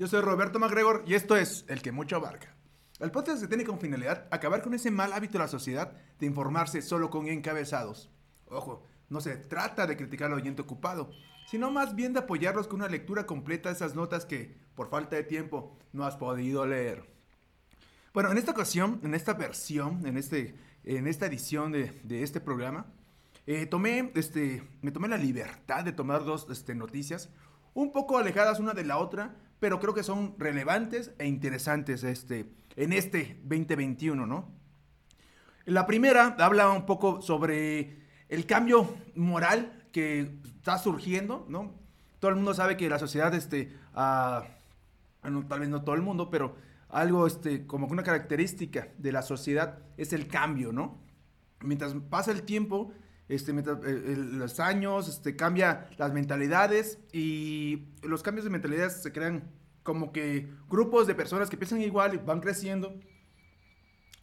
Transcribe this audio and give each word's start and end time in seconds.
yo 0.00 0.06
soy 0.06 0.22
Roberto 0.22 0.58
MacGregor 0.58 1.04
y 1.06 1.12
esto 1.12 1.36
es 1.36 1.66
El 1.68 1.82
que 1.82 1.92
mucho 1.92 2.16
abarca. 2.16 2.56
El 3.00 3.10
podcast 3.10 3.38
se 3.38 3.48
tiene 3.48 3.66
como 3.66 3.78
finalidad 3.78 4.26
acabar 4.30 4.62
con 4.62 4.72
ese 4.72 4.90
mal 4.90 5.12
hábito 5.12 5.34
de 5.34 5.40
la 5.40 5.48
sociedad 5.48 5.92
de 6.18 6.24
informarse 6.24 6.80
solo 6.80 7.10
con 7.10 7.26
encabezados. 7.28 8.10
Ojo, 8.48 8.82
no 9.10 9.20
se 9.20 9.36
trata 9.36 9.86
de 9.86 9.98
criticar 9.98 10.32
al 10.32 10.38
oyente 10.38 10.62
ocupado, 10.62 11.10
sino 11.50 11.70
más 11.70 11.94
bien 11.94 12.14
de 12.14 12.20
apoyarlos 12.20 12.66
con 12.66 12.80
una 12.80 12.88
lectura 12.88 13.26
completa 13.26 13.68
de 13.68 13.74
esas 13.74 13.94
notas 13.94 14.24
que, 14.24 14.56
por 14.74 14.88
falta 14.88 15.16
de 15.16 15.24
tiempo, 15.24 15.76
no 15.92 16.06
has 16.06 16.16
podido 16.16 16.64
leer. 16.64 17.04
Bueno, 18.14 18.32
en 18.32 18.38
esta 18.38 18.52
ocasión, 18.52 19.00
en 19.04 19.14
esta 19.14 19.34
versión, 19.34 20.06
en, 20.06 20.16
este, 20.16 20.54
en 20.82 21.08
esta 21.08 21.26
edición 21.26 21.72
de, 21.72 22.00
de 22.04 22.22
este 22.22 22.40
programa, 22.40 22.86
eh, 23.46 23.66
tomé, 23.66 24.12
este, 24.14 24.66
me 24.80 24.92
tomé 24.92 25.08
la 25.08 25.18
libertad 25.18 25.84
de 25.84 25.92
tomar 25.92 26.24
dos 26.24 26.46
este, 26.48 26.74
noticias 26.74 27.28
un 27.74 27.92
poco 27.92 28.18
alejadas 28.18 28.60
una 28.60 28.72
de 28.72 28.84
la 28.84 28.98
otra, 28.98 29.36
pero 29.60 29.78
creo 29.78 29.94
que 29.94 30.02
son 30.02 30.34
relevantes 30.38 31.12
e 31.18 31.26
interesantes 31.26 32.02
este, 32.02 32.46
en 32.76 32.92
este 32.92 33.38
2021, 33.44 34.26
¿no? 34.26 34.50
La 35.66 35.86
primera 35.86 36.34
habla 36.38 36.70
un 36.70 36.86
poco 36.86 37.20
sobre 37.20 38.00
el 38.28 38.46
cambio 38.46 38.96
moral 39.14 39.84
que 39.92 40.38
está 40.46 40.78
surgiendo, 40.78 41.46
¿no? 41.48 41.74
Todo 42.18 42.30
el 42.30 42.36
mundo 42.36 42.54
sabe 42.54 42.76
que 42.76 42.88
la 42.88 42.98
sociedad, 42.98 43.34
este, 43.34 43.72
ah, 43.94 44.44
tal 45.48 45.60
vez 45.60 45.68
no 45.68 45.82
todo 45.82 45.94
el 45.94 46.02
mundo, 46.02 46.30
pero 46.30 46.56
algo, 46.88 47.26
este, 47.26 47.66
como 47.66 47.86
una 47.86 48.02
característica 48.02 48.88
de 48.98 49.12
la 49.12 49.22
sociedad 49.22 49.78
es 49.96 50.12
el 50.12 50.26
cambio, 50.26 50.72
¿no? 50.72 50.98
Mientras 51.60 51.94
pasa 52.08 52.32
el 52.32 52.42
tiempo, 52.42 52.92
este, 53.30 53.52
eh, 53.52 54.16
los 54.16 54.58
años, 54.58 55.08
este, 55.08 55.36
cambia 55.36 55.88
las 55.98 56.12
mentalidades 56.12 56.98
y 57.12 57.86
los 58.02 58.22
cambios 58.22 58.44
de 58.44 58.50
mentalidades 58.50 59.02
se 59.02 59.12
crean 59.12 59.50
como 59.84 60.12
que 60.12 60.52
grupos 60.68 61.06
de 61.06 61.14
personas 61.14 61.48
que 61.48 61.56
piensan 61.56 61.80
igual 61.80 62.14
y 62.14 62.16
van 62.18 62.40
creciendo 62.40 62.98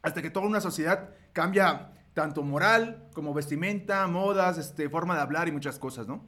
hasta 0.01 0.21
que 0.21 0.29
toda 0.29 0.45
una 0.45 0.61
sociedad 0.61 1.09
cambia 1.31 1.93
tanto 2.13 2.43
moral 2.43 3.09
como 3.13 3.33
vestimenta, 3.33 4.05
modas, 4.07 4.57
este, 4.57 4.89
forma 4.89 5.15
de 5.15 5.21
hablar 5.21 5.47
y 5.47 5.51
muchas 5.51 5.79
cosas, 5.79 6.07
¿no? 6.07 6.25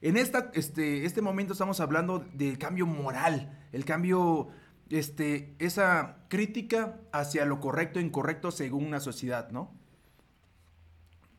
En 0.00 0.16
esta, 0.16 0.50
este, 0.54 1.04
este 1.04 1.22
momento 1.22 1.52
estamos 1.52 1.80
hablando 1.80 2.20
del 2.32 2.58
cambio 2.58 2.86
moral, 2.86 3.58
el 3.72 3.84
cambio, 3.84 4.48
este, 4.88 5.56
esa 5.58 6.18
crítica 6.28 7.00
hacia 7.12 7.44
lo 7.44 7.58
correcto 7.58 7.98
e 7.98 8.02
incorrecto 8.02 8.50
según 8.50 8.84
una 8.84 9.00
sociedad, 9.00 9.50
¿no? 9.50 9.79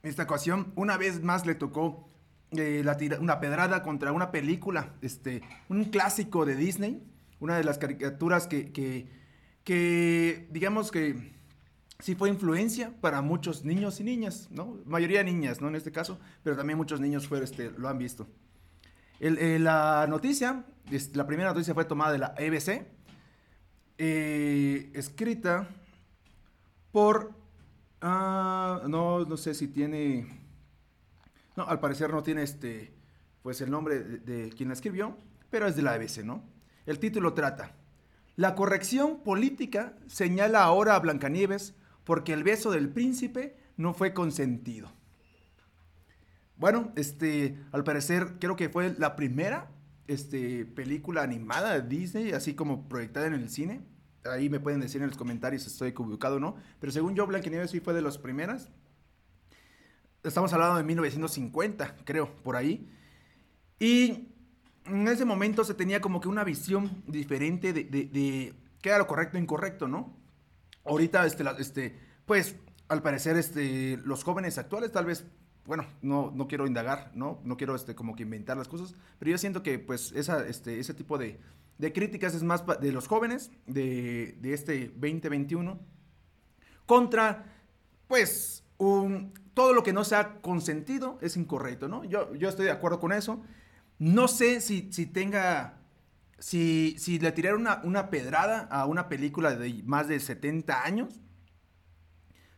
Esta 0.04 0.24
ocasión, 0.24 0.72
una 0.76 0.98
vez 0.98 1.22
más 1.24 1.46
le 1.46 1.56
tocó 1.56 2.10
eh, 2.52 2.84
una 3.20 3.40
pedrada 3.40 3.84
contra 3.84 4.12
una 4.12 4.32
película, 4.32 4.94
este, 5.02 5.42
un 5.70 5.86
clásico 5.86 6.46
de 6.46 6.56
Disney, 6.56 7.04
una 7.40 7.56
de 7.56 7.64
las 7.64 7.78
caricaturas 7.78 8.48
que, 8.48 8.72
que, 9.64 10.48
digamos 10.52 10.92
que 10.92 11.34
sí 12.00 12.16
fue 12.16 12.30
influencia 12.30 12.94
para 13.00 13.22
muchos 13.22 13.64
niños 13.64 14.00
y 14.00 14.04
niñas, 14.04 14.50
¿no? 14.52 14.80
Mayoría 14.86 15.24
niñas, 15.24 15.62
¿no? 15.62 15.70
En 15.70 15.76
este 15.76 15.92
caso, 15.92 16.20
pero 16.44 16.58
también 16.58 16.78
muchos 16.78 17.00
niños 17.00 17.28
fue, 17.28 17.44
este, 17.44 17.72
lo 17.72 17.88
han 17.88 17.98
visto. 17.98 18.28
Eh, 19.20 19.60
la 19.60 20.08
noticia, 20.10 20.66
la 21.14 21.28
primera 21.28 21.54
noticia 21.54 21.74
fue 21.74 21.86
tomada 21.86 22.12
de 22.12 22.18
la 22.18 22.34
EBC, 22.38 22.88
eh, 23.98 24.92
escrita 24.94 25.68
por 26.92 27.41
Ah, 28.02 28.82
no, 28.88 29.26
no 29.26 29.38
sé 29.38 29.54
si 29.54 29.68
tiene. 29.68 30.26
No, 31.56 31.64
al 31.64 31.80
parecer 31.80 32.12
no 32.12 32.24
tiene 32.24 32.44
este. 32.44 32.94
Pues 33.44 33.62
el 33.62 33.72
nombre 33.72 34.00
de, 34.00 34.50
quien 34.50 34.70
la 34.70 34.74
escribió, 34.74 35.18
pero 35.50 35.68
es 35.68 35.76
de 35.76 35.82
la 35.82 35.94
ABC, 35.94 36.24
¿no? 36.24 36.44
El 36.86 37.00
título 37.00 37.34
trata. 37.34 37.76
La 38.36 38.56
corrección 38.56 39.24
política 39.24 39.98
señala 40.08 40.64
ahora 40.64 40.96
a 40.96 41.00
Blancanieves 41.00 41.76
porque 42.04 42.34
el 42.34 42.44
beso 42.44 42.72
del 42.72 42.90
príncipe 42.90 43.56
no 43.78 43.94
fue 43.94 44.14
consentido. 44.14 44.92
Bueno, 46.56 46.92
este, 46.96 47.58
al 47.72 47.84
parecer 47.84 48.38
creo 48.40 48.56
que 48.56 48.70
fue 48.70 48.96
la 48.98 49.16
primera 49.16 49.72
este, 50.08 50.66
película 50.66 51.24
animada 51.24 51.80
de 51.80 51.88
Disney, 51.88 52.32
así 52.32 52.54
como 52.54 52.88
proyectada 52.88 53.26
en 53.28 53.34
el 53.34 53.50
cine 53.50 53.82
ahí 54.26 54.50
me 54.50 54.60
pueden 54.60 54.82
decir 54.82 55.02
en 55.02 55.08
los 55.08 55.18
comentarios 55.18 55.64
si 55.64 55.70
estoy 55.70 55.90
equivocado 55.90 56.38
o 56.38 56.40
no. 56.40 56.56
Pero 56.80 56.92
según 56.92 57.16
yo, 57.16 57.26
Blancanieves 57.28 57.72
sí 57.72 57.80
fue 57.80 57.94
de 57.94 58.02
las 58.02 58.18
primeras. 58.18 58.70
Estamos 60.24 60.54
hablando 60.54 60.78
de 60.78 60.84
1950, 60.84 61.96
creo, 62.06 62.36
por 62.44 62.56
ahí. 62.56 62.90
Y 63.80 64.30
en 64.86 65.08
ese 65.08 65.26
momento 65.26 65.64
se 65.64 65.74
tenía 65.74 66.02
como 66.02 66.22
que 66.22 66.28
una 66.28 66.44
visión 66.44 67.04
diferente 67.08 67.74
de, 67.74 68.54
qué 68.82 68.90
era 68.90 69.00
lo 69.00 69.08
correcto 69.08 69.38
e 69.38 69.42
incorrecto, 69.42 69.88
¿no? 69.88 70.16
Ahorita, 70.86 71.26
este, 71.26 71.44
este, 71.60 72.00
pues, 72.26 72.56
al 72.88 73.02
parecer, 73.02 73.38
este, 73.38 73.98
los 74.04 74.24
jóvenes 74.24 74.58
actuales 74.58 74.92
tal 74.92 75.06
vez, 75.06 75.26
bueno, 75.66 75.86
no, 76.02 76.32
no 76.36 76.48
quiero 76.48 76.68
indagar, 76.68 77.12
¿no? 77.16 77.40
No 77.44 77.58
quiero, 77.58 77.76
este, 77.76 77.96
como 77.96 78.16
que 78.16 78.24
inventar 78.24 78.58
las 78.58 78.68
cosas, 78.68 78.96
pero 79.20 79.32
yo 79.32 79.38
siento 79.38 79.64
que, 79.64 79.80
pues, 79.80 80.12
esa, 80.12 80.48
este, 80.48 80.80
ese 80.80 80.94
tipo 80.94 81.18
de, 81.18 81.40
de 81.82 81.92
críticas 81.92 82.36
es 82.36 82.44
más 82.44 82.64
de 82.80 82.92
los 82.92 83.08
jóvenes 83.08 83.50
de, 83.66 84.38
este 84.44 84.90
2021 84.90 85.80
contra, 86.86 87.46
pues, 88.08 88.64
todo 88.78 89.74
lo 89.74 89.82
que 89.82 89.92
no 89.92 90.04
sea 90.04 90.42
consentido 90.42 91.18
es 91.22 91.38
incorrecto, 91.38 91.88
¿no? 91.88 92.04
Yo, 92.04 92.36
yo 92.36 92.50
estoy 92.50 92.66
de 92.66 92.72
acuerdo 92.72 93.00
con 93.00 93.12
eso. 93.12 93.42
No 93.98 94.28
sé 94.28 94.62
si, 94.62 94.92
si 94.92 95.08
tenga, 95.08 95.80
si, 96.38 96.96
si 97.00 97.18
le 97.18 97.32
tirara 97.32 97.56
una, 97.56 97.82
una 97.84 98.12
pedrada 98.12 98.60
a 98.70 98.86
una 98.86 99.10
película 99.10 99.56
de 99.56 99.82
más 99.84 100.08
de 100.08 100.20
70 100.20 100.86
años, 100.86 101.20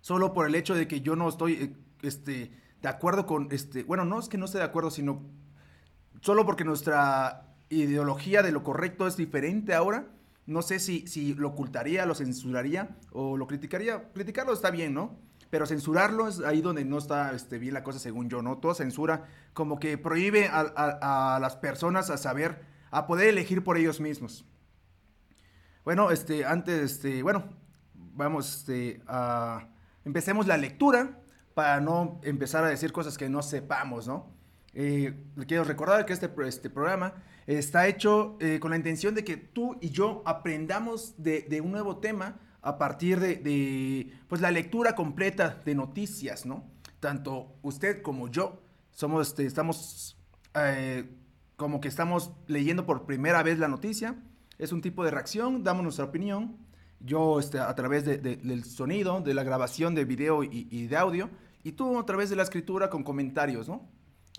solo 0.01 0.33
por 0.33 0.47
el 0.47 0.55
hecho 0.55 0.75
de 0.75 0.85
que 0.85 0.99
yo 0.99 1.15
no 1.15 1.29
estoy, 1.29 1.53
eh, 1.53 1.75
este, 2.01 2.51
de 2.81 2.89
acuerdo 2.89 3.25
con, 3.25 3.47
este, 3.51 3.83
bueno, 3.83 4.03
no 4.03 4.19
es 4.19 4.27
que 4.27 4.37
no 4.37 4.45
esté 4.45 4.57
de 4.57 4.65
acuerdo, 4.65 4.91
sino 4.91 5.23
solo 6.19 6.45
porque 6.45 6.65
nuestra 6.65 7.52
ideología 7.81 8.43
de 8.43 8.51
lo 8.51 8.63
correcto 8.63 9.07
es 9.07 9.17
diferente 9.17 9.73
ahora. 9.73 10.07
No 10.45 10.61
sé 10.61 10.79
si, 10.79 11.07
si 11.07 11.33
lo 11.33 11.49
ocultaría, 11.49 12.05
lo 12.05 12.15
censuraría 12.15 12.97
o 13.11 13.37
lo 13.37 13.47
criticaría. 13.47 14.11
Criticarlo 14.13 14.53
está 14.53 14.71
bien, 14.71 14.93
¿no? 14.93 15.17
Pero 15.49 15.65
censurarlo 15.65 16.27
es 16.27 16.39
ahí 16.39 16.61
donde 16.61 16.83
no 16.83 16.97
está 16.97 17.33
este, 17.33 17.59
bien 17.59 17.73
la 17.73 17.83
cosa, 17.83 17.99
según 17.99 18.29
yo, 18.29 18.41
¿no? 18.41 18.57
Toda 18.57 18.75
censura 18.75 19.25
como 19.53 19.79
que 19.79 19.97
prohíbe 19.97 20.49
a, 20.51 21.37
las 21.39 21.55
personas 21.55 22.09
a 22.09 22.17
saber, 22.17 22.65
a 22.91 23.05
poder 23.07 23.29
elegir 23.29 23.63
por 23.63 23.77
ellos 23.77 24.01
mismos. 24.01 24.45
Bueno, 25.85 26.11
este, 26.11 26.45
antes, 26.45 26.93
este, 26.93 27.21
bueno, 27.23 27.43
vamos, 27.93 28.57
este, 28.57 29.01
a, 29.07 29.67
empecemos 30.05 30.47
la 30.47 30.57
lectura 30.57 31.19
para 31.53 31.79
no 31.81 32.19
empezar 32.23 32.63
a 32.63 32.69
decir 32.69 32.91
cosas 32.91 33.17
que 33.17 33.29
no 33.29 33.43
sepamos, 33.43 34.07
¿no? 34.07 34.33
Eh, 34.73 35.13
quiero 35.47 35.63
recordar 35.63 36.05
que 36.05 36.13
este, 36.13 36.31
este 36.47 36.69
programa 36.69 37.13
está 37.47 37.87
hecho 37.87 38.37
eh, 38.39 38.59
con 38.59 38.71
la 38.71 38.77
intención 38.77 39.15
de 39.15 39.23
que 39.23 39.37
tú 39.37 39.77
y 39.81 39.89
yo 39.89 40.21
aprendamos 40.25 41.15
de, 41.17 41.61
un 41.63 41.71
nuevo 41.71 41.97
tema 41.97 42.39
a 42.61 42.77
partir 42.77 43.19
de, 43.19 44.13
pues, 44.27 44.41
la 44.41 44.51
lectura 44.51 44.95
completa 44.95 45.61
de 45.65 45.75
noticias, 45.75 46.45
¿no? 46.45 46.63
Tanto 46.99 47.55
usted 47.61 48.01
como 48.01 48.29
yo 48.29 48.61
somos, 48.91 49.27
este, 49.27 49.45
estamos 49.45 50.17
eh, 50.53 51.09
como 51.57 51.81
que 51.81 51.89
estamos 51.89 52.31
leyendo 52.47 52.85
por 52.85 53.05
primera 53.05 53.43
vez 53.43 53.59
la 53.59 53.67
noticia. 53.67 54.15
Es 54.57 54.71
un 54.71 54.81
tipo 54.81 55.03
de 55.03 55.11
reacción, 55.11 55.63
damos 55.63 55.83
nuestra 55.83 56.05
opinión. 56.05 56.57
Yo 56.99 57.39
este, 57.39 57.59
a 57.59 57.73
través 57.75 58.05
del 58.05 58.63
sonido, 58.63 59.19
de 59.19 59.33
la 59.33 59.43
grabación 59.43 59.93
de 59.93 60.05
video 60.05 60.45
y, 60.45 60.69
y 60.71 60.87
de 60.87 60.95
audio, 60.95 61.29
y 61.63 61.73
tú 61.73 61.99
a 61.99 62.05
través 62.05 62.29
de 62.29 62.37
la 62.37 62.43
escritura 62.43 62.89
con 62.89 63.03
comentarios, 63.03 63.67
¿no? 63.67 63.89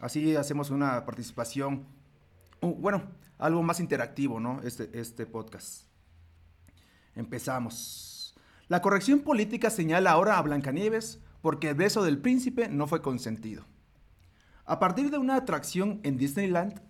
Así 0.01 0.35
hacemos 0.35 0.71
una 0.71 1.05
participación 1.05 1.87
bueno, 2.73 3.03
algo 3.39 3.63
más 3.63 3.81
interactivo, 3.81 4.41
¿no? 4.41 4.61
Este, 4.63 4.91
este 4.99 5.27
podcast. 5.27 5.85
Empezamos. 7.15 8.35
La 8.69 8.81
corrección 8.81 9.21
política 9.21 9.71
señala 9.71 10.13
ahora 10.13 10.39
a 10.39 10.43
Blancanieves 10.43 11.21
porque 11.43 11.71
el 11.71 11.75
beso 11.75 12.03
del 12.03 12.19
príncipe 12.19 12.69
no 12.69 12.87
fue 12.87 13.03
consentido. 13.03 13.65
A 14.65 14.79
partir 14.79 15.11
de 15.11 15.19
una 15.19 15.37
atracción 15.37 16.01
en 16.03 16.17
Disneyland, 16.17 16.81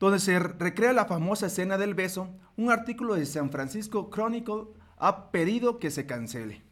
donde 0.00 0.18
se 0.18 0.38
recrea 0.38 0.92
la 0.92 1.04
famosa 1.04 1.46
escena 1.46 1.78
del 1.78 1.94
beso, 1.94 2.28
un 2.56 2.70
artículo 2.70 3.14
de 3.14 3.26
San 3.26 3.50
Francisco 3.50 4.10
Chronicle 4.10 4.68
ha 4.96 5.30
pedido 5.30 5.78
que 5.78 5.90
se 5.90 6.06
cancele. 6.06 6.62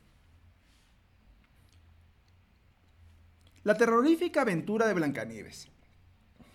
La 3.62 3.76
terrorífica 3.76 4.42
aventura 4.42 4.86
de 4.86 4.94
Blancanieves 4.94 5.68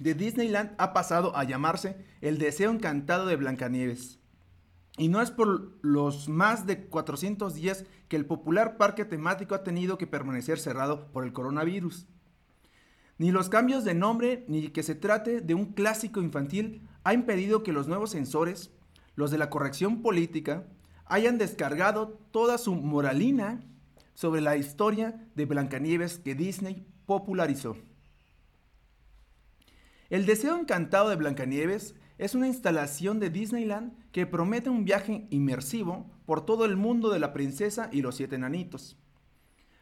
de 0.02 0.16
Disneyland 0.16 0.74
ha 0.80 0.94
pasado 0.94 1.38
a 1.38 1.44
llamarse 1.44 1.96
El 2.22 2.40
Deseo 2.40 2.72
Encantado 2.72 3.28
de 3.28 3.36
Blancanieves. 3.36 4.20
Y 4.98 5.10
no 5.10 5.22
es 5.22 5.30
por 5.30 5.78
los 5.84 6.28
más 6.28 6.66
de 6.66 6.88
400 6.88 7.54
días 7.54 7.86
que 8.08 8.16
el 8.16 8.26
popular 8.26 8.78
parque 8.78 9.06
temático 9.06 9.54
ha 9.54 9.64
tenido 9.64 10.00
que 10.00 10.08
permanecer 10.08 10.58
cerrado 10.58 11.12
por 11.12 11.24
el 11.24 11.34
coronavirus. 11.34 12.08
Ni 13.20 13.32
los 13.32 13.48
cambios 13.48 13.84
de 13.84 13.94
nombre 13.94 14.44
ni 14.48 14.70
que 14.70 14.82
se 14.82 14.96
trate 14.96 15.40
de 15.40 15.54
un 15.54 15.68
clásico 15.74 16.20
infantil 16.20 16.90
ha 17.04 17.14
impedido 17.14 17.62
que 17.62 17.72
los 17.72 17.88
nuevos 17.88 18.10
sensores, 18.10 18.72
los 19.16 19.30
de 19.30 19.38
la 19.38 19.52
corrección 19.52 20.02
política 20.02 20.66
hayan 21.06 21.38
descargado 21.38 22.20
toda 22.32 22.58
su 22.58 22.74
moralina 22.74 23.64
sobre 24.16 24.42
la 24.42 24.58
historia 24.58 25.28
de 25.36 25.46
Blancanieves 25.46 26.18
que 26.18 26.34
Disney 26.34 26.88
popularizó. 27.06 27.78
El 30.12 30.26
deseo 30.26 30.60
encantado 30.60 31.08
de 31.08 31.16
Blancanieves 31.16 31.96
es 32.18 32.36
una 32.36 32.48
instalación 32.48 33.22
de 33.22 33.30
Disneyland 33.30 33.94
que 34.12 34.26
promete 34.28 34.70
un 34.70 34.84
viaje 34.84 35.26
inmersivo 35.30 36.12
por 36.26 36.46
todo 36.46 36.66
el 36.66 36.76
mundo 36.76 37.12
de 37.12 37.20
la 37.20 37.32
princesa 37.32 37.88
y 37.94 38.02
los 38.02 38.16
siete 38.16 38.36
enanitos. 38.36 38.98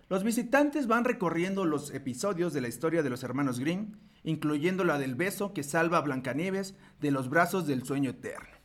Los 0.07 0.23
visitantes 0.23 0.85
van 0.85 1.03
recorriendo 1.03 1.65
los 1.65 1.91
episodios 1.95 2.53
de 2.53 2.61
la 2.61 2.67
historia 2.67 3.01
de 3.01 3.09
los 3.09 3.23
hermanos 3.23 3.59
Grimm, 3.59 3.93
incluyendo 4.23 4.83
la 4.83 4.99
del 4.99 5.15
beso 5.15 5.51
que 5.51 5.63
salva 5.63 5.97
a 5.97 6.01
Blancanieves 6.01 6.75
de 7.01 7.09
los 7.09 7.27
brazos 7.27 7.65
del 7.65 7.83
sueño 7.83 8.11
eterno. 8.11 8.55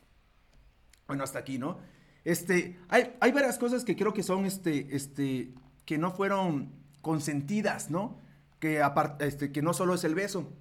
Bueno, 1.07 1.23
hasta 1.23 1.39
aquí, 1.39 1.57
¿no? 1.57 1.79
Este, 2.25 2.77
hay, 2.89 3.31
varias 3.31 3.57
cosas 3.57 3.83
que 3.83 3.95
creo 3.95 4.13
que 4.13 4.21
son, 4.21 4.45
este, 4.45 4.95
este, 4.95 5.55
que 5.85 5.97
no 5.97 6.11
fueron 6.11 6.73
consentidas, 7.01 7.89
¿no? 7.89 8.19
Que, 8.59 8.83
este, 9.21 9.51
que 9.51 9.63
no 9.63 9.73
solo 9.73 9.95
es 9.95 10.03
el 10.03 10.13
beso. 10.13 10.53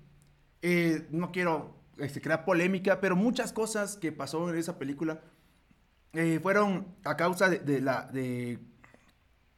Eh, 0.67 1.07
no 1.11 1.31
quiero 1.31 1.75
este, 1.99 2.23
crea 2.23 2.47
polémica, 2.47 2.99
pero 2.99 3.17
muchas 3.17 3.53
cosas 3.53 3.99
que 3.99 4.13
pasó 4.13 4.49
en 4.49 4.57
esa 4.57 4.79
película 4.79 5.21
eh, 6.15 6.41
fueron 6.43 6.97
a 7.05 7.19
causa 7.19 7.51
de, 7.51 7.59
de, 7.59 8.59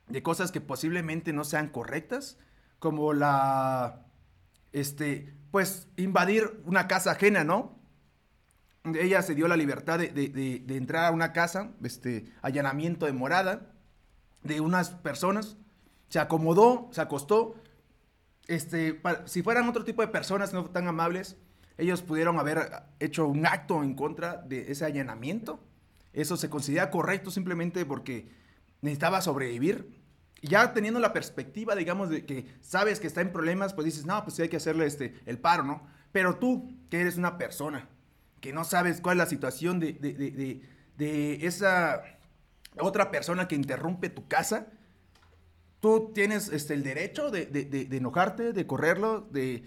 de, 0.08 0.22
cosas 0.24 0.50
que 0.50 0.60
posiblemente 0.60 1.32
no 1.32 1.44
sean 1.44 1.68
correctas, 1.68 2.38
como 2.80 3.12
la, 3.12 4.04
este, 4.72 5.32
pues, 5.52 5.86
invadir 5.96 6.60
una 6.64 6.88
casa 6.88 7.12
ajena, 7.12 7.44
¿no? 7.44 7.78
Ella 8.82 9.22
se 9.22 9.36
dio 9.36 9.46
la 9.46 9.56
libertad 9.56 10.00
de, 10.00 10.64
entrar 10.68 11.04
a 11.04 11.12
una 11.12 11.32
casa, 11.32 11.70
este, 11.84 12.32
allanamiento 12.42 13.06
de 13.06 13.12
morada 13.12 13.70
de 14.42 14.60
unas 14.60 14.90
personas, 14.90 15.56
se 16.08 16.18
acomodó, 16.18 16.88
se 16.90 17.00
acostó, 17.00 17.54
este, 18.48 19.00
si 19.24 19.42
fueran 19.42 19.68
otro 19.68 19.84
tipo 19.84 20.02
de 20.02 20.08
personas 20.08 20.52
no 20.52 20.64
tan 20.66 20.88
amables, 20.88 21.36
ellos 21.78 22.02
pudieron 22.02 22.38
haber 22.38 22.84
hecho 23.00 23.26
un 23.26 23.46
acto 23.46 23.82
en 23.82 23.94
contra 23.94 24.36
de 24.36 24.70
ese 24.70 24.84
allanamiento. 24.84 25.60
Eso 26.12 26.36
se 26.36 26.48
considera 26.48 26.90
correcto 26.90 27.30
simplemente 27.30 27.84
porque 27.84 28.28
necesitaba 28.80 29.20
sobrevivir. 29.20 29.94
ya 30.42 30.72
teniendo 30.72 31.00
la 31.00 31.12
perspectiva, 31.12 31.74
digamos, 31.74 32.08
de 32.08 32.24
que 32.24 32.46
sabes 32.60 33.00
que 33.00 33.06
está 33.06 33.20
en 33.20 33.32
problemas, 33.32 33.74
pues 33.74 33.86
dices, 33.86 34.06
no, 34.06 34.22
pues 34.22 34.36
sí 34.36 34.42
hay 34.42 34.48
que 34.48 34.58
hacerle 34.58 34.86
este, 34.86 35.14
el 35.26 35.38
paro, 35.38 35.64
¿no? 35.64 35.82
Pero 36.12 36.36
tú, 36.36 36.72
que 36.88 37.00
eres 37.00 37.16
una 37.16 37.36
persona, 37.36 37.88
que 38.40 38.52
no 38.52 38.64
sabes 38.64 39.00
cuál 39.00 39.16
es 39.16 39.24
la 39.24 39.26
situación 39.26 39.80
de, 39.80 39.94
de 40.96 41.46
esa 41.46 42.02
otra 42.78 43.10
persona 43.10 43.48
que 43.48 43.54
interrumpe 43.54 44.08
tu 44.08 44.28
casa, 44.28 44.68
tú 45.80 46.12
tienes 46.14 46.48
este, 46.48 46.74
el 46.74 46.82
derecho 46.82 47.30
de, 47.30 47.88
enojarte, 47.90 48.52
de 48.52 48.66
correrlo, 48.66 49.20
de, 49.30 49.64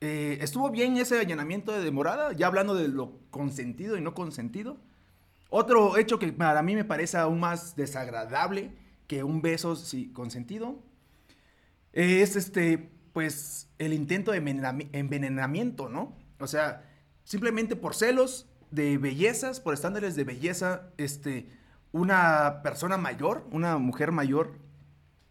eh, 0.00 0.38
¿Estuvo 0.40 0.70
bien 0.70 0.96
ese 0.96 1.18
allanamiento 1.18 1.72
de 1.72 1.80
demorada? 1.80 2.32
Ya 2.32 2.46
hablando 2.46 2.74
de 2.74 2.88
lo 2.88 3.18
consentido 3.30 3.96
y 3.96 4.00
no 4.00 4.14
consentido. 4.14 4.76
Otro 5.50 5.96
hecho 5.96 6.18
que 6.18 6.32
para 6.32 6.62
mí 6.62 6.76
me 6.76 6.84
parece 6.84 7.16
aún 7.16 7.40
más 7.40 7.74
desagradable 7.74 8.70
que 9.06 9.24
un 9.24 9.42
beso 9.42 9.74
sí, 9.74 10.12
consentido 10.12 10.78
es 11.92 12.36
este, 12.36 12.90
pues, 13.12 13.68
el 13.78 13.92
intento 13.92 14.30
de 14.30 14.38
envenenamiento, 14.92 15.88
¿no? 15.88 16.14
O 16.38 16.46
sea, 16.46 16.84
simplemente 17.24 17.74
por 17.74 17.94
celos 17.96 18.46
de 18.70 18.98
bellezas, 18.98 19.58
por 19.58 19.74
estándares 19.74 20.14
de 20.14 20.24
belleza, 20.24 20.90
este, 20.98 21.48
una 21.90 22.62
persona 22.62 22.98
mayor, 22.98 23.46
una 23.50 23.78
mujer 23.78 24.12
mayor, 24.12 24.52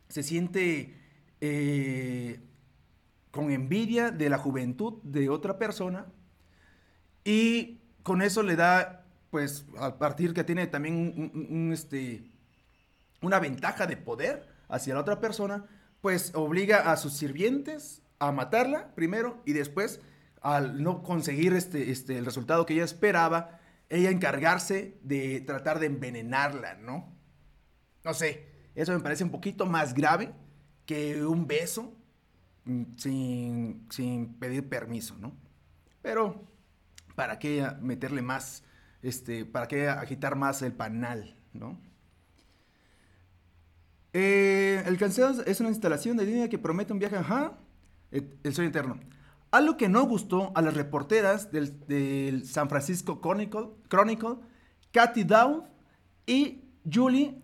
se 0.10 0.24
siente 0.24 0.96
eh, 1.42 2.40
con 3.32 3.52
envidia 3.52 4.12
de 4.12 4.30
la 4.30 4.38
juventud 4.38 5.02
de 5.04 5.30
otra 5.30 5.58
persona 5.58 6.08
y 7.24 7.82
con 8.04 8.22
eso 8.22 8.42
le 8.42 8.56
da, 8.56 9.06
pues, 9.32 9.66
a 9.78 9.98
partir 10.00 10.34
que 10.34 10.44
tiene 10.44 10.68
también 10.68 11.72
este, 11.74 12.32
una 13.22 13.40
ventaja 13.40 13.86
de 13.86 13.98
poder 13.98 14.48
hacia 14.70 14.94
la 14.94 15.02
otra 15.02 15.20
persona, 15.20 15.66
pues 16.02 16.32
obliga 16.36 16.92
a 16.92 16.98
sus 16.98 17.14
sirvientes 17.14 18.02
a 18.20 18.32
matarla 18.32 18.96
primero 18.96 19.42
y 19.46 19.54
después, 19.54 20.00
al 20.42 20.82
no 20.82 21.04
conseguir 21.04 21.54
este, 21.54 21.92
este, 21.92 22.18
el 22.18 22.26
resultado 22.26 22.66
que 22.66 22.76
ella 22.76 22.86
esperaba, 22.86 23.60
ella 23.90 24.10
encargarse 24.10 24.98
de 25.04 25.42
tratar 25.42 25.80
de 25.80 25.88
envenenarla, 25.88 26.76
¿no? 26.76 27.14
No 28.04 28.14
sé, 28.14 28.57
eso 28.78 28.94
me 28.94 29.00
parece 29.00 29.24
un 29.24 29.32
poquito 29.32 29.66
más 29.66 29.94
grave 29.94 30.32
que 30.86 31.26
un 31.26 31.48
beso 31.48 31.94
sin, 32.98 33.88
sin 33.90 34.36
pedir 34.36 34.70
permiso, 34.70 35.16
¿no? 35.20 35.34
Pero, 36.04 36.44
¿para 37.16 37.40
qué 37.40 37.68
meterle 37.82 38.22
más, 38.22 38.64
este, 39.02 39.46
para 39.46 39.68
qué 39.68 39.90
agitar 39.90 40.36
más 40.36 40.62
el 40.62 40.74
panal, 40.74 41.36
¿no? 41.54 41.80
Eh, 44.14 44.84
el 44.86 44.98
cansado 44.98 45.44
es 45.44 45.60
una 45.60 45.70
instalación 45.70 46.16
de 46.16 46.26
línea 46.26 46.50
que 46.50 46.60
promete 46.60 46.94
un 46.94 47.00
viaje, 47.00 47.18
ajá, 47.18 47.58
el, 48.12 48.54
sueño 48.54 48.70
eterno. 48.70 49.00
Algo 49.50 49.76
que 49.76 49.90
no 49.90 50.06
gustó 50.06 50.52
a 50.56 50.62
las 50.62 50.76
reporteras 50.76 51.52
del, 51.52 52.46
San 52.46 52.70
Francisco 52.70 53.22
Chronicle, 53.22 53.70
Chronicle 53.90 54.38
Dow 55.26 55.66
y 56.28 56.64
Julie 56.92 57.42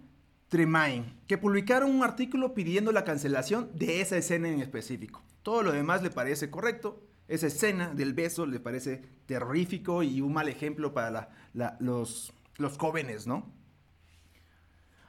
Tremaine, 0.53 1.15
que 1.25 1.39
publicaron 1.39 1.89
un 1.89 2.03
artículo 2.03 2.53
pidiendo 2.53 2.91
la 2.91 3.03
cancelación 3.03 3.71
de 3.73 4.01
esa 4.01 4.17
escena 4.17 4.49
en 4.49 4.59
específico. 4.59 5.23
Todo 5.41 5.63
lo 5.63 5.71
demás 5.71 6.03
le 6.03 6.11
parece 6.11 6.51
correcto. 6.51 7.01
Esa 7.27 7.47
escena 7.47 7.91
del 7.95 8.13
beso 8.13 8.45
le 8.45 8.59
parece 8.59 9.01
terrorífico 9.25 10.03
y 10.03 10.21
un 10.21 10.31
mal 10.31 10.47
ejemplo 10.47 10.93
para 10.93 11.31
los, 11.79 12.33
los 12.57 12.77
jóvenes, 12.77 13.25
¿no? 13.25 13.51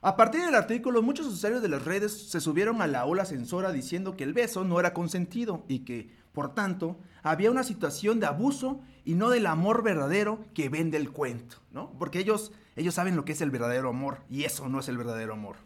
A 0.00 0.16
partir 0.16 0.46
del 0.46 0.54
artículo, 0.54 1.02
muchos 1.02 1.26
usuarios 1.26 1.60
de 1.60 1.68
las 1.68 1.84
redes 1.84 2.30
se 2.30 2.40
subieron 2.40 2.80
a 2.80 2.86
la 2.86 3.04
ola 3.04 3.26
censora 3.26 3.70
diciendo 3.70 4.16
que 4.16 4.24
el 4.24 4.32
beso 4.32 4.64
no 4.64 4.80
era 4.80 4.94
consentido 4.94 5.66
y 5.68 5.80
que, 5.80 6.08
por 6.32 6.54
tanto, 6.54 6.98
había 7.22 7.50
una 7.50 7.64
situación 7.64 8.18
de 8.18 8.24
abuso 8.24 8.80
y 9.04 9.14
no 9.14 9.28
del 9.28 9.44
amor 9.44 9.82
verdadero 9.82 10.42
que 10.54 10.70
vende 10.70 10.96
el 10.96 11.12
cuento, 11.12 11.58
¿no? 11.70 11.92
Porque 11.98 12.20
ellos 12.20 12.50
ellos 12.76 12.94
saben 12.94 13.16
lo 13.16 13.24
que 13.24 13.32
es 13.32 13.40
el 13.40 13.50
verdadero 13.50 13.88
amor 13.88 14.22
y 14.28 14.44
eso 14.44 14.68
no 14.68 14.80
es 14.80 14.88
el 14.88 14.98
verdadero 14.98 15.32
amor. 15.32 15.56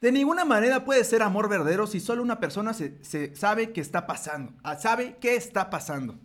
De 0.00 0.12
ninguna 0.12 0.44
manera 0.44 0.84
puede 0.84 1.02
ser 1.02 1.22
amor 1.22 1.48
verdadero 1.48 1.86
si 1.86 1.98
solo 1.98 2.22
una 2.22 2.38
persona 2.38 2.74
se, 2.74 3.34
sabe 3.34 3.72
qué 3.72 3.80
está 3.80 4.06
pasando. 4.06 4.52
Ah, 4.62 4.76
sabe 4.76 5.16
qué 5.18 5.34
está 5.34 5.70
pasando. 5.70 6.18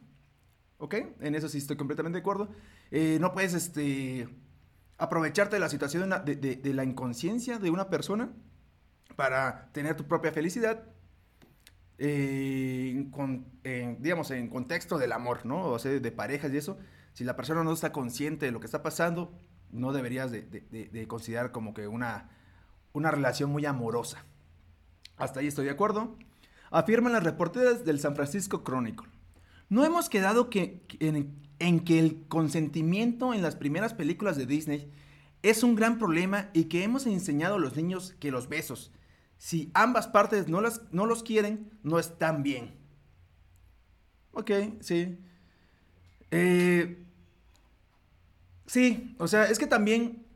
¿Ok? 0.80 0.96
En 1.22 1.34
eso 1.34 1.48
sí 1.48 1.60
estoy 1.60 1.78
completamente 1.78 2.18
de 2.18 2.22
acuerdo. 2.22 2.50
Eh, 2.92 3.20
no 3.22 3.32
puedes 3.32 3.54
este, 3.54 4.28
aprovecharte 4.98 5.56
de 5.56 5.60
la 5.62 5.70
situación 5.70 6.10
de, 6.10 6.74
la 6.74 6.84
inconsciencia 6.84 7.58
de 7.58 7.70
una 7.70 7.90
persona 7.90 8.34
para 9.16 9.70
tener 9.72 9.96
tu 9.96 10.08
propia 10.08 10.34
felicidad. 10.34 10.84
Eh, 11.98 13.08
digamos, 14.00 14.32
en 14.32 14.50
contexto 14.50 14.98
del 14.98 15.12
amor, 15.14 15.46
¿no? 15.46 15.68
O 15.68 15.80
sea, 15.80 15.92
de 15.92 16.12
parejas 16.12 16.52
y 16.52 16.58
eso. 16.58 16.78
Si 17.14 17.24
la 17.24 17.38
persona 17.38 17.64
no 17.64 17.72
está 17.72 17.94
consciente 17.94 18.46
de 18.46 18.52
lo 18.52 18.60
que 18.60 18.66
está 18.66 18.84
pasando, 18.84 19.34
no 19.72 19.94
deberías 19.94 20.32
de, 20.32 21.06
considerar 21.08 21.52
como 21.52 21.74
que 21.74 21.88
una, 21.88 22.30
una 22.94 23.12
relación 23.12 23.52
muy 23.52 23.66
amorosa. 23.66 24.26
Hasta 25.18 25.40
ahí 25.40 25.48
estoy 25.48 25.66
de 25.66 25.72
acuerdo. 25.72 26.18
Afirman 26.72 27.14
las 27.14 27.24
reporteras 27.24 27.86
del 27.86 28.00
San 28.00 28.16
Francisco 28.16 28.64
Chronicle. 28.64 29.08
No 29.70 29.86
hemos 29.86 30.10
quedado 30.10 30.50
que, 30.50 30.82
en, 31.00 31.80
que 31.82 32.00
el 32.00 32.26
consentimiento 32.28 33.34
en 33.34 33.42
las 33.42 33.56
primeras 33.56 33.94
películas 33.94 34.38
de 34.38 34.46
Disney 34.46 34.92
es 35.44 35.64
un 35.64 35.76
gran 35.76 36.00
problema 36.00 36.50
y 36.54 36.66
que 36.66 36.84
hemos 36.84 37.06
enseñado 37.06 37.56
a 37.56 37.60
los 37.60 37.76
niños 37.76 38.16
que 38.20 38.32
los 38.32 38.50
besos, 38.50 38.92
si 39.38 39.72
ambas 39.74 40.08
partes 40.08 40.50
no, 40.50 40.60
las, 40.60 40.82
no 40.92 41.06
los 41.06 41.24
quieren, 41.24 41.72
no 41.84 41.98
están 42.00 42.44
bien. 42.44 42.74
Ok, 44.32 44.52
sí. 44.82 45.18
Eh, 46.32 47.06
Sí, 48.70 49.16
o 49.18 49.28
sea, 49.28 49.46
es 49.46 49.58
que 49.58 49.66
también 49.66 50.28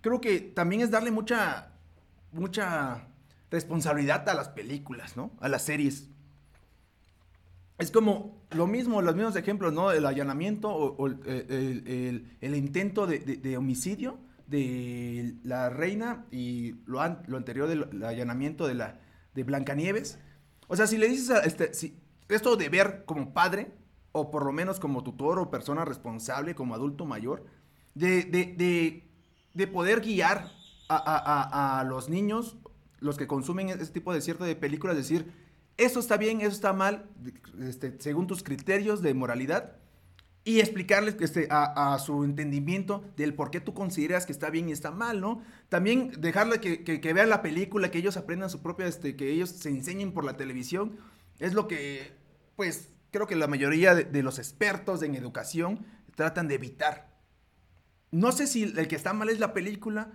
creo 0.00 0.20
que 0.20 0.38
también 0.38 0.80
es 0.80 0.92
darle 0.92 1.10
mucha 1.10 1.72
mucha 2.30 3.08
responsabilidad 3.50 4.28
a 4.28 4.34
las 4.34 4.48
películas, 4.48 5.16
¿no? 5.16 5.32
A 5.40 5.48
las 5.48 5.62
series. 5.62 6.08
Es 7.78 7.90
como 7.90 8.40
lo 8.52 8.68
mismo, 8.68 9.02
los 9.02 9.16
mismos 9.16 9.34
ejemplos, 9.34 9.72
¿no? 9.72 9.90
El 9.90 10.06
allanamiento 10.06 10.72
o, 10.72 11.08
el, 11.08 12.54
intento 12.54 13.08
de, 13.08 13.56
homicidio 13.56 14.20
de 14.46 15.34
la 15.42 15.68
reina 15.68 16.26
y 16.30 16.76
lo, 16.86 17.00
anterior 17.00 17.66
del 17.66 18.04
allanamiento 18.04 18.68
de, 18.68 18.74
la, 18.74 19.00
de 19.34 19.42
Blancanieves. 19.42 20.20
O 20.68 20.76
sea, 20.76 20.86
si 20.86 20.96
le 20.96 21.08
dices 21.08 21.30
a 21.30 21.40
este, 21.40 21.72
esto 22.28 22.54
de 22.54 22.68
ver 22.68 23.04
como 23.04 23.34
padre, 23.34 23.72
o 24.12 24.30
por 24.30 24.44
lo 24.44 24.52
menos 24.52 24.78
como 24.78 25.02
tutor 25.02 25.40
o 25.40 25.50
persona 25.50 25.84
responsable, 25.84 26.54
como 26.54 26.76
adulto 26.76 27.04
mayor, 27.04 27.44
de, 27.94 29.02
de, 29.54 29.66
poder 29.66 30.00
guiar 30.00 30.50
a, 30.88 31.80
a, 31.80 31.84
los 31.84 32.08
niños, 32.08 32.56
los 33.00 33.16
que 33.16 33.26
consumen 33.26 33.68
este 33.68 33.86
tipo 33.86 34.12
de 34.12 34.20
cierto 34.20 34.44
de 34.44 34.56
películas, 34.56 34.96
decir, 34.96 35.32
eso 35.76 36.00
está 36.00 36.16
bien, 36.16 36.40
eso 36.40 36.50
está 36.50 36.72
mal, 36.72 37.08
este, 37.60 37.96
según 37.98 38.26
tus 38.26 38.42
criterios 38.42 39.02
de 39.02 39.14
moralidad, 39.14 39.76
y 40.46 40.60
explicarles 40.60 41.16
este, 41.20 41.48
a, 41.50 41.98
su 41.98 42.22
entendimiento 42.22 43.02
del 43.16 43.32
por 43.32 43.50
qué 43.50 43.60
tú 43.60 43.72
consideras 43.72 44.26
que 44.26 44.32
está 44.32 44.50
bien 44.50 44.68
y 44.68 44.72
está 44.72 44.90
mal, 44.90 45.20
¿no? 45.20 45.42
También 45.70 46.12
dejarle 46.18 46.60
que, 46.60 46.84
que, 46.84 47.12
vean 47.14 47.30
la 47.30 47.40
película, 47.40 47.90
que 47.90 47.98
ellos 47.98 48.18
aprendan 48.18 48.50
su 48.50 48.60
propia, 48.60 48.86
este, 48.86 49.16
que 49.16 49.30
ellos 49.30 49.48
se 49.48 49.70
enseñen 49.70 50.12
por 50.12 50.24
la 50.24 50.36
televisión, 50.36 50.98
es 51.38 51.54
lo 51.54 51.66
que, 51.66 52.12
pues, 52.56 52.90
creo 53.10 53.26
que 53.26 53.36
la 53.36 53.46
mayoría 53.46 53.94
de, 53.94 54.22
los 54.22 54.38
expertos 54.38 55.02
en 55.02 55.14
educación 55.14 55.86
tratan 56.14 56.46
de 56.46 56.56
evitar. 56.56 57.13
No 58.14 58.30
sé 58.30 58.46
si 58.46 58.62
el 58.62 58.86
que 58.86 58.94
está 58.94 59.12
mal 59.12 59.28
es 59.28 59.40
la 59.40 59.52
película, 59.52 60.12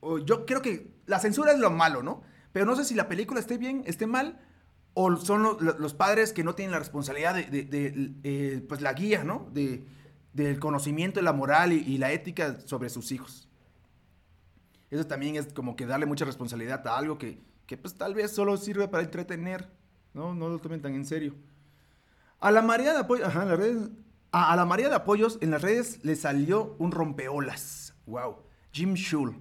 o 0.00 0.16
yo 0.16 0.46
creo 0.46 0.62
que 0.62 0.94
la 1.04 1.18
censura 1.18 1.52
es 1.52 1.58
lo 1.58 1.70
malo, 1.70 2.02
¿no? 2.02 2.22
Pero 2.52 2.64
no 2.64 2.74
sé 2.74 2.86
si 2.86 2.94
la 2.94 3.06
película 3.06 3.38
esté 3.38 3.58
bien, 3.58 3.82
esté 3.84 4.06
mal, 4.06 4.40
o 4.94 5.14
son 5.16 5.42
los, 5.60 5.92
padres 5.92 6.32
que 6.32 6.42
no 6.42 6.54
tienen 6.54 6.72
la 6.72 6.78
responsabilidad 6.78 7.34
de, 7.34 8.14
eh, 8.24 8.64
pues 8.66 8.80
la 8.80 8.94
guía, 8.94 9.24
¿no? 9.24 9.50
De, 9.52 9.84
del 10.32 10.58
conocimiento, 10.58 11.20
de 11.20 11.24
la 11.24 11.34
moral 11.34 11.74
y, 11.74 11.98
la 11.98 12.12
ética 12.12 12.58
sobre 12.62 12.88
sus 12.88 13.12
hijos. 13.12 13.46
Eso 14.88 15.06
también 15.06 15.36
es 15.36 15.52
como 15.52 15.76
que 15.76 15.84
darle 15.84 16.06
mucha 16.06 16.24
responsabilidad 16.24 16.86
a 16.86 16.96
algo 16.96 17.18
que, 17.18 17.42
que 17.66 17.76
pues 17.76 17.92
tal 17.94 18.14
vez 18.14 18.30
solo 18.30 18.56
sirve 18.56 18.88
para 18.88 19.02
entretener, 19.02 19.70
¿no? 20.14 20.34
No 20.34 20.48
lo 20.48 20.58
tomen 20.58 20.80
tan 20.80 20.94
en 20.94 21.04
serio. 21.04 21.34
A 22.38 22.50
la 22.50 22.62
María 22.62 22.94
de 22.94 23.00
apoyos, 23.00 23.28
ajá, 23.28 23.44
las 23.44 23.58
redes, 23.58 23.90
a, 24.32 24.54
la 24.56 24.64
María 24.64 24.88
de 24.88 24.94
apoyos 24.94 25.38
en 25.40 25.50
las 25.50 25.62
redes 25.62 26.04
le 26.04 26.16
salió 26.16 26.76
un 26.78 26.92
rompeolas. 26.92 27.94
Wow. 28.06 28.36
Jim 28.72 28.94
Schul, 28.94 29.36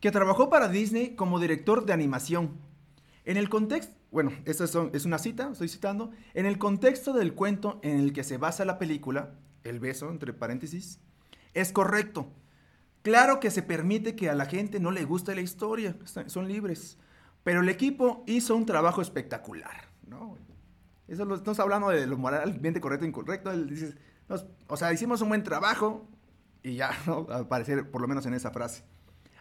que 0.00 0.10
trabajó 0.10 0.48
para 0.48 0.68
Disney 0.68 1.14
como 1.14 1.40
director 1.40 1.84
de 1.84 1.92
animación. 1.92 2.58
En 3.24 3.36
el 3.36 3.48
contexto, 3.48 3.94
bueno, 4.10 4.32
esta 4.44 4.64
es 4.64 5.04
una 5.04 5.18
cita, 5.18 5.50
estoy 5.52 5.68
citando. 5.68 6.10
En 6.34 6.46
el 6.46 6.58
contexto 6.58 7.12
del 7.12 7.34
cuento 7.34 7.80
en 7.82 7.98
el 7.98 8.12
que 8.12 8.24
se 8.24 8.38
basa 8.38 8.64
la 8.64 8.78
película, 8.78 9.34
el 9.64 9.80
beso, 9.80 10.10
entre 10.10 10.32
paréntesis, 10.32 11.00
es 11.52 11.72
correcto. 11.72 12.30
Claro 13.02 13.40
que 13.40 13.50
se 13.50 13.62
permite 13.62 14.16
que 14.16 14.30
a 14.30 14.34
la 14.34 14.46
gente 14.46 14.80
no 14.80 14.90
le 14.90 15.04
guste 15.04 15.34
la 15.34 15.42
historia, 15.42 15.96
son 16.26 16.48
libres. 16.48 16.98
Pero 17.42 17.60
el 17.60 17.68
equipo 17.68 18.24
hizo 18.26 18.56
un 18.56 18.64
trabajo 18.64 19.02
espectacular, 19.02 19.88
¿no? 20.06 20.38
Eso 21.06 21.26
lo, 21.26 21.34
estamos 21.34 21.60
hablando 21.60 21.90
de 21.90 22.06
lo 22.06 22.16
moralmente 22.16 22.80
correcto 22.80 23.04
e 23.04 23.08
incorrecto. 23.08 23.52
O 24.68 24.76
sea, 24.76 24.92
hicimos 24.92 25.20
un 25.20 25.28
buen 25.28 25.42
trabajo 25.42 26.08
y 26.62 26.76
ya, 26.76 26.90
¿no? 27.06 27.26
Por 27.26 28.00
lo 28.00 28.08
menos 28.08 28.26
en 28.26 28.34
esa 28.34 28.50
frase. 28.50 28.84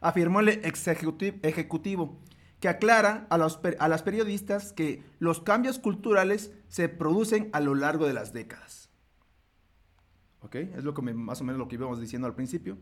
Afirmó 0.01 0.41
el 0.41 0.49
ejecutivo 0.49 2.19
que 2.59 2.69
aclara 2.69 3.27
a, 3.29 3.37
los, 3.37 3.59
las 3.63 4.03
periodistas 4.03 4.73
que 4.73 5.03
los 5.19 5.41
cambios 5.41 5.79
culturales 5.79 6.51
se 6.67 6.89
producen 6.89 7.49
a 7.53 7.59
lo 7.59 7.75
largo 7.75 8.05
de 8.05 8.13
las 8.13 8.33
décadas. 8.33 8.89
¿Ok? 10.41 10.55
Es 10.55 10.83
lo 10.83 10.93
que 10.93 11.01
más 11.01 11.41
o 11.41 11.43
menos 11.43 11.59
lo 11.59 11.67
que 11.67 11.75
íbamos 11.75 11.99
diciendo 11.99 12.27
al 12.27 12.35
principio. 12.35 12.77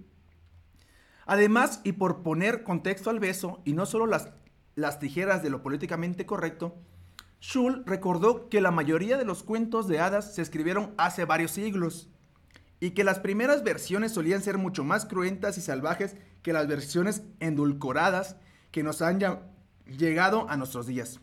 Además, 1.26 1.82
y 1.84 1.94
por 1.94 2.24
poner 2.24 2.64
contexto 2.64 3.10
al 3.12 3.20
beso, 3.20 3.62
y 3.64 3.74
no 3.74 3.86
solo 3.86 4.08
las 4.08 5.00
tijeras 5.00 5.44
de 5.44 5.52
lo 5.52 5.62
políticamente 5.62 6.26
correcto, 6.26 6.76
Schul 7.42 7.84
recordó 7.86 8.50
que 8.50 8.62
la 8.62 8.72
mayoría 8.72 9.18
de 9.18 9.26
los 9.26 9.44
cuentos 9.44 9.88
de 9.88 10.00
hadas 10.00 10.36
se 10.36 10.42
escribieron 10.42 10.94
hace 10.98 11.26
varios 11.26 11.52
siglos 11.52 12.08
y 12.80 12.92
que 12.92 13.04
las 13.04 13.20
primeras 13.20 13.64
versiones 13.64 14.12
solían 14.12 14.42
ser 14.42 14.58
mucho 14.58 14.84
más 14.84 15.06
cruentas 15.06 15.58
y 15.58 15.62
salvajes 15.62 16.16
que 16.44 16.54
las 16.54 16.68
versiones 16.68 17.24
endulcoradas 17.40 18.36
que 18.72 18.84
nos 18.84 19.02
han, 19.02 19.20
llegado 19.86 20.50
a 20.50 20.58
nuestros 20.58 20.88
días. 20.88 21.20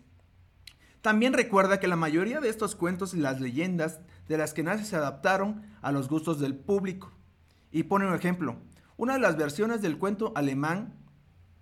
También 1.00 1.32
recuerda 1.32 1.80
que 1.80 1.88
la 1.88 1.96
mayoría 1.96 2.40
de 2.40 2.48
estos 2.48 2.75
cuentos 2.75 3.14
y 3.14 3.18
las 3.18 3.40
leyendas 3.40 4.00
de 4.28 4.37
las 4.37 4.52
que 4.52 4.62
nace 4.62 4.84
se 4.84 4.96
adaptaron 4.96 5.62
a 5.80 5.92
los 5.92 6.08
gustos 6.08 6.38
del 6.38 6.56
público. 6.56 7.12
Y 7.70 7.84
pone 7.84 8.06
un 8.06 8.14
ejemplo. 8.14 8.56
Una 8.96 9.14
de 9.14 9.20
las 9.20 9.37
versiones 9.37 9.80
del 9.80 9.98
cuento 9.98 10.32
alemán, 10.34 10.94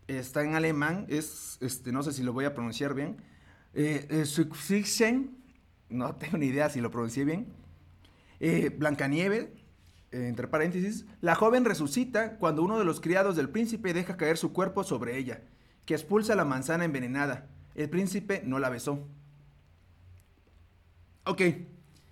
está 0.09 0.43
en 0.43 0.55
alemán, 0.55 1.07
es, 1.09 1.59
este, 1.61 1.93
no 1.93 2.03
sé 2.03 2.13
si 2.13 2.23
lo 2.23 2.33
voy 2.33 2.47
a 2.47 2.55
pronunciar 2.55 2.95
bien, 2.95 3.19
eh, 3.77 4.07
eh 4.11 4.25
no 5.89 6.15
tengo 6.17 6.39
ni 6.39 6.47
idea 6.47 6.69
si 6.71 6.81
lo 6.81 6.91
pronuncié 6.91 7.25
bien, 7.25 7.47
eh, 8.41 8.71
Blancanieve, 8.77 9.53
eh, 10.13 10.29
entre 10.29 10.49
paréntesis, 10.49 11.07
la 11.21 11.35
joven 11.35 11.65
resucita 11.65 12.37
cuando 12.39 12.63
uno 12.63 12.79
de 12.79 12.85
los 12.85 13.01
criados 13.01 13.37
del 13.37 13.49
príncipe 13.49 13.95
deja 13.95 14.17
caer 14.17 14.39
su 14.39 14.53
cuerpo 14.53 14.85
sobre 14.85 15.17
ella 15.17 15.43
que 15.85 15.95
expulsa 15.95 16.35
la 16.35 16.45
manzana 16.45 16.85
envenenada. 16.85 17.47
El 17.77 17.89
príncipe 17.89 18.43
no 18.45 18.59
la 18.59 18.71
besó. 18.71 19.07
Ok, 21.25 21.43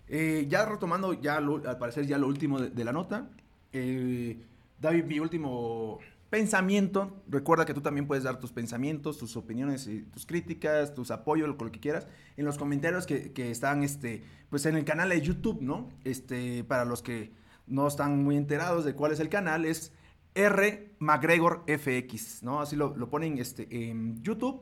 eh, 0.09 0.47
ya 0.49 0.65
retomando 0.65 1.13
ya 1.15 1.39
al 1.39 1.79
parecer 1.79 2.07
ya 2.07 2.19
lo 2.19 2.29
último 2.29 2.61
de, 2.61 2.85
la 2.85 2.93
nota. 2.93 3.29
David, 3.73 5.05
mi 5.07 5.19
último 5.19 5.99
pensamiento. 6.35 7.23
Recuerda 7.29 7.65
que 7.65 7.75
tú 7.75 7.81
también 7.81 8.09
puedes 8.09 8.25
dar 8.25 8.41
tus 8.41 8.51
pensamientos, 8.51 9.19
tus 9.19 9.37
opiniones, 9.37 9.87
y 9.87 10.03
tus 10.03 10.27
críticas, 10.27 10.93
tus 10.93 11.13
apoyos, 11.13 11.47
lo, 11.47 11.55
lo 11.55 11.71
que 11.71 11.79
quieras, 11.79 12.09
en 12.37 12.45
los 12.45 12.59
comentarios 12.59 13.07
que, 13.07 13.51
están 13.53 13.85
este, 13.85 14.25
pues 14.51 14.67
en 14.67 14.75
el 14.75 14.85
canal 14.85 15.11
de 15.11 15.21
YouTube, 15.21 15.63
¿no? 15.63 15.91
Este, 16.03 16.65
para 16.65 16.85
los 16.85 17.03
que 17.03 17.33
no 17.69 17.87
están 17.87 18.25
muy 18.25 18.37
enterados 18.37 18.85
de 18.85 18.95
cuál 18.95 19.13
es 19.13 19.21
el 19.21 19.29
canal, 19.29 19.65
es 19.65 19.93
R 20.35 20.97
McGregor 20.99 21.63
FX, 21.69 22.43
¿no? 22.43 22.61
Así 22.61 22.75
lo, 22.75 22.93
ponen 23.09 23.39
este, 23.39 23.69
en 23.89 24.21
YouTube, 24.21 24.61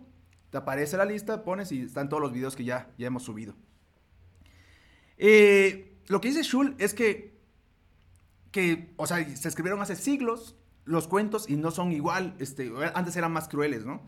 te 0.50 0.58
aparece 0.58 0.98
la 0.98 1.06
lista, 1.06 1.42
pones 1.42 1.72
y 1.72 1.80
están 1.80 2.10
todos 2.10 2.22
los 2.22 2.34
videos 2.34 2.54
que 2.54 2.64
ya, 2.64 2.90
ya 2.98 3.06
hemos 3.06 3.22
subido. 3.22 3.54
Eh, 5.16 5.96
lo 6.08 6.20
que 6.20 6.28
dice 6.28 6.42
Shul 6.42 6.76
es 6.78 6.92
que, 6.92 7.40
que, 8.50 8.92
o 8.98 9.06
sea, 9.06 9.24
se 9.34 9.48
escribieron 9.48 9.80
hace 9.80 9.96
siglos 9.96 10.54
los 10.84 11.08
cuentos 11.08 11.48
y 11.48 11.56
no 11.56 11.70
son 11.70 11.92
igual, 11.92 12.34
este, 12.38 12.72
antes 12.94 13.16
eran 13.16 13.32
más 13.32 13.48
crueles, 13.48 13.84
¿no? 13.84 14.02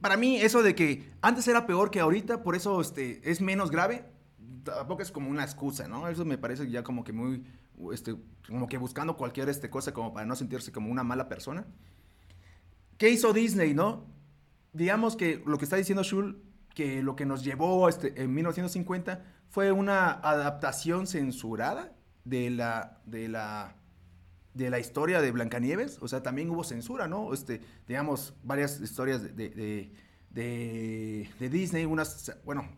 Para 0.00 0.16
mí 0.16 0.36
eso 0.36 0.62
de 0.62 0.74
que 0.74 1.12
antes 1.20 1.46
era 1.46 1.66
peor 1.66 1.90
que 1.90 2.00
ahorita, 2.00 2.42
por 2.42 2.56
eso 2.56 2.80
este, 2.80 3.20
es 3.30 3.40
menos 3.40 3.70
grave, 3.70 4.06
tampoco 4.64 5.02
es 5.02 5.12
como 5.12 5.30
una 5.30 5.44
excusa, 5.44 5.88
¿no? 5.88 6.08
Eso 6.08 6.24
me 6.24 6.38
parece 6.38 6.70
ya 6.70 6.82
como 6.82 7.04
que 7.04 7.12
muy, 7.12 7.44
este, 7.92 8.16
como 8.46 8.66
que 8.66 8.78
buscando 8.78 9.16
cualquier 9.16 9.48
este, 9.48 9.70
cosa 9.70 9.92
como 9.92 10.12
para 10.12 10.26
no 10.26 10.36
sentirse 10.36 10.72
como 10.72 10.90
una 10.90 11.04
mala 11.04 11.28
persona. 11.28 11.66
¿Qué 12.96 13.10
hizo 13.10 13.32
Disney, 13.32 13.74
no? 13.74 14.06
Digamos 14.72 15.16
que 15.16 15.42
lo 15.46 15.58
que 15.58 15.64
está 15.64 15.76
diciendo 15.76 16.02
Shul, 16.02 16.42
que 16.74 17.02
lo 17.02 17.16
que 17.16 17.26
nos 17.26 17.44
llevó 17.44 17.88
este, 17.88 18.22
en 18.22 18.32
1950 18.34 19.24
fue 19.48 19.72
una 19.72 20.12
adaptación 20.12 21.06
censurada 21.06 21.92
de 22.24 22.50
la, 22.50 23.00
de 23.04 23.28
la, 23.28 23.74
de 24.54 24.70
la 24.70 24.78
historia 24.78 25.20
de 25.20 25.30
Blancanieves. 25.30 25.98
O 26.00 26.08
sea, 26.08 26.22
también 26.22 26.50
hubo 26.50 26.64
censura, 26.64 27.08
¿no? 27.08 27.32
Este, 27.32 27.60
digamos, 27.86 28.34
varias 28.42 28.80
historias 28.80 29.22
de, 29.36 29.90
de, 30.30 31.48
Disney. 31.48 31.84
Unas, 31.84 32.36
bueno, 32.44 32.68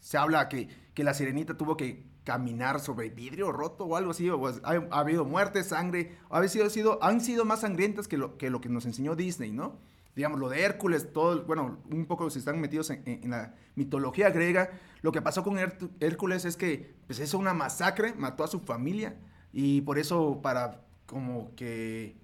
se 0.00 0.18
habla 0.18 0.48
que, 0.48 0.68
que 0.94 1.04
la 1.04 1.14
sirenita 1.14 1.56
tuvo 1.56 1.76
que 1.76 2.12
caminar 2.24 2.80
sobre 2.80 3.10
vidrio 3.10 3.52
roto 3.52 3.84
o 3.84 3.96
algo 3.96 4.12
así, 4.12 4.28
o 4.30 4.46
ha, 4.46 4.98
habido 4.98 5.24
muerte, 5.24 5.64
sangre, 5.64 6.16
ha 6.30 6.46
sido, 6.48 6.70
sido, 6.70 7.02
han 7.02 7.20
sido 7.20 7.44
más 7.44 7.60
sangrientas 7.60 8.06
que 8.08 8.16
lo, 8.16 8.38
que 8.38 8.50
lo 8.50 8.60
que 8.60 8.68
nos 8.68 8.86
enseñó 8.86 9.16
Disney, 9.16 9.50
¿no? 9.50 9.78
Digamos, 10.14 10.38
lo 10.38 10.50
de 10.50 10.60
Hércules, 10.60 11.12
todo, 11.12 11.42
bueno, 11.44 11.78
un 11.90 12.06
poco 12.06 12.28
se 12.28 12.38
están 12.38 12.60
metidos 12.60 12.90
en, 12.90 13.30
la 13.30 13.54
mitología 13.76 14.28
griega. 14.28 14.70
Lo 15.00 15.10
que 15.10 15.22
pasó 15.22 15.42
con 15.42 15.58
Hércules 15.58 16.44
es 16.44 16.56
que 16.56 16.94
pues 17.06 17.18
hizo 17.18 17.38
una 17.38 17.54
masacre, 17.54 18.12
mató 18.14 18.44
a 18.44 18.48
su 18.48 18.60
familia 18.60 19.16
y 19.54 19.80
por 19.80 19.98
eso 19.98 20.40
para 20.42 20.82
como 21.06 21.54
que 21.54 22.16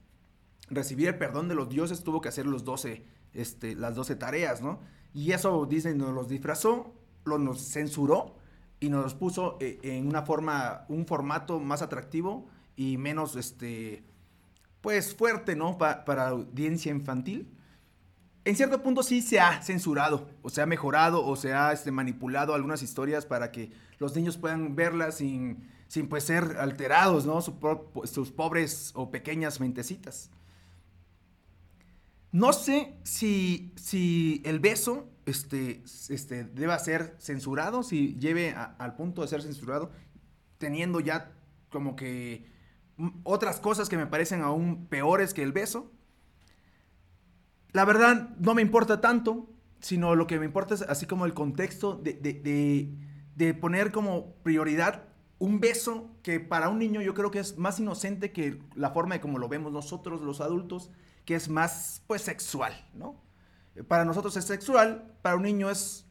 recibir 0.71 1.09
el 1.09 1.19
perdón 1.19 1.49
de 1.49 1.55
los 1.55 1.69
dioses 1.69 2.05
tuvo 2.05 2.21
que 2.21 2.29
hacer 2.29 2.47
los 2.47 2.65
12, 2.65 3.05
este, 3.35 3.75
las 3.75 3.95
12 3.95 4.17
tareas, 4.17 4.63
¿no? 4.63 4.81
Y 5.15 5.33
eso 5.33 5.67
Disney 5.67 5.95
nos 5.95 6.13
los 6.15 6.29
disfrazó, 6.29 6.95
lo 7.25 7.39
nos 7.39 7.61
censuró 7.61 8.37
y 8.81 8.89
nos 8.91 9.15
puso 9.15 9.57
eh, 9.61 9.79
en 9.83 10.07
una 10.07 10.23
forma, 10.23 10.85
un 10.89 11.07
formato 11.07 11.59
más 11.61 11.83
atractivo 11.83 12.47
y 12.77 12.97
menos, 12.97 13.37
este, 13.37 14.05
pues 14.81 15.15
fuerte, 15.15 15.57
¿no? 15.57 15.79
para 15.79 16.29
audiencia 16.29 16.93
infantil. 16.93 17.53
En 18.45 18.57
cierto 18.57 18.83
punto 18.83 19.03
sí 19.03 19.21
se 19.21 19.41
ha 19.41 19.61
censurado, 19.63 20.29
o 20.43 20.49
se 20.49 20.63
ha 20.63 20.67
mejorado, 20.67 21.27
o 21.27 21.37
se 21.37 21.53
ha 21.53 21.73
este, 21.73 21.91
manipulado 21.91 22.55
algunas 22.55 22.83
historias 22.83 23.27
para 23.27 23.51
que 23.51 23.73
los 23.99 24.15
niños 24.15 24.39
puedan 24.39 24.75
verlas 24.77 25.17
sin, 25.17 25.69
sin 25.89 26.09
pues 26.09 26.25
ser 26.25 26.57
alterados, 26.61 27.27
¿no? 27.27 27.41
sus 27.41 28.31
pobres 28.31 28.93
o 28.95 29.11
pequeñas 29.11 29.59
mentecitas. 29.59 30.31
No 32.31 32.53
sé 32.53 32.95
si, 33.05 33.73
si 33.77 34.43
el 34.45 34.61
beso 34.61 35.09
este, 35.25 35.83
este, 36.11 36.45
deba 36.45 36.79
ser 36.79 37.17
censurado, 37.19 37.83
si 37.83 38.15
lleve 38.19 38.55
al 38.55 38.97
punto 38.97 39.23
de 39.23 39.29
ser 39.29 39.43
censurado, 39.43 39.91
teniendo 40.59 41.01
ya 41.01 41.33
como 41.71 41.97
que 41.97 42.45
otras 43.23 43.61
cosas 43.61 43.89
que 43.89 43.97
me 43.97 44.07
parecen 44.07 44.43
aún 44.43 44.87
peores 44.89 45.33
que 45.33 45.43
el 45.43 45.53
beso. 45.53 45.91
La 47.73 47.87
verdad, 47.87 48.37
no 48.39 48.55
me 48.55 48.61
importa 48.61 49.01
tanto, 49.01 49.49
sino 49.81 50.15
lo 50.15 50.27
que 50.27 50.39
me 50.39 50.45
importa 50.45 50.75
es 50.75 50.83
así 50.83 51.07
como 51.07 51.25
el 51.25 51.33
contexto 51.33 51.95
de, 51.95 52.13
de, 52.13 52.95
de 53.37 53.55
poner 53.55 53.91
como 53.91 54.35
prioridad 54.43 55.08
un 55.39 55.61
beso 55.61 56.11
que 56.23 56.41
para 56.41 56.69
un 56.69 56.79
niño 56.79 57.01
yo 57.01 57.15
creo 57.15 57.31
que 57.31 57.39
es 57.39 57.59
más 57.59 57.79
inocente 57.79 58.33
que 58.33 58.61
la 58.75 58.91
forma 58.91 59.15
de 59.15 59.21
como 59.21 59.39
lo 59.39 59.49
vemos 59.49 59.73
nosotros 59.73 60.21
los 60.21 60.41
adultos, 60.41 60.91
que 61.25 61.35
es 61.35 61.49
más 61.49 62.03
pues 62.07 62.23
sexual, 62.23 62.73
¿no? 62.95 63.21
Para 63.87 64.05
nosotros 64.05 64.37
es 64.37 64.45
sexual, 64.45 65.15
para 65.23 65.37
un 65.37 65.43
niño 65.43 65.71
es 65.71 66.07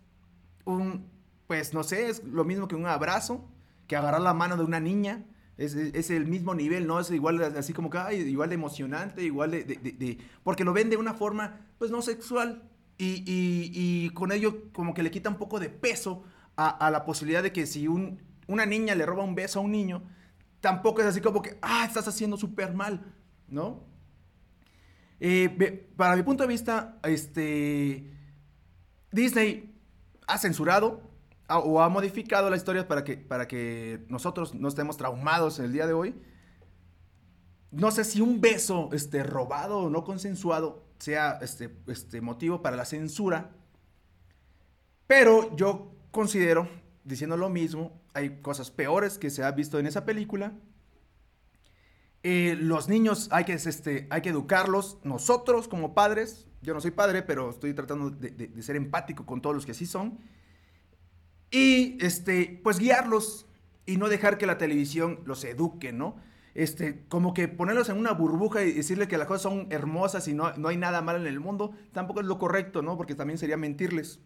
un, 0.64 1.10
pues 1.48 1.74
no 1.74 1.84
sé, 1.84 2.10
es 2.10 2.24
lo 2.24 2.46
mismo 2.46 2.68
que 2.68 2.76
un 2.76 2.86
abrazo, 2.86 3.46
que 3.88 3.98
agarrar 3.98 4.22
la 4.22 4.34
mano 4.34 4.56
de 4.56 4.64
una 4.64 4.80
niña, 4.80 5.26
es, 5.58 5.76
es, 5.76 6.12
el 6.12 6.28
mismo 6.28 6.54
nivel, 6.54 6.88
¿no? 6.88 7.00
Es 7.00 7.10
igual, 7.12 7.42
así 7.42 7.74
como 7.74 7.90
que, 7.90 8.16
igual 8.16 8.50
de 8.50 8.56
emocionante, 8.56 9.24
igual 9.24 9.52
de, 9.52 10.20
porque 10.44 10.64
lo 10.64 10.72
ven 10.72 10.90
de 10.90 10.98
una 10.98 11.14
forma, 11.14 11.62
pues 11.80 11.92
no 11.92 12.02
sexual, 12.02 12.70
y, 12.98 13.24
y, 13.26 13.72
y, 13.74 14.10
con 14.12 14.32
ello 14.32 14.72
como 14.72 14.94
que 14.94 15.04
le 15.04 15.12
quita 15.12 15.30
un 15.30 15.38
poco 15.38 15.60
de 15.60 15.70
peso 15.70 16.24
a 16.56 16.90
la 16.90 17.06
posibilidad 17.06 17.44
de 17.44 17.52
que 17.52 17.68
si 17.68 17.88
un, 17.88 18.20
una 18.48 18.66
niña 18.66 18.96
le 18.96 19.06
roba 19.06 19.24
un 19.24 19.36
beso 19.36 19.60
a 19.60 19.62
un 19.62 19.72
niño, 19.72 20.04
tampoco 20.62 21.02
es 21.02 21.08
así 21.08 21.22
como 21.22 21.42
que, 21.42 21.58
ah, 21.62 21.86
estás 21.86 22.08
haciendo 22.08 22.38
súper 22.38 22.74
mal, 22.74 23.14
¿no? 23.48 23.84
Eh, 25.20 25.90
para 25.96 26.16
mi 26.16 26.24
punto 26.24 26.44
de 26.44 26.50
vista, 26.50 27.00
este, 27.04 28.12
Disney 29.12 29.76
ha 30.28 30.38
censurado 30.38 31.02
o 31.50 31.82
ha 31.82 31.90
modificado 31.90 32.50
la 32.50 32.58
historia 32.58 32.88
para 32.88 33.04
que, 33.04 33.18
para 33.18 33.48
que 33.48 34.06
nosotros 34.10 34.54
no 34.54 34.68
estemos 34.68 34.98
traumados 34.98 35.60
en 35.60 35.66
el 35.66 35.74
día 35.74 35.88
de 35.88 35.94
hoy. 35.94 36.16
No 37.72 37.92
sé 37.92 38.04
si 38.04 38.22
un 38.22 38.42
beso 38.42 38.90
este, 38.92 39.24
robado 39.24 39.80
o 39.80 39.90
no 39.90 40.04
consensuado 40.04 40.86
sea 41.00 41.40
este, 41.42 41.76
este 41.88 42.22
motivo 42.22 42.62
para 42.62 42.76
la 42.76 42.86
censura, 42.86 43.52
pero 45.06 45.56
yo 45.56 45.96
considero, 46.12 46.68
diciendo 47.04 47.38
lo 47.38 47.50
mismo, 47.50 48.02
hay 48.18 48.42
cosas 48.42 48.72
peores 48.72 49.20
que 49.20 49.30
se 49.30 49.44
ha 49.44 49.52
visto 49.52 49.78
en 49.78 49.86
esa 49.86 50.04
película. 50.04 50.54
Eh, 52.24 52.58
los 52.60 52.90
niños 52.90 53.30
hay 53.32 53.46
que, 53.46 53.54
este, 53.54 54.08
hay 54.10 54.22
que 54.22 54.30
educarlos, 54.30 54.98
nosotros 55.04 55.68
como 55.68 55.94
padres, 55.94 56.48
yo 56.62 56.74
no 56.74 56.82
soy 56.82 56.92
padre, 56.92 57.22
pero 57.22 57.52
estoy 57.52 57.74
tratando 57.76 58.10
de, 58.10 58.62
ser 58.64 58.76
empático 58.76 59.26
con 59.26 59.40
todos 59.42 59.56
los 59.56 59.66
que 59.68 59.76
sí 59.76 59.86
son, 59.86 60.18
y 61.52 62.04
este, 62.04 62.60
pues 62.64 62.80
guiarlos 62.80 63.46
y 63.86 63.98
no 63.98 64.10
dejar 64.10 64.38
que 64.38 64.48
la 64.48 64.58
televisión 64.58 65.22
los 65.26 65.44
eduque, 65.46 65.94
¿no? 65.94 66.18
Este, 66.56 67.06
como 67.08 67.36
que 67.36 67.48
ponerlos 67.48 67.88
en 67.90 67.98
una 67.98 68.14
burbuja 68.14 68.64
y 68.64 68.74
decirle 68.74 69.08
que 69.08 69.20
las 69.20 69.28
cosas 69.28 69.44
son 69.44 69.68
hermosas 69.70 70.28
y 70.28 70.34
no, 70.34 70.52
no 70.58 70.70
hay 70.70 70.76
nada 70.76 71.04
malo 71.04 71.20
en 71.20 71.28
el 71.28 71.40
mundo, 71.40 71.72
tampoco 71.94 72.20
es 72.20 72.26
lo 72.26 72.40
correcto, 72.40 72.82
¿no? 72.82 72.98
Porque 72.98 73.14
también 73.14 73.38
sería 73.38 73.58
mentirles. 73.58 74.20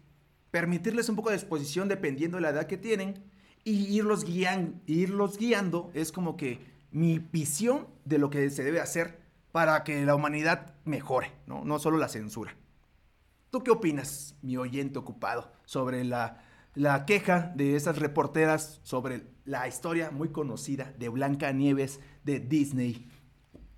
Permitirles 0.50 1.10
un 1.10 1.16
poco 1.16 1.28
de 1.28 1.36
exposición 1.36 1.88
dependiendo 1.88 2.38
de 2.38 2.40
la 2.40 2.50
edad 2.50 2.66
que 2.66 2.78
tienen 2.78 3.22
y 3.64 3.96
irlos, 3.96 4.24
guiando, 4.24 4.80
irlos 4.86 5.38
guiando 5.38 5.90
es 5.94 6.12
como 6.12 6.36
que 6.36 6.60
mi 6.90 7.18
visión 7.18 7.86
de 8.04 8.18
lo 8.18 8.30
que 8.30 8.50
se 8.50 8.64
debe 8.64 8.80
hacer 8.80 9.20
para 9.52 9.84
que 9.84 10.04
la 10.04 10.14
humanidad 10.14 10.74
mejore, 10.84 11.32
¿no? 11.46 11.64
No 11.64 11.78
solo 11.78 11.98
la 11.98 12.08
censura. 12.08 12.56
¿Tú 13.50 13.62
qué 13.62 13.70
opinas, 13.70 14.34
mi 14.42 14.56
oyente 14.56 14.98
ocupado, 14.98 15.52
sobre 15.64 16.04
la, 16.04 16.42
la 16.74 17.04
queja 17.04 17.52
de 17.54 17.76
esas 17.76 17.98
reporteras 17.98 18.80
sobre 18.82 19.26
la 19.44 19.68
historia 19.68 20.10
muy 20.10 20.30
conocida 20.30 20.92
de 20.98 21.08
Blanca 21.10 21.52
Nieves 21.52 22.00
de 22.24 22.40
Disney? 22.40 23.08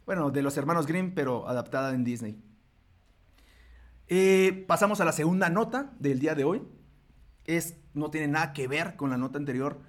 Bueno, 0.07 0.31
de 0.31 0.43
los 0.43 0.57
hermanos 0.57 0.87
Grimm, 0.87 1.13
pero 1.15 1.49
adaptada 1.49 1.93
en 1.95 2.05
Disney. 2.05 2.41
Eh, 4.07 4.65
pasamos 4.69 5.01
a 5.01 5.05
la 5.05 5.13
segunda 5.13 5.49
nota 5.49 5.93
del 5.99 6.19
día 6.21 6.35
de 6.35 6.45
hoy. 6.45 6.63
Es, 7.47 7.77
no 7.95 8.11
tiene 8.11 8.29
nada 8.29 8.53
que 8.53 8.69
ver 8.69 8.97
con 8.97 9.11
la 9.11 9.17
nota 9.17 9.39
anterior 9.39 9.81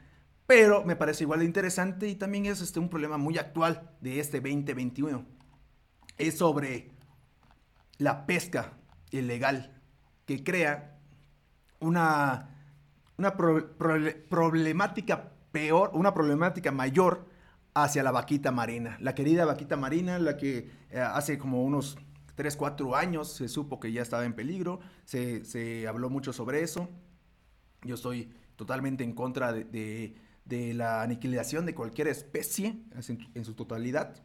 pero 0.47 0.83
me 0.83 0.95
parece 0.95 1.23
igual 1.23 1.39
de 1.39 1.45
interesante 1.45 2.07
y 2.07 2.15
también 2.15 2.45
es 2.45 2.61
este, 2.61 2.79
un 2.79 2.89
problema 2.89 3.17
muy 3.17 3.37
actual 3.37 3.89
de 4.01 4.19
este 4.19 4.39
2021. 4.39 5.25
Es 6.17 6.37
sobre 6.37 6.91
la 7.97 8.25
pesca 8.25 8.73
ilegal 9.11 9.81
que 10.25 10.43
crea 10.43 10.99
una, 11.79 12.49
una 13.17 13.35
problemática 13.35 15.31
peor, 15.51 15.91
una 15.93 16.13
problemática 16.13 16.71
mayor 16.71 17.27
hacia 17.73 18.03
la 18.03 18.11
vaquita 18.11 18.51
marina. 18.51 18.97
La 19.01 19.15
querida 19.15 19.45
vaquita 19.45 19.77
marina, 19.77 20.19
la 20.19 20.37
que 20.37 20.69
eh, 20.91 20.99
hace 20.99 21.39
como 21.39 21.63
unos 21.63 21.97
3, 22.35 22.55
4 22.55 22.95
años 22.95 23.33
se 23.33 23.47
supo 23.47 23.79
que 23.79 23.91
ya 23.91 24.01
estaba 24.01 24.25
en 24.25 24.33
peligro, 24.33 24.79
se, 25.05 25.43
se 25.43 25.87
habló 25.87 26.09
mucho 26.09 26.33
sobre 26.33 26.61
eso. 26.61 26.87
Yo 27.85 27.95
estoy 27.95 28.29
totalmente 28.55 29.03
en 29.03 29.13
contra 29.13 29.53
de 29.53 30.73
la 30.73 31.01
aniquilación 31.01 31.65
de 31.65 31.75
cualquier 31.75 32.07
especie 32.07 32.77
en 33.33 33.45
su, 33.45 33.53
totalidad. 33.53 34.21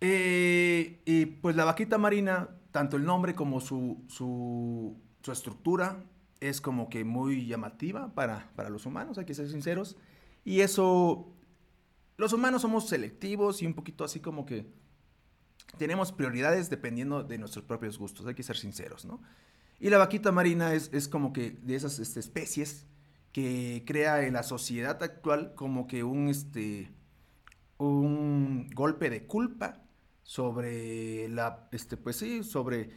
Eh, 0.00 1.00
y 1.06 1.26
pues 1.26 1.56
la 1.56 1.64
vaquita 1.64 1.96
marina, 1.96 2.50
tanto 2.72 2.96
el 2.96 3.04
nombre 3.04 3.34
como 3.34 3.60
su, 3.60 4.96
estructura, 5.26 6.04
es 6.40 6.60
como 6.60 6.90
que 6.90 7.04
muy 7.04 7.46
llamativa 7.46 8.14
para, 8.14 8.52
los 8.68 8.84
humanos, 8.84 9.16
hay 9.16 9.24
que 9.24 9.34
ser 9.34 9.48
sinceros. 9.48 9.96
Y 10.44 10.60
eso, 10.60 11.32
los 12.18 12.32
humanos 12.32 12.62
somos 12.62 12.88
selectivos 12.88 13.62
y 13.62 13.66
un 13.66 13.74
poquito 13.74 14.04
así 14.04 14.20
como 14.20 14.44
que 14.44 14.66
tenemos 15.78 16.12
prioridades 16.12 16.68
dependiendo 16.68 17.22
de 17.22 17.38
nuestros 17.38 17.64
propios 17.64 17.98
gustos, 17.98 18.26
hay 18.26 18.34
que 18.34 18.42
ser 18.42 18.56
sinceros, 18.56 19.06
¿no? 19.06 19.22
Y 19.80 19.90
la 19.90 19.98
vaquita 19.98 20.32
marina 20.32 20.74
es, 20.74 20.90
es 20.92 21.08
como 21.08 21.32
que 21.32 21.50
de 21.50 21.74
esas 21.74 21.98
este, 21.98 22.20
especies 22.20 22.86
que 23.32 23.82
crea 23.86 24.26
en 24.26 24.34
la 24.34 24.42
sociedad 24.42 25.02
actual 25.02 25.54
como 25.54 25.86
que 25.86 26.04
un, 26.04 26.28
este, 26.28 26.92
un 27.78 28.70
golpe 28.70 29.10
de 29.10 29.26
culpa 29.26 29.82
sobre 30.22 31.28
la, 31.28 31.68
este, 31.72 31.96
pues 31.96 32.16
sí, 32.16 32.44
sobre 32.44 32.90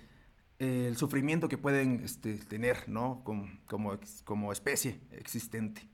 el 0.59 0.95
sufrimiento 0.97 1.49
que 1.49 1.57
pueden 1.57 2.01
este, 2.03 2.35
tener, 2.35 2.87
¿no? 2.87 3.23
Como, 3.23 3.49
como, 4.25 4.51
especie 4.51 5.01
existente. 5.11 5.87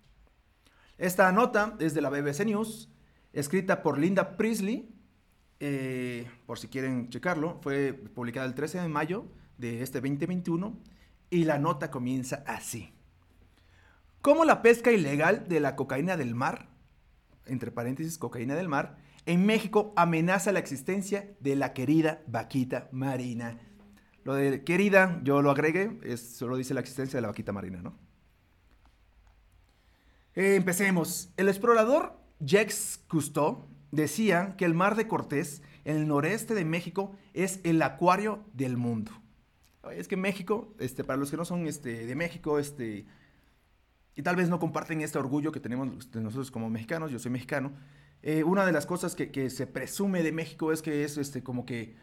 Esta 0.98 1.32
nota 1.32 1.76
es 1.80 1.94
de 1.94 2.02
la 2.02 2.10
BBC 2.10 2.46
News, 2.46 2.90
escrita 3.34 3.82
por 3.82 3.98
Linda 3.98 4.38
Priestley, 4.38 4.94
eh, 5.60 6.30
por 6.46 6.60
si 6.60 6.68
quieren 6.68 7.10
checarlo, 7.10 7.60
fue 7.62 7.94
publicada 7.94 8.46
el 8.46 8.54
13 8.54 8.82
de 8.82 8.88
mayo 8.90 9.26
de 9.58 9.82
este 9.82 10.00
2021, 10.00 10.78
y 11.30 11.46
la 11.46 11.58
nota 11.58 11.90
comienza 11.90 12.44
así. 12.46 12.94
¿Cómo 14.22 14.46
la 14.46 14.62
pesca 14.62 14.92
ilegal 14.92 15.48
de 15.50 15.60
la 15.60 15.76
cocaína 15.76 16.16
del 16.16 16.36
mar, 16.36 16.70
entre 17.46 17.72
paréntesis, 17.72 18.18
cocaína 18.18 18.56
del 18.56 18.70
mar, 18.70 18.98
en 19.26 19.46
México 19.46 19.94
amenaza 19.96 20.52
la 20.52 20.60
existencia 20.60 21.36
de 21.40 21.56
la 21.56 21.74
querida 21.74 22.22
vaquita 22.28 22.88
marina? 22.92 23.60
Lo 24.24 24.36
de 24.36 24.64
querida, 24.64 25.20
yo 25.24 25.42
lo 25.42 25.52
agregué, 25.52 26.00
es, 26.04 26.22
solo 26.38 26.56
dice 26.56 26.74
la 26.74 26.80
existencia 26.80 27.18
de 27.18 27.22
la 27.22 27.28
vaquita 27.28 27.52
marina, 27.52 27.82
¿no? 27.82 27.98
Eh, 30.36 30.56
empecemos. 30.56 31.30
El 31.38 31.50
explorador 31.50 32.18
Jacques 32.40 33.02
Cousteau 33.08 33.68
decía 33.92 34.56
que 34.58 34.66
el 34.66 34.74
mar 34.74 34.96
de 34.96 35.08
Cortés, 35.08 35.62
en 35.86 35.98
el 35.98 36.08
noreste 36.08 36.56
de 36.56 36.66
México, 36.66 37.16
es 37.34 37.60
el 37.64 37.82
acuario 37.82 38.44
del 38.54 38.78
mundo. 38.78 39.12
Es 39.92 40.08
que 40.08 40.16
México, 40.16 40.74
este, 40.80 41.04
para 41.04 41.18
los 41.18 41.30
que 41.30 41.38
no 41.38 41.46
son 41.46 41.68
este, 41.68 42.06
de 42.06 42.16
México, 42.16 42.58
este, 42.58 43.06
y 44.16 44.22
tal 44.22 44.36
vez 44.36 44.50
no 44.50 44.60
comparten 44.60 45.02
este 45.02 45.18
orgullo 45.18 45.52
que 45.52 45.60
tenemos 45.60 46.14
nosotros 46.14 46.52
como 46.52 46.70
mexicanos, 46.70 47.12
yo 47.12 47.20
soy 47.20 47.32
mexicano, 47.32 47.74
eh, 48.22 48.44
una 48.46 48.66
de 48.66 48.72
las 48.72 48.86
cosas 48.86 49.16
que, 49.16 49.50
se 49.50 49.68
presume 49.68 50.24
de 50.24 50.32
México 50.32 50.72
es 50.72 50.82
que 50.82 51.04
es 51.04 51.18
este, 51.18 51.44
como 51.44 51.66
que 51.66 51.96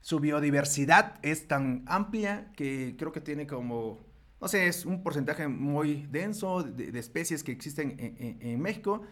su 0.00 0.20
biodiversidad 0.20 1.18
es 1.22 1.48
tan 1.48 1.84
amplia 1.86 2.50
que 2.56 2.94
creo 2.96 3.12
que 3.12 3.20
tiene 3.20 3.46
como, 3.46 4.00
no 4.40 4.48
sé, 4.48 4.68
es 4.68 4.86
un 4.86 5.02
porcentaje 5.02 5.48
muy 5.48 6.06
denso 6.06 6.62
de, 6.62 6.98
especies 6.98 7.44
que 7.44 7.52
existen 7.52 7.96
en, 7.98 8.60
México 8.60 9.02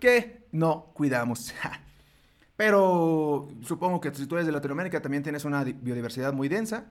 que 0.00 0.46
no 0.50 0.90
cuidamos. 0.92 1.54
Pero 2.56 3.46
supongo 3.62 4.00
que 4.00 4.12
si 4.12 4.26
tú 4.26 4.34
eres 4.34 4.46
de 4.46 4.52
Latinoamérica 4.52 5.00
también 5.00 5.22
tienes 5.22 5.44
una 5.44 5.62
biodiversidad 5.62 6.32
muy 6.32 6.48
densa. 6.48 6.90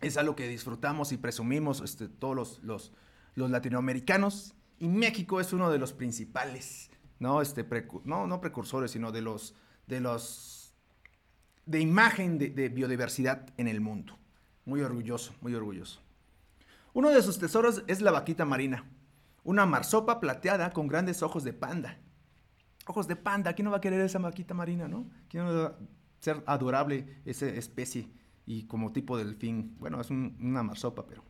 Es 0.00 0.16
algo 0.16 0.36
que 0.36 0.48
disfrutamos 0.48 1.12
y 1.12 1.16
presumimos 1.16 1.80
este, 1.80 2.08
todos 2.08 2.36
los, 2.36 2.62
los 2.62 2.92
los 3.36 3.50
latinoamericanos 3.50 4.54
y 4.80 4.88
México 4.88 5.40
es 5.40 5.52
uno 5.52 5.70
de 5.70 5.78
los 5.78 5.92
principales, 5.92 6.90
¿no? 7.20 7.40
Este, 7.40 7.64
no, 8.04 8.26
no 8.26 8.40
precursores, 8.40 8.90
sino 8.90 9.12
de 9.12 9.22
los, 9.22 9.54
de 9.86 10.00
los, 10.00 10.74
de 11.66 11.80
imagen 11.80 12.38
de, 12.38 12.68
biodiversidad 12.68 13.46
en 13.56 13.68
el 13.68 13.80
mundo. 13.80 14.18
Muy 14.64 14.80
orgulloso, 14.80 15.34
muy 15.40 15.54
orgulloso. 15.54 16.00
Uno 16.92 17.10
de 17.10 17.22
sus 17.22 17.38
tesoros 17.38 17.84
es 17.86 18.00
la 18.00 18.10
vaquita 18.10 18.44
marina, 18.44 18.84
una 19.44 19.66
marsopa 19.66 20.18
plateada 20.18 20.70
con 20.70 20.88
grandes 20.88 21.22
ojos 21.22 21.44
de 21.44 21.52
panda. 21.52 21.98
ojos 22.86 23.06
de 23.06 23.16
panda, 23.16 23.52
¿quién 23.52 23.66
no 23.66 23.70
va 23.70 23.78
a 23.78 23.82
querer 23.82 24.00
esa 24.00 24.18
vaquita 24.18 24.54
marina, 24.54 24.88
no? 24.88 25.10
¿Quién 25.28 25.44
no 25.44 25.52
va 25.54 25.66
a 25.66 25.76
ser 26.20 26.42
adorable 26.46 27.20
esa 27.26 27.46
especie 27.48 28.08
y 28.46 28.66
como 28.66 28.92
tipo 28.92 29.18
delfín? 29.18 29.76
Bueno, 29.78 30.00
es 30.00 30.10
una 30.10 30.62
marsopa, 30.62 31.06
pero... 31.06 31.24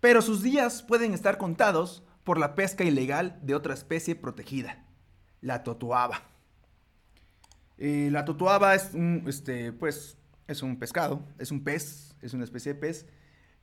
Pero 0.00 0.22
sus 0.22 0.42
días 0.42 0.82
pueden 0.82 1.14
estar 1.14 1.38
contados 1.38 2.04
por 2.22 2.38
la 2.38 2.54
pesca 2.54 2.84
ilegal 2.84 3.40
de 3.42 3.54
otra 3.54 3.74
especie 3.74 4.14
protegida, 4.14 4.84
la 5.40 5.64
totuaba. 5.64 6.22
Eh, 7.78 8.08
la 8.12 8.24
totuaba 8.24 8.74
es 8.74 8.92
un, 8.92 9.24
este, 9.26 9.72
pues, 9.72 10.18
es 10.46 10.62
un 10.62 10.78
pescado, 10.78 11.24
es 11.38 11.50
un 11.50 11.64
pez, 11.64 12.14
es 12.22 12.34
una 12.34 12.44
especie 12.44 12.74
de 12.74 12.80
pez 12.80 13.06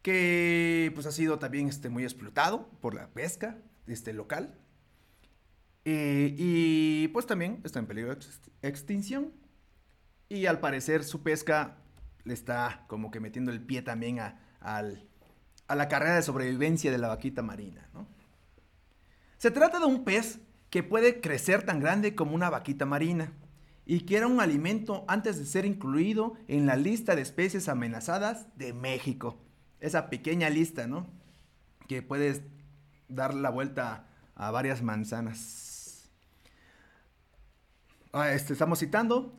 que 0.01 0.91
pues 0.93 1.07
ha 1.07 1.11
sido 1.11 1.39
también 1.39 1.67
este, 1.67 1.89
muy 1.89 2.03
explotado 2.03 2.69
por 2.79 2.93
la 2.93 3.07
pesca 3.09 3.57
este, 3.87 4.13
local. 4.13 4.55
Eh, 5.83 6.35
y 6.37 7.07
pues 7.07 7.25
también 7.25 7.59
está 7.63 7.79
en 7.79 7.87
peligro 7.87 8.13
de 8.13 8.21
extinción. 8.61 9.33
Y 10.29 10.45
al 10.45 10.59
parecer 10.59 11.03
su 11.03 11.23
pesca 11.23 11.77
le 12.25 12.33
está 12.33 12.83
como 12.87 13.11
que 13.11 13.19
metiendo 13.19 13.51
el 13.51 13.61
pie 13.61 13.81
también 13.81 14.19
a, 14.19 14.39
a 14.59 15.75
la 15.75 15.87
carrera 15.87 16.15
de 16.15 16.23
sobrevivencia 16.23 16.91
de 16.91 16.97
la 16.97 17.07
vaquita 17.07 17.41
marina. 17.41 17.87
Se 19.37 19.51
trata 19.51 19.79
de 19.79 19.85
un 19.85 20.03
pez 20.03 20.39
que 20.69 20.83
puede 20.83 21.21
crecer 21.21 21.63
tan 21.63 21.79
grande 21.79 22.15
como 22.15 22.35
una 22.35 22.49
vaquita 22.49 22.85
marina 22.85 23.31
y 23.85 24.01
que 24.01 24.17
era 24.17 24.27
un 24.27 24.41
alimento 24.41 25.05
antes 25.07 25.37
de 25.37 25.45
ser 25.45 25.65
incluido 25.65 26.33
en 26.47 26.65
la 26.65 26.75
lista 26.75 27.15
de 27.15 27.21
especies 27.21 27.69
amenazadas 27.69 28.47
de 28.57 28.73
México 28.73 29.39
esa 29.79 30.09
pequeña 30.09 30.49
lista, 30.49 30.87
¿no? 30.87 31.07
Que 31.87 32.01
puedes 32.01 32.41
dar 33.07 33.33
la 33.33 33.51
vuelta 33.51 34.07
a 34.33 34.49
varias 34.49 34.81
manzanas. 34.81 36.09
Ah, 38.11 38.31
este, 38.31 38.53
estamos 38.53 38.79
citando. 38.79 39.37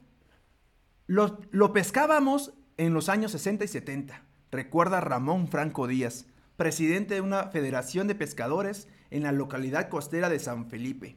Lo, 1.06 1.40
lo 1.50 1.72
pescábamos 1.72 2.52
en 2.76 2.94
los 2.94 3.08
años 3.08 3.32
60 3.32 3.64
y 3.64 3.68
70, 3.68 4.22
recuerda 4.50 5.00
Ramón 5.00 5.48
Franco 5.48 5.86
Díaz, 5.86 6.26
presidente 6.56 7.14
de 7.14 7.20
una 7.20 7.48
federación 7.48 8.08
de 8.08 8.14
pescadores 8.14 8.88
en 9.10 9.22
la 9.22 9.32
localidad 9.32 9.88
costera 9.88 10.28
de 10.28 10.38
San 10.38 10.68
Felipe, 10.68 11.16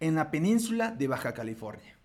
en 0.00 0.14
la 0.14 0.30
península 0.30 0.90
de 0.90 1.08
Baja 1.08 1.32
California. 1.34 1.96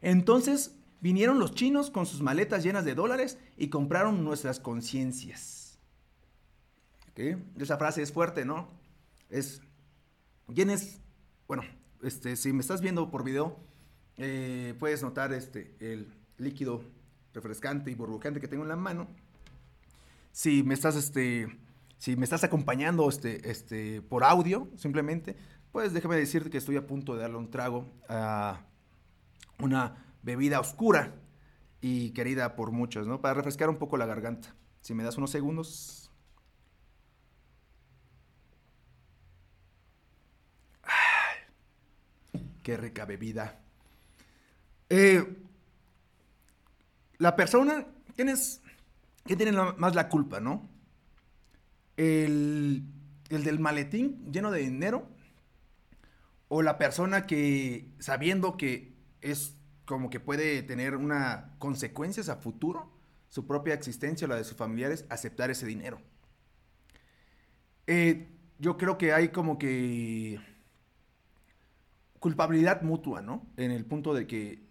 Entonces 0.00 0.80
Vinieron 1.00 1.38
los 1.38 1.54
chinos 1.54 1.90
con 1.90 2.04
sus 2.04 2.20
maletas 2.20 2.62
llenas 2.62 2.84
de 2.84 2.94
dólares 2.94 3.38
y 3.56 3.68
compraron 3.68 4.22
nuestras 4.22 4.60
conciencias. 4.60 5.78
Esa 7.58 7.76
frase 7.76 8.00
es 8.00 8.12
fuerte, 8.12 8.46
¿no? 8.46 8.70
Es. 9.28 9.60
¿Quién 10.54 10.70
es? 10.70 11.00
Bueno, 11.46 11.64
este, 12.02 12.34
si 12.36 12.52
me 12.54 12.60
estás 12.60 12.80
viendo 12.80 13.10
por 13.10 13.24
video, 13.24 13.58
eh, 14.16 14.74
puedes 14.78 15.02
notar 15.02 15.34
este, 15.34 15.76
el 15.80 16.14
líquido 16.38 16.82
refrescante 17.32 17.90
y 17.90 17.94
burbujeante 17.94 18.40
que 18.40 18.48
tengo 18.48 18.62
en 18.62 18.68
la 18.68 18.76
mano. 18.76 19.08
Si 20.32 20.62
me 20.62 20.74
estás, 20.74 20.96
este, 20.96 21.58
si 21.98 22.16
me 22.16 22.24
estás 22.24 22.44
acompañando 22.44 23.08
este, 23.08 23.50
este, 23.50 24.02
por 24.02 24.24
audio, 24.24 24.68
simplemente, 24.76 25.36
pues 25.72 25.92
déjame 25.92 26.16
decirte 26.16 26.50
que 26.50 26.58
estoy 26.58 26.76
a 26.76 26.86
punto 26.86 27.14
de 27.14 27.22
darle 27.22 27.36
un 27.36 27.50
trago 27.50 27.86
a 28.08 28.62
una 29.58 30.14
bebida 30.22 30.60
oscura 30.60 31.14
y 31.80 32.10
querida 32.10 32.56
por 32.56 32.72
muchos, 32.72 33.06
¿no? 33.06 33.20
Para 33.20 33.34
refrescar 33.34 33.68
un 33.68 33.78
poco 33.78 33.96
la 33.96 34.06
garganta. 34.06 34.54
Si 34.80 34.94
me 34.94 35.02
das 35.02 35.16
unos 35.16 35.30
segundos. 35.30 36.10
qué 42.62 42.76
rica 42.76 43.04
bebida. 43.04 43.58
Eh, 44.88 45.24
la 47.20 47.36
persona, 47.36 47.86
¿quién 48.16 48.30
es? 48.30 48.62
¿Quién 49.24 49.38
tiene 49.38 49.52
más 49.52 49.94
la 49.94 50.08
culpa, 50.08 50.40
no? 50.40 50.68
El, 51.98 52.82
el 53.28 53.44
del 53.44 53.60
maletín 53.60 54.32
lleno 54.32 54.50
de 54.50 54.60
dinero 54.60 55.06
o 56.48 56.62
la 56.62 56.78
persona 56.78 57.26
que 57.26 57.92
sabiendo 57.98 58.56
que 58.56 58.94
es 59.20 59.54
como 59.84 60.08
que 60.08 60.18
puede 60.18 60.62
tener 60.62 60.96
una 60.96 61.52
consecuencias 61.58 62.30
a 62.30 62.36
futuro, 62.36 62.90
su 63.28 63.46
propia 63.46 63.74
existencia 63.74 64.24
o 64.24 64.28
la 64.28 64.36
de 64.36 64.44
sus 64.44 64.56
familiares, 64.56 65.04
aceptar 65.10 65.50
ese 65.50 65.66
dinero. 65.66 66.00
Eh, 67.86 68.28
yo 68.58 68.78
creo 68.78 68.96
que 68.96 69.12
hay 69.12 69.28
como 69.28 69.58
que 69.58 70.40
culpabilidad 72.18 72.80
mutua, 72.80 73.20
¿no? 73.20 73.46
En 73.58 73.72
el 73.72 73.84
punto 73.84 74.14
de 74.14 74.26
que 74.26 74.62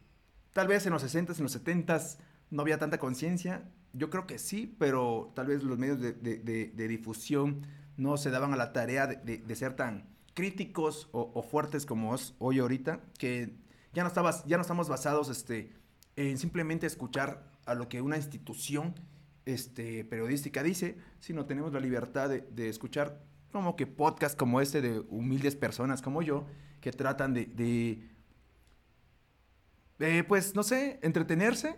tal 0.52 0.68
vez 0.68 0.88
en 0.88 0.94
los 0.94 1.04
60s, 1.04 1.38
en 1.38 1.44
los 1.44 1.64
70s 1.64 2.18
no 2.52 2.62
había 2.62 2.78
tanta 2.78 2.98
conciencia. 3.00 3.70
Yo 3.94 4.10
creo 4.10 4.28
que 4.28 4.40
sí, 4.40 4.76
pero 4.80 5.32
tal 5.36 5.48
vez 5.48 5.64
los 5.64 5.78
medios 5.78 6.00
de, 6.00 6.74
difusión 6.88 7.62
no 7.98 8.18
se 8.18 8.30
daban 8.30 8.54
a 8.54 8.58
la 8.58 8.72
tarea 8.74 9.08
de, 9.08 9.56
ser 9.56 9.76
tan 9.76 10.08
críticos 10.34 11.10
o, 11.12 11.42
fuertes 11.44 11.86
como 11.86 12.16
es 12.16 12.36
hoy 12.40 12.60
ahorita, 12.60 13.02
que 13.18 13.56
ya 13.94 14.04
no, 14.04 14.12
ya 14.46 14.58
no 14.58 14.62
estamos 14.62 14.88
basados 14.88 15.30
este, 15.30 15.74
en 16.16 16.38
simplemente 16.38 16.86
escuchar 16.86 17.50
a 17.66 17.76
lo 17.76 17.90
que 17.90 18.02
una 18.02 18.18
institución 18.18 18.96
este, 19.46 20.04
periodística 20.06 20.64
dice, 20.64 20.98
sino 21.20 21.46
tenemos 21.46 21.74
la 21.74 21.80
libertad 21.80 22.30
de, 22.30 22.70
escuchar 22.70 23.24
como 23.52 23.76
que 23.76 23.88
podcast 23.88 24.38
como 24.38 24.62
este 24.62 24.82
de 24.82 25.00
humildes 25.10 25.56
personas 25.56 26.02
como 26.02 26.22
yo, 26.22 26.46
que 26.82 26.92
tratan 26.92 27.34
de, 27.34 27.48
de, 29.98 30.24
pues, 30.24 30.56
no 30.56 30.64
sé, 30.64 31.00
entretenerse, 31.02 31.78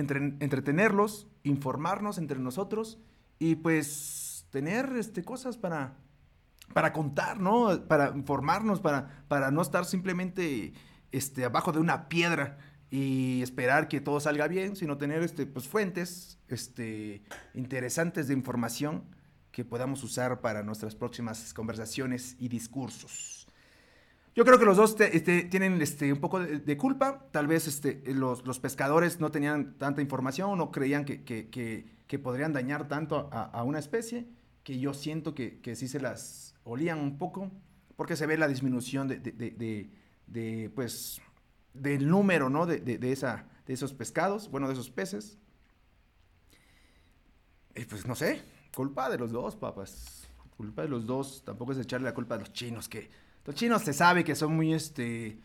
entretenerlos, 0.00 1.28
informarnos 1.42 2.18
entre 2.18 2.38
nosotros 2.38 2.98
y 3.38 3.56
pues 3.56 4.46
tener 4.50 4.92
este, 4.96 5.22
cosas 5.22 5.56
para, 5.56 5.96
para 6.72 6.92
contar, 6.92 7.40
¿no? 7.40 7.86
Para 7.86 8.10
informarnos, 8.10 8.80
para, 8.80 9.24
para 9.28 9.50
no 9.50 9.62
estar 9.62 9.84
simplemente 9.84 10.72
este, 11.12 11.44
abajo 11.44 11.72
de 11.72 11.80
una 11.80 12.08
piedra 12.08 12.58
y 12.90 13.40
esperar 13.42 13.88
que 13.88 14.00
todo 14.00 14.20
salga 14.20 14.48
bien, 14.48 14.76
sino 14.76 14.98
tener 14.98 15.22
este, 15.22 15.46
pues, 15.46 15.68
fuentes 15.68 16.38
este, 16.48 17.22
interesantes 17.54 18.28
de 18.28 18.34
información 18.34 19.04
que 19.52 19.64
podamos 19.64 20.02
usar 20.02 20.40
para 20.40 20.62
nuestras 20.62 20.94
próximas 20.94 21.54
conversaciones 21.54 22.36
y 22.38 22.48
discursos. 22.48 23.39
Yo 24.34 24.44
creo 24.44 24.58
que 24.58 24.64
los 24.64 24.76
dos 24.76 24.96
este, 25.00 25.42
tienen 25.44 25.82
este, 25.82 26.12
un 26.12 26.20
poco 26.20 26.38
de, 26.40 26.76
culpa. 26.76 27.26
Tal 27.32 27.46
vez 27.46 27.66
este, 27.66 28.02
los, 28.14 28.60
pescadores 28.60 29.20
no 29.20 29.30
tenían 29.30 29.76
tanta 29.76 30.02
información, 30.02 30.56
no 30.56 30.70
creían 30.70 31.04
que, 31.04 32.20
podrían 32.22 32.52
dañar 32.52 32.86
tanto 32.88 33.28
a, 33.32 33.62
una 33.64 33.78
especie, 33.78 34.28
que 34.62 34.78
yo 34.78 34.94
siento 34.94 35.34
que, 35.34 35.74
sí 35.74 35.88
se 35.88 36.00
las 36.00 36.54
olían 36.64 37.00
un 37.00 37.18
poco, 37.18 37.50
porque 37.96 38.16
se 38.16 38.26
ve 38.26 38.38
la 38.38 38.46
disminución 38.46 39.08
de, 39.08 40.70
pues, 40.74 41.20
del 41.74 42.08
número, 42.08 42.48
¿no? 42.48 42.66
De 42.66 43.42
esos 43.66 43.92
pescados, 43.92 44.48
bueno, 44.50 44.68
de 44.68 44.74
esos 44.74 44.90
peces. 44.90 45.38
Y 47.74 47.84
pues 47.84 48.06
no 48.06 48.14
sé, 48.14 48.42
culpa 48.74 49.08
de 49.10 49.18
los 49.18 49.32
dos, 49.32 49.56
papas. 49.56 50.28
Culpa 50.56 50.82
de 50.82 50.88
los 50.88 51.06
dos. 51.06 51.42
Tampoco 51.44 51.72
es 51.72 51.78
echarle 51.78 52.06
la 52.06 52.14
culpa 52.14 52.34
a 52.34 52.38
los 52.38 52.52
chinos, 52.52 52.88
que 52.88 53.10
los 53.44 53.56
chinos 53.56 53.82
se 53.82 53.92
sabe 53.92 54.24
que 54.24 54.34
son 54.34 54.54
muy, 54.54 54.72
este, 54.74 55.40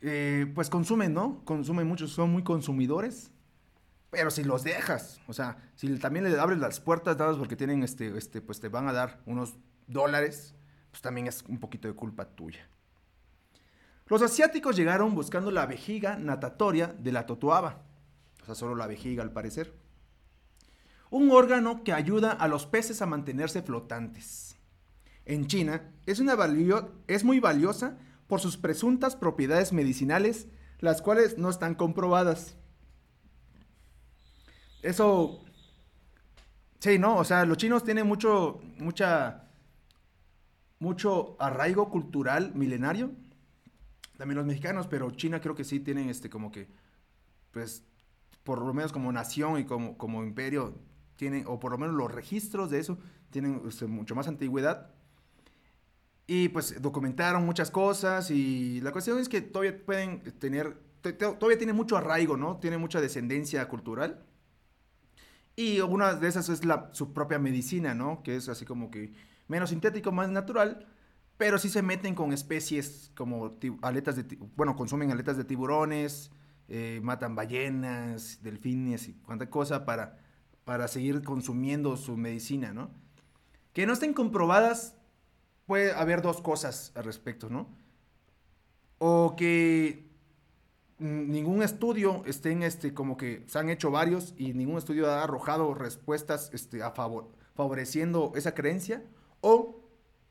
eh, 0.00 0.50
pues 0.54 0.70
consumen, 0.70 1.14
¿no? 1.14 1.44
Consumen 1.44 1.86
mucho, 1.86 2.06
son 2.08 2.30
muy 2.30 2.42
consumidores. 2.42 3.30
Pero 4.10 4.30
si 4.30 4.44
los 4.44 4.62
dejas, 4.62 5.20
o 5.26 5.32
sea, 5.32 5.58
si 5.74 5.98
también 5.98 6.24
le 6.24 6.38
abres 6.38 6.58
las 6.58 6.80
puertas 6.80 7.16
dadas 7.16 7.36
porque 7.36 7.56
tienen, 7.56 7.82
este, 7.82 8.16
este, 8.16 8.40
pues 8.40 8.60
te 8.60 8.68
van 8.68 8.88
a 8.88 8.92
dar 8.92 9.20
unos 9.26 9.56
dólares, 9.86 10.54
pues 10.90 11.02
también 11.02 11.26
es 11.26 11.42
un 11.48 11.58
poquito 11.58 11.88
de 11.88 11.94
culpa 11.94 12.24
tuya. 12.24 12.68
Los 14.06 14.22
asiáticos 14.22 14.76
llegaron 14.76 15.14
buscando 15.14 15.50
la 15.50 15.66
vejiga 15.66 16.16
natatoria 16.16 16.94
de 16.98 17.12
la 17.12 17.26
totoaba, 17.26 17.82
o 18.42 18.46
sea, 18.46 18.54
solo 18.54 18.76
la 18.76 18.86
vejiga 18.86 19.22
al 19.22 19.32
parecer. 19.32 19.74
Un 21.10 21.30
órgano 21.30 21.82
que 21.82 21.92
ayuda 21.92 22.30
a 22.30 22.48
los 22.48 22.66
peces 22.66 23.02
a 23.02 23.06
mantenerse 23.06 23.62
flotantes. 23.62 24.55
En 25.26 25.46
China 25.46 25.92
es, 26.06 26.20
una 26.20 26.36
es 27.06 27.24
muy 27.24 27.40
valiosa 27.40 27.98
por 28.26 28.40
sus 28.40 28.56
presuntas 28.56 29.16
propiedades 29.16 29.72
medicinales, 29.72 30.48
las 30.78 31.02
cuales 31.02 31.36
no 31.36 31.50
están 31.50 31.74
comprobadas. 31.74 32.56
Eso 34.82 35.42
Sí, 36.78 36.98
no, 36.98 37.16
o 37.16 37.24
sea, 37.24 37.44
los 37.46 37.56
chinos 37.56 37.82
tienen 37.84 38.06
mucho, 38.06 38.60
mucha, 38.78 39.48
mucho 40.78 41.36
arraigo 41.40 41.90
cultural 41.90 42.54
milenario 42.54 43.10
también 44.16 44.36
los 44.36 44.46
mexicanos, 44.46 44.86
pero 44.86 45.10
China 45.10 45.40
creo 45.40 45.54
que 45.54 45.64
sí 45.64 45.80
tienen 45.80 46.08
este 46.08 46.30
como 46.30 46.50
que, 46.50 46.68
pues, 47.52 47.84
por 48.44 48.60
lo 48.60 48.72
menos 48.72 48.92
como 48.92 49.12
nación 49.12 49.58
y 49.58 49.64
como, 49.64 49.98
como 49.98 50.22
imperio, 50.22 50.78
tienen, 51.16 51.44
o 51.46 51.58
por 51.58 51.72
lo 51.72 51.78
menos 51.78 51.94
los 51.94 52.10
registros 52.10 52.70
de 52.70 52.78
eso, 52.78 52.98
tienen 53.30 53.62
este, 53.66 53.86
mucho 53.86 54.14
más 54.14 54.28
antigüedad. 54.28 54.90
Y 56.26 56.48
pues 56.48 56.80
documentaron 56.82 57.44
muchas 57.46 57.70
cosas 57.70 58.30
y 58.30 58.80
la 58.80 58.90
cuestión 58.90 59.18
es 59.18 59.28
que 59.28 59.40
todavía 59.40 59.84
pueden 59.84 60.22
tener, 60.38 60.76
todavía 61.18 61.56
tiene 61.56 61.72
mucho 61.72 61.96
arraigo, 61.96 62.36
¿no? 62.36 62.58
Tiene 62.58 62.78
mucha 62.78 63.00
descendencia 63.00 63.68
cultural. 63.68 64.24
Y 65.54 65.80
una 65.80 66.14
de 66.14 66.28
esas 66.28 66.48
es 66.48 66.64
la, 66.64 66.90
su 66.92 67.12
propia 67.12 67.38
medicina, 67.38 67.94
¿no? 67.94 68.22
Que 68.22 68.36
es 68.36 68.48
así 68.48 68.64
como 68.64 68.90
que 68.90 69.12
menos 69.48 69.70
sintético, 69.70 70.10
más 70.12 70.28
natural, 70.28 70.86
pero 71.36 71.58
sí 71.58 71.68
se 71.68 71.82
meten 71.82 72.14
con 72.14 72.32
especies 72.32 73.12
como 73.14 73.56
aletas 73.82 74.16
de, 74.16 74.38
bueno, 74.56 74.74
consumen 74.74 75.10
aletas 75.10 75.36
de 75.36 75.44
tiburones, 75.44 76.30
eh, 76.68 77.00
matan 77.02 77.36
ballenas, 77.36 78.42
delfines 78.42 79.08
y 79.08 79.14
cuánta 79.14 79.48
cosa 79.48 79.84
para, 79.84 80.18
para 80.64 80.88
seguir 80.88 81.22
consumiendo 81.22 81.96
su 81.96 82.16
medicina, 82.16 82.72
¿no? 82.72 82.90
Que 83.72 83.86
no 83.86 83.92
estén 83.92 84.14
comprobadas, 84.14 84.95
puede 85.66 85.92
haber 85.92 86.22
dos 86.22 86.40
cosas 86.40 86.92
al 86.94 87.04
respecto, 87.04 87.50
¿no? 87.50 87.68
O 88.98 89.34
que 89.36 90.06
ningún 90.98 91.62
estudio 91.62 92.22
estén, 92.24 92.62
este, 92.62 92.94
como 92.94 93.16
que 93.16 93.44
se 93.46 93.58
han 93.58 93.68
hecho 93.68 93.90
varios 93.90 94.34
y 94.38 94.54
ningún 94.54 94.78
estudio 94.78 95.10
ha 95.10 95.22
arrojado 95.22 95.74
respuestas 95.74 96.50
este, 96.54 96.82
a 96.82 96.92
favor, 96.92 97.28
favoreciendo 97.54 98.32
esa 98.34 98.54
creencia, 98.54 99.04
o 99.40 99.82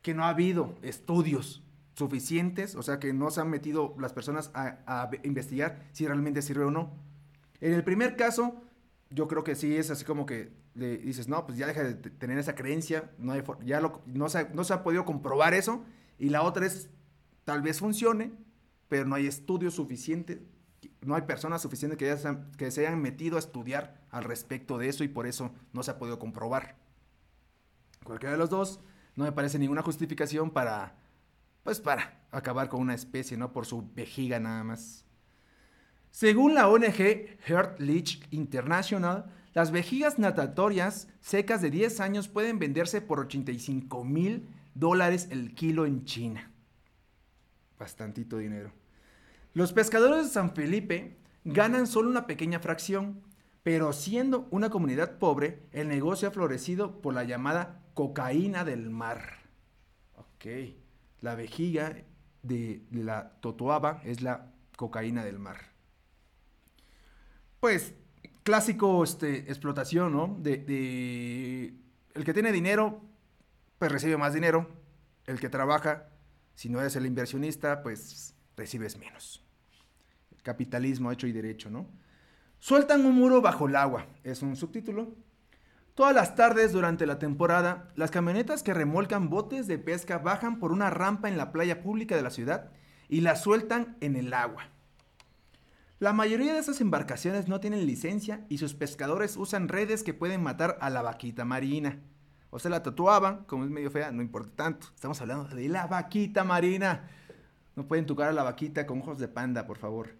que 0.02 0.14
no 0.14 0.24
ha 0.24 0.30
habido 0.30 0.74
estudios 0.82 1.62
suficientes, 1.94 2.74
o 2.74 2.82
sea, 2.82 2.98
que 2.98 3.12
no 3.12 3.30
se 3.30 3.40
han 3.40 3.48
metido 3.48 3.94
las 3.98 4.12
personas 4.12 4.50
a, 4.54 5.10
investigar 5.22 5.82
si 5.92 6.06
realmente 6.06 6.42
sirve 6.42 6.64
o 6.64 6.70
no. 6.70 6.92
En 7.60 7.72
el 7.72 7.82
primer 7.84 8.16
caso, 8.16 8.62
yo 9.10 9.28
creo 9.28 9.44
que 9.44 9.54
sí 9.54 9.76
es 9.76 9.90
así 9.90 10.04
como 10.04 10.26
que 10.26 10.52
le 10.76 10.98
dices, 10.98 11.28
no, 11.28 11.46
pues 11.46 11.58
ya 11.58 11.66
deja 11.66 11.82
de 11.82 11.94
tener 11.94 12.38
esa 12.38 12.54
creencia, 12.54 13.10
no 13.18 13.34
ya 13.64 13.80
no, 13.80 14.28
se, 14.28 14.48
no 14.50 14.64
se 14.64 14.74
ha 14.74 14.82
podido 14.82 15.04
comprobar 15.04 15.54
eso, 15.54 15.84
y 16.18 16.28
la 16.28 16.42
otra 16.42 16.66
es, 16.66 16.90
tal 17.44 17.62
vez 17.62 17.80
funcione, 17.80 18.32
pero 18.88 19.04
no 19.04 19.14
hay 19.14 19.26
estudios 19.26 19.74
suficientes, 19.74 20.38
no 21.00 21.14
hay 21.14 21.22
personas 21.22 21.62
suficientes 21.62 21.98
que, 21.98 22.16
se, 22.16 22.36
que 22.56 22.70
se 22.70 22.86
hayan 22.86 23.00
metido 23.00 23.36
a 23.36 23.40
estudiar 23.40 24.00
al 24.10 24.24
respecto 24.24 24.78
de 24.78 24.88
eso 24.88 25.02
y 25.02 25.08
por 25.08 25.26
eso 25.26 25.50
no 25.72 25.82
se 25.82 25.90
ha 25.90 25.98
podido 25.98 26.18
comprobar. 26.18 26.76
Cualquiera 28.04 28.32
de 28.32 28.38
los 28.38 28.50
dos, 28.50 28.80
no 29.16 29.24
me 29.24 29.32
parece 29.32 29.58
ninguna 29.58 29.82
justificación 29.82 30.50
para 30.50 30.94
pues 31.66 31.80
para 31.80 32.20
acabar 32.30 32.68
con 32.68 32.80
una 32.80 32.94
especie, 32.94 33.36
¿no? 33.36 33.52
Por 33.52 33.66
su 33.66 33.90
vejiga 33.92 34.38
nada 34.38 34.62
más. 34.62 35.04
Según 36.12 36.54
la 36.54 36.68
ONG 36.68 37.40
Heart 37.40 37.80
Leech 37.80 38.24
International, 38.30 39.26
las 39.56 39.70
vejigas 39.70 40.18
natatorias 40.18 41.08
secas 41.22 41.62
de 41.62 41.70
10 41.70 42.00
años 42.00 42.28
pueden 42.28 42.58
venderse 42.58 43.00
por 43.00 43.20
85 43.20 44.04
mil 44.04 44.50
dólares 44.74 45.28
el 45.30 45.54
kilo 45.54 45.86
en 45.86 46.04
China. 46.04 46.52
Bastantito 47.78 48.36
dinero. 48.36 48.70
Los 49.54 49.72
pescadores 49.72 50.26
de 50.26 50.30
San 50.30 50.54
Felipe 50.54 51.16
ganan 51.46 51.86
solo 51.86 52.10
una 52.10 52.26
pequeña 52.26 52.60
fracción, 52.60 53.22
pero 53.62 53.94
siendo 53.94 54.46
una 54.50 54.68
comunidad 54.68 55.16
pobre, 55.16 55.62
el 55.72 55.88
negocio 55.88 56.28
ha 56.28 56.32
florecido 56.32 57.00
por 57.00 57.14
la 57.14 57.24
llamada 57.24 57.80
cocaína 57.94 58.62
del 58.62 58.90
mar. 58.90 59.38
Ok. 60.16 60.74
La 61.22 61.34
vejiga 61.34 61.96
de, 62.42 62.82
la 62.90 63.30
totoaba 63.40 64.02
es 64.04 64.20
la 64.20 64.52
cocaína 64.76 65.24
del 65.24 65.38
mar. 65.38 65.72
Pues, 67.58 67.94
clásico 68.46 69.02
este, 69.02 69.38
explotación, 69.50 70.12
¿no? 70.12 70.36
De, 70.38 71.74
el 72.14 72.24
que 72.24 72.32
tiene 72.32 72.52
dinero, 72.52 73.02
pues 73.76 73.90
recibe 73.90 74.16
más 74.16 74.32
dinero. 74.32 74.70
El 75.26 75.40
que 75.40 75.48
trabaja, 75.48 76.10
si 76.54 76.68
no 76.68 76.78
eres 76.80 76.94
el 76.94 77.06
inversionista, 77.06 77.82
pues 77.82 78.36
recibes 78.56 78.98
menos. 78.98 79.44
Capitalismo 80.44 81.10
hecho 81.10 81.26
y 81.26 81.32
derecho, 81.32 81.70
¿no? 81.70 81.88
Sueltan 82.60 83.04
un 83.04 83.16
muro 83.16 83.42
bajo 83.42 83.66
el 83.66 83.74
agua, 83.74 84.06
es 84.22 84.42
un 84.42 84.54
subtítulo. 84.54 85.16
Todas 85.96 86.14
las 86.14 86.36
tardes 86.36 86.70
durante 86.70 87.04
la 87.04 87.18
temporada, 87.18 87.88
las 87.96 88.12
camionetas 88.12 88.62
que 88.62 88.74
remolcan 88.74 89.28
botes 89.28 89.66
de 89.66 89.78
pesca 89.78 90.18
bajan 90.18 90.60
por 90.60 90.70
una 90.70 90.88
rampa 90.88 91.28
en 91.28 91.36
la 91.36 91.50
playa 91.50 91.82
pública 91.82 92.14
de 92.14 92.22
la 92.22 92.30
ciudad 92.30 92.70
y 93.08 93.22
las 93.22 93.42
sueltan 93.42 93.96
en 94.00 94.14
el 94.14 94.32
agua. 94.32 94.70
La 95.98 96.12
mayoría 96.12 96.52
de 96.52 96.60
esas 96.60 96.80
embarcaciones 96.80 97.48
no 97.48 97.60
tienen 97.60 97.86
licencia 97.86 98.44
y 98.48 98.58
sus 98.58 98.74
pescadores 98.74 99.36
usan 99.36 99.68
redes 99.68 100.02
que 100.02 100.14
pueden 100.14 100.42
matar 100.42 100.76
a 100.80 100.90
la 100.90 101.02
vaquita 101.02 101.44
marina. 101.44 102.00
O 102.50 102.58
sea, 102.58 102.70
la 102.70 102.82
tatuaban, 102.82 103.44
como 103.44 103.64
es 103.64 103.70
medio 103.70 103.90
fea, 103.90 104.12
no 104.12 104.22
importa 104.22 104.50
tanto. 104.56 104.88
Estamos 104.94 105.20
hablando 105.20 105.44
de 105.44 105.68
la 105.68 105.86
vaquita 105.86 106.44
marina. 106.44 107.08
No 107.74 107.86
pueden 107.86 108.06
tocar 108.06 108.28
a 108.28 108.32
la 108.32 108.42
vaquita 108.42 108.86
con 108.86 109.00
ojos 109.00 109.18
de 109.18 109.28
panda, 109.28 109.66
por 109.66 109.78
favor. 109.78 110.16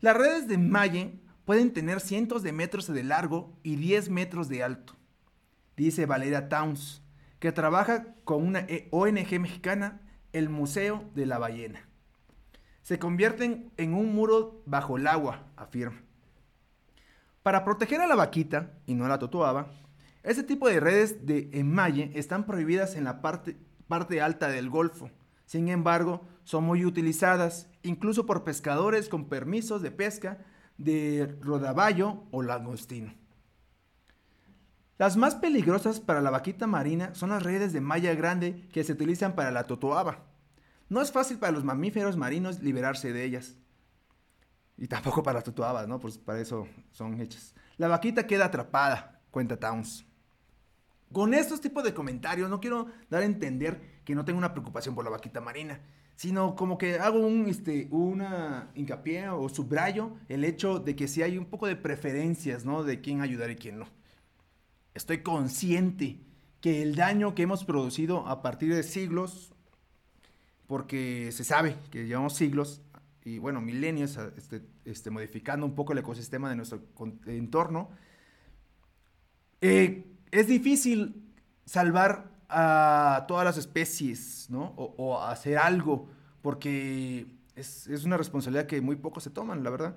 Las 0.00 0.16
redes 0.16 0.48
de 0.48 0.58
malle 0.58 1.20
pueden 1.44 1.72
tener 1.72 2.00
cientos 2.00 2.42
de 2.42 2.52
metros 2.52 2.86
de 2.86 3.04
largo 3.04 3.56
y 3.62 3.76
10 3.76 4.10
metros 4.10 4.48
de 4.48 4.62
alto 4.62 5.00
dice 5.80 6.06
Valeria 6.06 6.48
Towns, 6.48 7.02
que 7.38 7.52
trabaja 7.52 8.14
con 8.24 8.46
una 8.46 8.60
e 8.60 8.88
ONG 8.90 9.40
mexicana, 9.40 10.02
el 10.32 10.48
Museo 10.50 11.10
de 11.14 11.26
la 11.26 11.38
Ballena. 11.38 11.88
Se 12.90 12.98
convierten 12.98 13.70
en 13.76 13.94
un 13.94 14.12
muro 14.12 14.64
bajo 14.66 14.96
el 14.96 15.06
agua, 15.06 15.44
afirma. 15.54 16.02
Para 17.44 17.64
proteger 17.64 18.00
a 18.00 18.08
la 18.08 18.16
vaquita, 18.16 18.72
y 18.84 18.94
no 18.94 19.04
a 19.04 19.08
la 19.08 19.20
totoaba, 19.20 19.70
ese 20.24 20.42
tipo 20.42 20.68
de 20.68 20.80
redes 20.80 21.24
de 21.24 21.50
enmalle 21.52 22.10
están 22.16 22.46
prohibidas 22.46 22.96
en 22.96 23.04
la 23.04 23.22
parte, 23.22 23.56
parte 23.86 24.20
alta 24.20 24.48
del 24.48 24.70
Golfo. 24.70 25.08
Sin 25.46 25.68
embargo, 25.68 26.22
son 26.42 26.64
muy 26.64 26.84
utilizadas, 26.84 27.68
incluso 27.84 28.26
por 28.26 28.42
pescadores 28.42 29.08
con 29.08 29.28
permisos 29.28 29.82
de 29.82 29.92
pesca 29.92 30.38
de 30.76 31.38
rodaballo 31.42 32.24
o 32.32 32.42
langostino. 32.42 33.14
Las 34.98 35.16
más 35.16 35.36
peligrosas 35.36 36.00
para 36.00 36.20
la 36.20 36.30
vaquita 36.30 36.66
marina 36.66 37.14
son 37.14 37.30
las 37.30 37.44
redes 37.44 37.72
de 37.72 37.80
malla 37.80 38.12
grande 38.14 38.68
que 38.72 38.82
se 38.82 38.94
utilizan 38.94 39.36
para 39.36 39.52
la 39.52 39.68
totoaba. 39.68 40.29
No 40.90 41.00
es 41.00 41.10
fácil 41.10 41.38
para 41.38 41.52
los 41.52 41.64
mamíferos 41.64 42.18
marinos 42.18 42.60
liberarse 42.60 43.14
de 43.14 43.24
ellas. 43.24 43.56
Y 44.76 44.86
tampoco 44.86 45.22
para 45.22 45.36
las 45.36 45.44
totoabas, 45.44 45.88
¿no? 45.88 45.98
Pues 45.98 46.18
para 46.18 46.38
eso 46.40 46.68
son 46.90 47.18
hechas. 47.18 47.54
La 47.78 47.88
vaquita 47.88 48.26
queda 48.26 48.44
atrapada, 48.44 49.22
cuenta 49.30 49.58
Towns. 49.58 50.04
Con 51.10 51.32
estos 51.32 51.62
tipos 51.62 51.82
de 51.82 51.94
comentarios 51.94 52.50
no 52.50 52.60
quiero 52.60 52.88
dar 53.08 53.22
a 53.22 53.26
entender 53.26 54.02
que 54.04 54.14
no 54.14 54.26
tengo 54.26 54.38
una 54.38 54.52
preocupación 54.52 54.94
por 54.94 55.04
la 55.04 55.10
vaquita 55.10 55.40
marina, 55.40 55.80
sino 56.14 56.54
como 56.54 56.76
que 56.76 56.98
hago 56.98 57.20
un 57.20 57.48
este, 57.48 57.88
una 57.90 58.70
hincapié 58.74 59.30
o 59.30 59.48
subrayo 59.48 60.18
el 60.28 60.44
hecho 60.44 60.78
de 60.78 60.94
que 60.94 61.08
si 61.08 61.22
hay 61.22 61.38
un 61.38 61.46
poco 61.46 61.66
de 61.66 61.76
preferencias, 61.76 62.66
¿no? 62.66 62.84
De 62.84 63.00
quién 63.00 63.22
ayudar 63.22 63.50
y 63.50 63.56
quién 63.56 63.78
no 63.78 63.88
estoy 64.94 65.22
consciente 65.22 66.20
que 66.60 66.82
el 66.82 66.94
daño 66.94 67.34
que 67.34 67.42
hemos 67.42 67.64
producido 67.64 68.26
a 68.26 68.42
partir 68.42 68.74
de 68.74 68.82
siglos, 68.82 69.54
porque 70.70 71.32
se 71.32 71.42
sabe 71.42 71.76
que 71.90 72.06
llevamos 72.06 72.36
siglos 72.36 72.80
y 73.24 73.40
bueno, 73.40 73.60
milenios 73.60 74.16
este, 74.36 74.62
este, 74.84 75.10
modificando 75.10 75.66
un 75.66 75.74
poco 75.74 75.94
el 75.94 75.98
ecosistema 75.98 76.48
de 76.48 76.54
nuestro 76.54 76.80
entorno, 77.26 77.90
eh, 79.60 80.06
es 80.30 80.46
difícil 80.46 81.34
salvar 81.64 82.30
a 82.48 83.24
todas 83.26 83.44
las 83.44 83.56
especies, 83.56 84.46
¿no? 84.48 84.66
O, 84.76 85.20
hacer 85.20 85.58
algo, 85.58 86.08
porque 86.40 87.26
es, 87.56 87.88
una 88.04 88.16
responsabilidad 88.16 88.66
que 88.66 88.80
muy 88.80 88.94
pocos 88.94 89.24
se 89.24 89.30
toman, 89.30 89.64
la 89.64 89.70
verdad. 89.70 89.96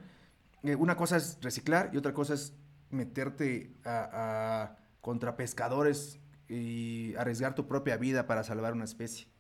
Eh, 0.64 0.74
una 0.76 0.98
cosa 0.98 1.18
es 1.18 1.38
reciclar 1.40 1.92
y 1.94 1.98
otra 1.98 2.16
cosa 2.16 2.34
es 2.34 2.52
meterte 2.90 3.76
a 3.86 4.76
contra 5.02 5.36
pescadores 5.38 6.20
y 6.50 7.14
arriesgar 7.14 7.54
tu 7.54 7.68
propia 7.68 7.96
vida 7.96 8.26
para 8.26 8.44
salvar 8.44 8.74
una 8.74 8.86
especie. 8.86 9.33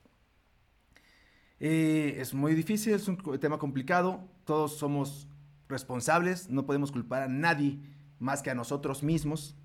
Eh, 1.65 2.17
es 2.19 2.33
muy 2.33 2.55
difícil, 2.55 2.93
es 2.93 3.07
un 3.07 3.15
tema 3.39 3.57
complicado, 3.57 4.27
todos 4.43 4.77
somos 4.77 5.29
responsables, 5.69 6.49
no 6.49 6.65
podemos 6.65 6.91
culpar 6.91 7.21
a 7.23 7.29
nadie 7.29 7.79
más 8.19 8.41
que 8.41 8.49
a 8.49 8.53
nosotros 8.53 9.01
mismos 9.01 9.55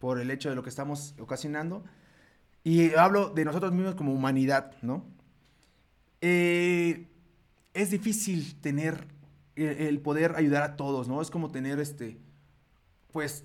por 0.00 0.18
el 0.18 0.32
hecho 0.32 0.48
de 0.48 0.56
lo 0.56 0.64
que 0.64 0.68
estamos 0.68 1.14
ocasionando. 1.20 1.84
Y 2.64 2.92
hablo 2.94 3.28
de 3.28 3.44
nosotros 3.44 3.70
mismos 3.70 3.94
como 3.94 4.12
humanidad, 4.12 4.72
¿no? 4.82 5.06
Eh, 6.20 7.06
es 7.72 7.90
difícil 7.92 8.60
tener 8.60 9.06
el, 9.54 10.00
poder 10.00 10.34
ayudar 10.34 10.64
a 10.64 10.74
todos, 10.74 11.06
¿no? 11.06 11.22
Es 11.22 11.30
como 11.30 11.52
tener 11.52 11.78
este, 11.78 12.18
pues, 13.12 13.44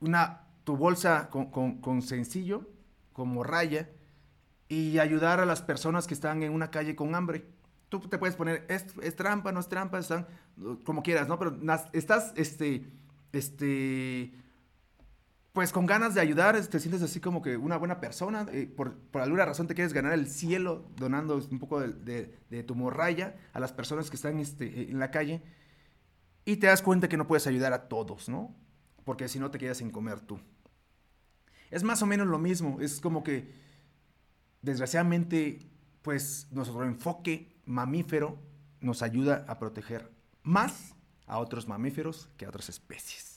una 0.00 0.46
tu 0.64 0.78
bolsa 0.78 1.28
con, 1.28 2.00
sencillo, 2.00 2.66
como 3.12 3.44
raya, 3.44 3.90
y 4.72 4.98
ayudar 4.98 5.38
a 5.38 5.44
las 5.44 5.60
personas 5.60 6.06
que 6.06 6.14
están 6.14 6.42
en 6.42 6.50
una 6.50 6.70
calle 6.70 6.96
con 6.96 7.14
hambre. 7.14 7.44
Tú 7.90 8.00
te 8.00 8.16
puedes 8.16 8.36
poner, 8.36 8.64
es, 8.70 9.16
trampa, 9.16 9.52
no 9.52 9.60
es 9.60 9.68
trampa, 9.68 9.98
están 9.98 10.26
como 10.84 11.02
quieras, 11.02 11.28
¿no? 11.28 11.38
Pero 11.38 11.58
estás, 11.92 12.32
este, 12.36 12.86
este, 13.34 14.32
pues 15.52 15.72
con 15.72 15.84
ganas 15.84 16.14
de 16.14 16.22
ayudar, 16.22 16.58
te 16.58 16.80
sientes 16.80 17.02
así 17.02 17.20
como 17.20 17.42
que 17.42 17.58
una 17.58 17.76
buena 17.76 18.00
persona, 18.00 18.46
eh, 18.50 18.66
por, 18.66 18.96
alguna 19.12 19.44
razón 19.44 19.66
te 19.66 19.74
quieres 19.74 19.92
ganar 19.92 20.14
el 20.14 20.26
cielo 20.26 20.86
donando 20.96 21.36
un 21.36 21.58
poco 21.58 21.78
de, 21.78 22.64
tu 22.66 22.74
morralla 22.74 23.36
a 23.52 23.60
las 23.60 23.74
personas 23.74 24.08
que 24.08 24.16
están 24.16 24.38
este, 24.38 24.90
en 24.90 24.98
la 24.98 25.10
calle 25.10 25.42
y 26.46 26.56
te 26.56 26.68
das 26.68 26.80
cuenta 26.80 27.10
que 27.10 27.18
no 27.18 27.26
puedes 27.26 27.46
ayudar 27.46 27.74
a 27.74 27.88
todos, 27.88 28.30
¿no? 28.30 28.56
Porque 29.04 29.28
si 29.28 29.38
no 29.38 29.50
te 29.50 29.58
quedas 29.58 29.76
sin 29.76 29.90
comer 29.90 30.20
tú. 30.20 30.40
Es 31.70 31.82
más 31.82 32.00
o 32.00 32.06
menos 32.06 32.26
lo 32.26 32.38
mismo, 32.38 32.80
es 32.80 33.00
como 33.00 33.22
que 33.22 33.60
desgraciadamente 34.62 35.58
pues 36.02 36.48
nuestro 36.50 36.84
enfoque 36.84 37.54
mamífero 37.66 38.38
nos 38.80 39.02
ayuda 39.02 39.44
a 39.46 39.58
proteger 39.58 40.10
más 40.42 40.94
a 41.26 41.38
otros 41.38 41.68
mamíferos 41.68 42.28
que 42.36 42.46
a 42.46 42.48
otras 42.48 42.68
especies 42.68 43.32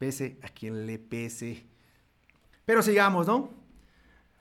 pese 0.00 0.38
a 0.42 0.48
quien 0.48 0.86
le 0.86 0.98
pese. 0.98 1.66
Pero 2.64 2.82
sigamos, 2.82 3.26
¿no? 3.26 3.50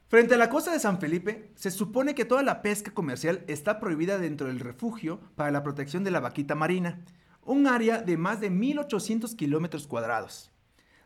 Frente 0.08 0.36
a 0.36 0.38
la 0.38 0.50
costa 0.50 0.72
de 0.72 0.80
San 0.80 1.00
Felipe, 1.00 1.52
se 1.56 1.70
supone 1.70 2.16
que 2.16 2.24
toda 2.24 2.42
la 2.44 2.62
pesca 2.62 2.92
comercial 2.92 3.44
está 3.48 3.80
prohibida 3.80 4.18
dentro 4.18 4.48
del 4.48 4.62
refugio 4.62 5.20
para 5.36 5.52
la 5.52 5.62
protección 5.62 6.06
de 6.06 6.12
la 6.12 6.22
vaquita 6.22 6.56
marina, 6.56 7.02
un 7.44 7.68
área 7.68 8.02
de 8.02 8.16
más 8.16 8.40
de 8.40 8.50
1.800 8.50 9.36
kilómetros 9.36 9.86
cuadrados. 9.86 10.50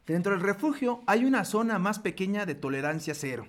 Dentro 0.05 0.33
del 0.33 0.41
refugio 0.41 1.01
hay 1.07 1.25
una 1.25 1.45
zona 1.45 1.79
más 1.79 1.97
pequeña 1.97 2.45
de 2.45 2.53
tolerancia 2.53 3.15
cero. 3.15 3.47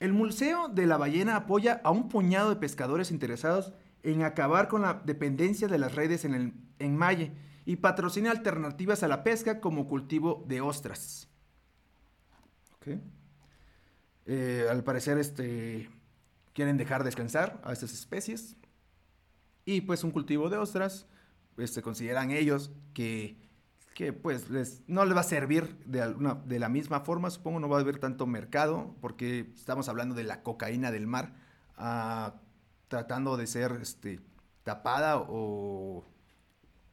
El 0.00 0.12
Museo 0.12 0.68
de 0.68 0.86
la 0.86 0.96
Ballena 0.96 1.36
apoya 1.36 1.80
a 1.82 1.90
un 1.90 2.08
puñado 2.08 2.50
de 2.50 2.56
pescadores 2.56 3.10
interesados 3.10 3.72
en 4.02 4.22
acabar 4.22 4.68
con 4.68 4.82
la 4.82 4.94
dependencia 5.04 5.66
de 5.66 5.78
las 5.78 5.94
redes 5.94 6.24
en, 6.24 6.34
el, 6.34 6.52
en 6.78 6.96
Malle 6.96 7.32
y 7.64 7.76
patrocina 7.76 8.30
alternativas 8.30 9.02
a 9.02 9.08
la 9.08 9.24
pesca 9.24 9.60
como 9.60 9.86
cultivo 9.86 10.44
de 10.46 10.60
ostras. 10.60 11.28
Eh, 14.24 14.66
al 14.70 14.84
parecer 14.84 15.18
este, 15.18 15.90
quieren 16.54 16.76
dejar 16.76 17.04
descansar 17.04 17.60
a 17.64 17.72
estas 17.72 17.92
especies 17.92 18.56
y 19.64 19.82
pues 19.82 20.04
un 20.04 20.10
cultivo 20.10 20.48
de 20.48 20.56
ostras, 20.56 21.06
pues, 21.56 21.72
se 21.72 21.82
consideran 21.82 22.30
ellos 22.30 22.70
que, 22.94 23.36
que 23.98 24.12
pues 24.12 24.46
no 24.86 25.04
les 25.04 25.16
va 25.16 25.22
a 25.22 25.24
servir 25.24 25.76
de, 25.84 26.14
de 26.46 26.58
la 26.60 26.68
misma 26.68 27.00
forma, 27.00 27.30
supongo 27.30 27.58
no 27.58 27.68
va 27.68 27.78
a 27.78 27.80
haber 27.80 27.98
tanto 27.98 28.28
mercado 28.28 28.94
porque 29.00 29.50
estamos 29.56 29.88
hablando 29.88 30.14
de 30.14 30.22
la 30.22 30.44
cocaína 30.44 30.92
del 30.92 31.08
mar, 31.08 31.34
ah, 31.76 32.36
tratando 32.86 33.36
de 33.36 33.48
ser 33.48 33.80
este, 33.82 34.20
tapada 34.62 35.18
o 35.18 36.04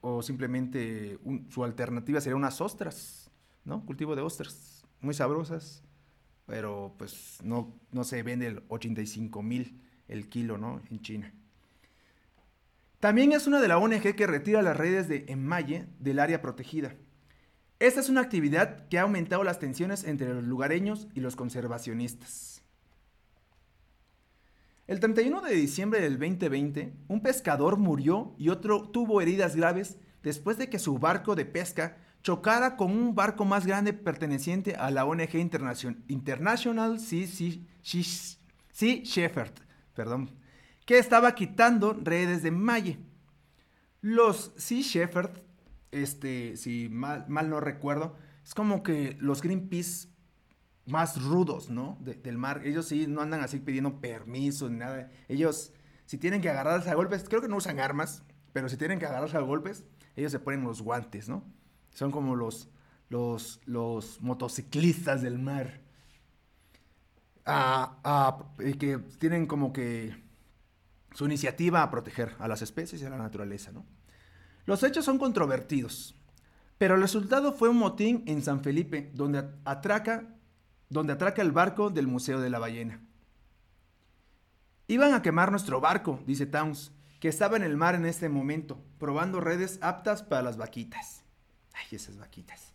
o 0.01 0.23
simplemente 0.23 1.19
su 1.49 1.63
alternativa 1.63 2.21
sería 2.21 2.35
unas 2.35 2.59
ostras, 2.59 3.29
¿no? 3.65 3.85
Cultivo 3.85 4.15
de 4.15 4.23
ostras, 4.23 4.83
muy 4.99 5.13
sabrosas, 5.13 5.83
pero 6.47 6.95
pues 6.97 7.37
no, 7.43 7.79
no 7.91 8.03
se 8.03 8.23
vende 8.23 8.47
el 8.47 8.63
85 8.67 9.43
mil 9.43 9.79
el 10.07 10.27
kilo, 10.27 10.57
¿no? 10.57 10.81
En 10.89 11.01
China. 11.01 11.33
También 13.05 13.33
es 13.33 13.45
una 13.45 13.61
de 13.61 13.67
la 13.67 13.77
ONG 13.77 14.15
que 14.15 14.25
retira 14.25 14.63
las 14.63 14.75
redes 14.75 15.07
de 15.07 15.25
enmalle 15.27 15.85
del 15.99 16.17
área 16.17 16.41
protegida. 16.41 16.95
Esta 17.77 17.99
es 17.99 18.09
una 18.09 18.21
actividad 18.21 18.87
que 18.87 18.97
ha 18.97 19.03
aumentado 19.03 19.43
las 19.43 19.59
tensiones 19.59 20.05
entre 20.05 20.33
los 20.33 20.43
lugareños 20.43 21.07
y 21.13 21.19
los 21.19 21.35
conservacionistas. 21.35 22.63
El 24.87 24.99
31 24.99 25.41
de 25.41 25.53
diciembre 25.53 26.01
del 26.01 26.17
2020, 26.17 26.95
un 27.07 27.21
pescador 27.21 27.77
murió 27.77 28.33
y 28.39 28.49
otro 28.49 28.89
tuvo 28.89 29.21
heridas 29.21 29.55
graves 29.55 29.99
después 30.23 30.57
de 30.57 30.71
que 30.71 30.79
su 30.79 30.97
barco 30.97 31.35
de 31.35 31.45
pesca 31.45 31.97
chocara 32.23 32.75
con 32.75 32.89
un 32.89 33.13
barco 33.13 33.45
más 33.45 33.67
grande 33.67 33.93
perteneciente 33.93 34.77
a 34.77 34.89
la 34.89 35.05
ONG 35.05 35.35
International 36.07 36.99
Sea, 36.99 37.27
Shepherd, 38.73 39.53
perdón, 39.93 40.31
que 40.85 40.97
estaba 40.97 41.35
quitando 41.35 41.93
redes 41.93 42.43
de 42.43 42.51
malle. 42.51 42.99
Los 44.01 44.53
Sea 44.55 44.81
Shepherd, 44.81 45.41
este, 45.91 46.57
si 46.57 46.89
mal, 46.89 47.25
mal 47.27 47.49
no 47.49 47.59
recuerdo, 47.59 48.15
es 48.43 48.53
como 48.53 48.83
que 48.83 49.17
los 49.19 49.41
Greenpeace 49.41 50.09
más 50.85 51.21
rudos, 51.21 51.69
¿no? 51.69 51.97
del 52.01 52.37
mar. 52.37 52.61
Ellos 52.63 52.87
sí 52.87 53.07
no 53.07 53.21
andan 53.21 53.41
así 53.41 53.59
pidiendo 53.59 53.99
permiso 53.99 54.69
ni 54.69 54.77
nada. 54.77 55.09
Ellos, 55.27 55.73
si 56.05 56.17
tienen 56.17 56.41
que 56.41 56.49
agarrarse 56.49 56.89
a 56.89 56.95
golpes, 56.95 57.25
creo 57.27 57.41
que 57.41 57.47
no 57.47 57.57
usan 57.57 57.79
armas, 57.79 58.23
pero 58.53 58.69
si 58.69 58.77
tienen 58.77 58.99
que 58.99 59.07
agarrarse 59.07 59.37
a 59.37 59.41
golpes, 59.41 59.83
ellos 60.15 60.31
se 60.31 60.39
ponen 60.39 60.63
los 60.63 60.81
guantes, 60.81 61.27
¿no? 61.27 61.43
Son 61.89 62.11
como 62.11 62.35
los, 62.35 62.69
los, 63.09 63.61
los 63.65 64.21
motociclistas 64.21 65.23
del 65.23 65.39
mar. 65.39 65.81
Ah, 67.45 67.97
ah, 68.03 68.45
que 68.79 68.99
tienen 69.19 69.47
como 69.47 69.73
que 69.73 70.24
su 71.15 71.25
iniciativa 71.25 71.81
a 71.81 71.89
proteger 71.89 72.35
a 72.37 72.47
las 72.47 72.61
especies 72.61 73.01
y 73.01 73.05
a 73.05 73.09
la 73.09 73.17
naturaleza, 73.17 73.71
¿no? 73.71 73.83
Los 74.65 74.83
hechos 74.83 75.05
son 75.05 75.17
controvertidos, 75.17 76.13
pero 76.77 76.95
el 76.95 77.01
resultado 77.01 77.53
fue 77.53 77.69
un 77.69 77.77
motín 77.77 78.23
en 78.27 78.43
San 78.43 78.61
Felipe, 78.61 79.09
donde 79.13 79.49
atraca 79.63 80.35
donde 80.89 81.13
atraca 81.13 81.41
el 81.41 81.51
barco 81.51 81.89
del 81.89 82.07
Museo 82.07 82.39
de 82.39 82.49
la 82.49 82.59
Ballena. 82.59 83.01
Iban 84.87 85.13
a 85.13 85.21
quemar 85.21 85.49
nuestro 85.49 85.81
barco, 85.81 86.19
dice 86.27 86.45
Towns, 86.45 86.91
que 87.19 87.27
estaba 87.27 87.57
en 87.57 87.63
el 87.63 87.75
mar 87.75 87.95
en 87.95 88.05
este 88.05 88.29
momento, 88.29 88.83
probando 88.99 89.41
redes 89.41 89.79
aptas 89.81 90.21
para 90.21 90.43
las 90.43 90.57
vaquitas. 90.57 91.23
Ay, 91.73 91.95
esas 91.95 92.17
vaquitas. 92.17 92.73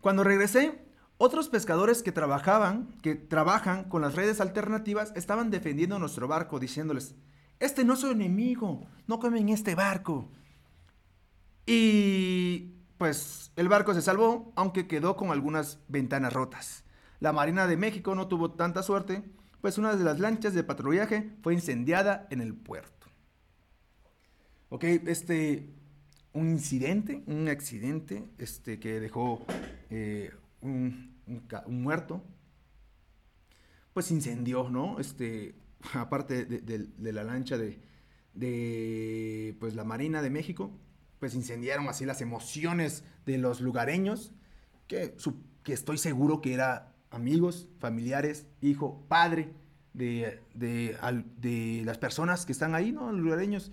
Cuando 0.00 0.24
regresé, 0.24 0.87
otros 1.18 1.48
pescadores 1.48 2.02
que 2.02 2.12
trabajaban, 2.12 2.88
que 3.02 3.16
trabajan 3.16 3.84
con 3.84 4.02
las 4.02 4.14
redes 4.14 4.40
alternativas, 4.40 5.12
estaban 5.16 5.50
defendiendo 5.50 5.98
nuestro 5.98 6.28
barco, 6.28 6.60
diciéndoles, 6.60 7.16
este 7.58 7.84
no 7.84 7.94
es 7.94 8.00
su 8.00 8.10
enemigo, 8.10 8.86
no 9.08 9.18
comen 9.18 9.48
este 9.48 9.74
barco. 9.74 10.30
Y 11.66 12.76
pues 12.98 13.52
el 13.56 13.68
barco 13.68 13.94
se 13.94 14.02
salvó, 14.02 14.52
aunque 14.54 14.86
quedó 14.86 15.16
con 15.16 15.30
algunas 15.30 15.80
ventanas 15.88 16.32
rotas. 16.32 16.84
La 17.20 17.32
Marina 17.32 17.66
de 17.66 17.76
México 17.76 18.14
no 18.14 18.28
tuvo 18.28 18.52
tanta 18.52 18.84
suerte, 18.84 19.24
pues 19.60 19.76
una 19.76 19.96
de 19.96 20.04
las 20.04 20.20
lanchas 20.20 20.54
de 20.54 20.62
patrullaje 20.62 21.36
fue 21.42 21.52
incendiada 21.52 22.28
en 22.30 22.40
el 22.40 22.54
puerto. 22.54 23.08
Ok, 24.68 24.84
este, 24.84 25.74
un 26.32 26.50
incidente, 26.50 27.24
un 27.26 27.48
accidente, 27.48 28.24
este, 28.38 28.78
que 28.78 29.00
dejó 29.00 29.44
eh, 29.90 30.30
un, 30.60 31.16
muerto, 31.66 32.22
pues 33.92 34.10
incendió, 34.10 34.70
¿no? 34.70 34.98
Este, 34.98 35.54
aparte 35.94 36.44
de, 36.44 37.12
la 37.12 37.24
lancha 37.24 37.58
de, 37.58 37.80
de, 38.34 39.56
pues, 39.60 39.74
la 39.74 39.84
Marina 39.84 40.22
de 40.22 40.30
México, 40.30 40.72
pues 41.18 41.34
incendiaron 41.34 41.88
así 41.88 42.04
las 42.04 42.20
emociones 42.20 43.04
de 43.26 43.38
los 43.38 43.60
lugareños, 43.60 44.32
que, 44.86 45.14
estoy 45.66 45.98
seguro 45.98 46.40
que 46.40 46.54
era 46.54 46.94
amigos, 47.10 47.68
familiares, 47.78 48.46
hijo, 48.60 49.04
padre 49.08 49.52
de, 49.92 50.40
de, 50.54 51.82
las 51.84 51.98
personas 51.98 52.46
que 52.46 52.52
están 52.52 52.74
ahí, 52.74 52.92
¿no? 52.92 53.12
Los 53.12 53.20
lugareños. 53.20 53.70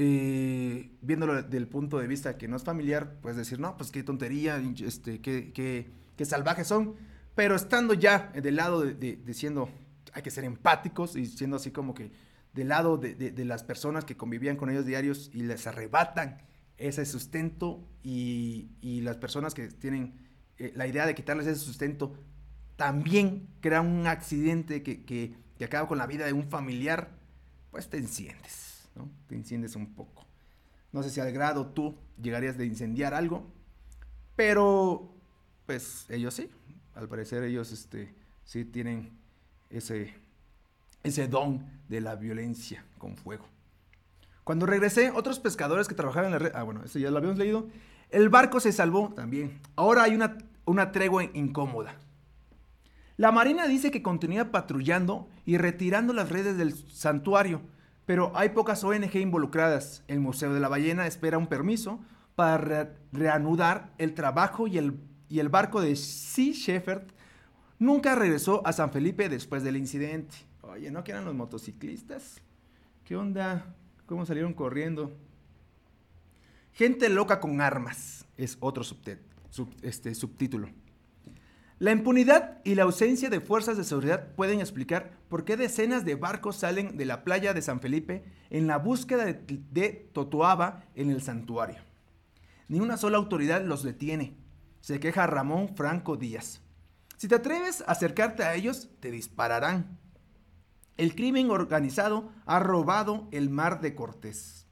Eh, 0.00 0.92
viéndolo 1.02 1.42
del 1.42 1.66
punto 1.66 1.98
de 1.98 2.06
vista 2.06 2.38
que 2.38 2.46
no 2.46 2.56
es 2.56 2.62
familiar, 2.62 3.18
pues 3.20 3.34
decir, 3.34 3.58
no, 3.58 3.76
pues 3.76 3.90
qué 3.90 4.04
tontería, 4.04 4.62
este, 4.84 5.20
qué, 5.20 5.52
qué, 5.52 5.90
salvajes 6.24 6.66
son. 6.66 6.96
Pero 7.34 7.54
estando 7.54 7.94
ya 7.94 8.32
del 8.34 8.56
lado 8.56 8.82
de, 8.82 9.22
siendo, 9.32 9.70
hay 10.12 10.22
que 10.22 10.30
ser 10.30 10.44
empáticos 10.44 11.14
y 11.14 11.26
siendo 11.26 11.56
así 11.56 11.70
como 11.70 11.94
que 11.94 12.10
del 12.52 12.68
lado 12.68 12.96
de, 12.96 13.44
las 13.44 13.62
personas 13.62 14.04
que 14.04 14.16
convivían 14.16 14.56
con 14.56 14.70
ellos 14.70 14.84
diarios 14.84 15.30
y 15.32 15.42
les 15.42 15.66
arrebatan 15.68 16.42
ese 16.78 17.06
sustento 17.06 17.86
y, 18.02 19.00
las 19.02 19.18
personas 19.18 19.54
que 19.54 19.68
tienen 19.68 20.14
eh, 20.58 20.72
la 20.74 20.88
idea 20.88 21.06
de 21.06 21.14
quitarles 21.14 21.46
ese 21.46 21.64
sustento 21.64 22.14
también 22.74 23.48
crean 23.60 23.86
un 23.86 24.08
accidente 24.08 24.82
que, 24.82 25.04
que, 25.04 25.36
acaba 25.64 25.86
con 25.86 25.98
la 25.98 26.06
vida 26.06 26.26
de 26.26 26.32
un 26.32 26.44
familiar, 26.44 27.10
pues 27.70 27.88
te 27.88 27.98
enciendes, 27.98 28.88
¿no? 28.96 29.08
Te 29.28 29.36
enciendes 29.36 29.76
un 29.76 29.94
poco. 29.94 30.26
No 30.90 31.02
sé 31.02 31.10
si 31.10 31.20
al 31.20 31.30
grado 31.32 31.68
tú 31.68 31.96
llegarías 32.20 32.56
de 32.56 32.66
incendiar 32.66 33.14
algo, 33.14 33.52
pero 34.34 35.17
pues 35.68 36.06
ellos 36.08 36.32
sí, 36.32 36.48
al 36.94 37.08
parecer 37.08 37.42
ellos 37.42 37.72
este, 37.72 38.14
sí 38.42 38.64
tienen 38.64 39.10
ese, 39.68 40.14
ese 41.02 41.28
don 41.28 41.62
de 41.90 42.00
la 42.00 42.16
violencia 42.16 42.86
con 42.96 43.18
fuego. 43.18 43.44
Cuando 44.44 44.64
regresé, 44.64 45.10
otros 45.10 45.40
pescadores 45.40 45.86
que 45.86 45.94
trabajaban 45.94 46.28
en 46.28 46.32
la 46.32 46.38
red, 46.38 46.52
ah, 46.54 46.62
bueno, 46.62 46.82
eso 46.84 46.98
ya 46.98 47.10
lo 47.10 47.18
habíamos 47.18 47.36
leído, 47.38 47.68
el 48.08 48.30
barco 48.30 48.60
se 48.60 48.72
salvó 48.72 49.12
también. 49.14 49.60
Ahora 49.76 50.04
hay 50.04 50.14
una, 50.14 50.38
una 50.64 50.90
tregua 50.90 51.24
incómoda. 51.24 51.96
La 53.18 53.30
Marina 53.30 53.66
dice 53.66 53.90
que 53.90 54.02
continúa 54.02 54.50
patrullando 54.50 55.28
y 55.44 55.58
retirando 55.58 56.14
las 56.14 56.30
redes 56.30 56.56
del 56.56 56.72
santuario, 56.72 57.60
pero 58.06 58.32
hay 58.34 58.48
pocas 58.48 58.82
ONG 58.84 59.16
involucradas. 59.16 60.02
El 60.08 60.20
Museo 60.20 60.54
de 60.54 60.60
la 60.60 60.68
Ballena 60.68 61.06
espera 61.06 61.36
un 61.36 61.46
permiso 61.46 62.00
para 62.36 62.94
reanudar 63.12 63.92
el 63.98 64.14
trabajo 64.14 64.66
y 64.66 64.78
el 64.78 64.98
y 65.28 65.40
el 65.40 65.48
barco 65.48 65.80
de 65.80 65.96
Sea 65.96 66.52
Shepherd 66.52 67.02
nunca 67.78 68.14
regresó 68.14 68.66
a 68.66 68.72
San 68.72 68.90
Felipe 68.90 69.28
después 69.28 69.62
del 69.62 69.76
incidente. 69.76 70.36
Oye, 70.62 70.90
¿no 70.90 71.04
que 71.04 71.12
eran 71.12 71.24
los 71.24 71.34
motociclistas? 71.34 72.40
¿Qué 73.04 73.16
onda? 73.16 73.74
¿Cómo 74.06 74.26
salieron 74.26 74.54
corriendo? 74.54 75.12
Gente 76.72 77.08
loca 77.08 77.40
con 77.40 77.60
armas 77.60 78.24
es 78.36 78.56
otro 78.60 78.84
este, 79.82 80.14
subtítulo. 80.14 80.68
La 81.80 81.92
impunidad 81.92 82.58
y 82.64 82.74
la 82.74 82.84
ausencia 82.84 83.30
de 83.30 83.40
fuerzas 83.40 83.76
de 83.76 83.84
seguridad 83.84 84.34
pueden 84.34 84.60
explicar 84.60 85.12
por 85.28 85.44
qué 85.44 85.56
decenas 85.56 86.04
de 86.04 86.14
barcos 86.14 86.56
salen 86.56 86.96
de 86.96 87.04
la 87.04 87.22
playa 87.22 87.54
de 87.54 87.62
San 87.62 87.80
Felipe 87.80 88.24
en 88.50 88.66
la 88.66 88.78
búsqueda 88.78 89.24
de 89.24 90.08
Totoaba 90.12 90.84
en 90.94 91.10
el 91.10 91.22
santuario. 91.22 91.80
Ni 92.68 92.80
una 92.80 92.96
sola 92.96 93.18
autoridad 93.18 93.64
los 93.64 93.82
detiene, 93.82 94.36
se 94.80 95.00
queja 95.00 95.26
Ramón 95.26 95.74
Franco 95.76 96.16
Díaz. 96.16 96.60
Si 97.16 97.28
te 97.28 97.34
atreves 97.34 97.82
a 97.82 97.92
acercarte 97.92 98.44
a 98.44 98.54
ellos, 98.54 98.88
te 99.00 99.10
dispararán. 99.10 99.98
El 100.96 101.14
crimen 101.14 101.50
organizado 101.50 102.32
ha 102.46 102.58
robado 102.58 103.28
el 103.32 103.50
mar 103.50 103.80
de 103.80 103.94
Cortés. 103.94 104.66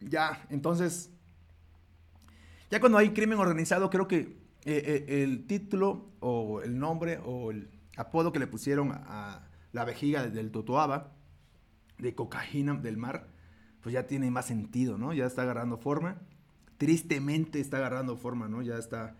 Ya, 0.00 0.46
entonces, 0.50 1.10
ya 2.70 2.78
cuando 2.78 2.98
hay 2.98 3.10
crimen 3.10 3.38
organizado, 3.38 3.88
creo 3.88 4.06
que 4.06 4.44
eh, 4.66 5.04
eh, 5.08 5.22
el 5.22 5.46
título 5.46 6.10
o 6.20 6.60
el 6.60 6.78
nombre 6.78 7.20
o 7.24 7.50
el 7.50 7.70
apodo 7.96 8.32
que 8.32 8.38
le 8.38 8.46
pusieron 8.46 8.92
a 8.92 9.48
la 9.72 9.84
vejiga 9.84 10.26
del 10.26 10.50
Totoaba, 10.50 11.12
de 11.98 12.14
cocaína 12.14 12.74
del 12.74 12.96
mar, 12.96 13.28
pues 13.80 13.92
ya 13.92 14.06
tiene 14.06 14.30
más 14.30 14.46
sentido, 14.46 14.98
¿no? 14.98 15.12
Ya 15.12 15.26
está 15.26 15.42
agarrando 15.42 15.78
forma. 15.78 16.20
Tristemente 16.78 17.60
está 17.60 17.78
agarrando 17.78 18.16
forma, 18.16 18.48
¿no? 18.48 18.62
Ya 18.62 18.76
está, 18.78 19.16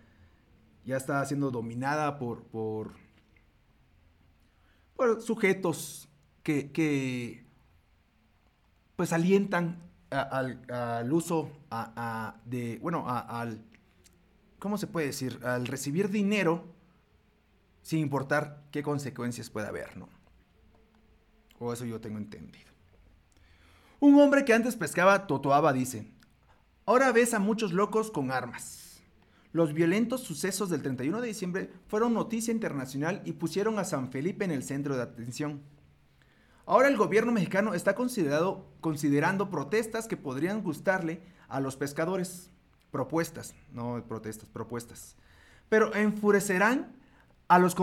ya 0.85 0.97
está 0.97 1.25
siendo 1.25 1.51
dominada 1.51 2.17
por, 2.17 2.43
por, 2.43 2.93
sujetos 5.21 6.09
que, 6.43 6.71
que, 6.71 7.45
pues 8.95 9.13
alientan 9.13 9.81
al, 10.09 11.11
uso 11.11 11.49
de, 12.45 12.79
bueno, 12.81 13.05
al, 13.07 13.63
¿cómo 14.59 14.77
se 14.77 14.87
puede 14.87 15.07
decir? 15.07 15.39
Al 15.43 15.67
recibir 15.67 16.09
dinero 16.09 16.65
sin 17.81 17.99
importar 17.99 18.63
qué 18.71 18.83
consecuencias 18.83 19.49
pueda 19.49 19.67
haber, 19.67 19.97
¿no? 19.97 20.09
O 21.59 21.71
eso 21.71 21.85
yo 21.85 22.01
tengo 22.01 22.17
entendido. 22.17 22.71
Un 23.99 24.19
hombre 24.19 24.43
que 24.43 24.53
antes 24.53 24.75
pescaba 24.75 25.27
totoaba 25.27 25.71
dice, 25.71 26.11
ahora 26.85 27.11
ves 27.11 27.33
a 27.33 27.39
muchos 27.39 27.73
locos 27.73 28.11
con 28.11 28.31
armas. 28.31 29.01
Los 29.51 29.73
violentos 29.73 30.21
sucesos 30.21 30.69
del 30.69 30.81
31 30.81 31.21
de 31.21 31.27
diciembre 31.27 31.69
fueron 31.87 32.13
noticia 32.13 32.51
internacional 32.51 33.21
y 33.25 33.33
pusieron 33.33 33.79
a 33.79 33.85
San 33.85 34.11
Felipe 34.11 34.43
en 34.43 34.51
el 34.51 34.63
centro 34.63 34.97
de 34.97 35.03
atención. 35.03 35.61
Ahora 36.65 36.87
el 36.87 36.97
gobierno 36.97 37.31
mexicano 37.31 37.73
está 37.73 37.95
considerando 37.95 39.49
protestas 39.49 40.07
que 40.07 40.17
podrían 40.17 40.61
gustarle 40.61 41.21
a 41.47 41.59
los 41.59 41.77
pescadores. 41.77 42.49
Propuestas, 42.91 43.55
no 43.71 44.03
protestas, 44.07 44.49
propuestas. 44.49 45.15
Pero 45.69 45.93
enfurecerán 45.95 46.95
a 47.47 47.59
los, 47.59 47.75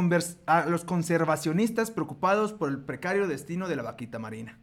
conservacionistas 0.85 1.91
preocupados 1.91 2.53
por 2.53 2.69
el 2.69 2.79
precario 2.79 3.29
destino 3.29 3.69
de 3.69 3.77
la 3.77 3.83
vaquita 3.83 4.19
marina. 4.19 4.59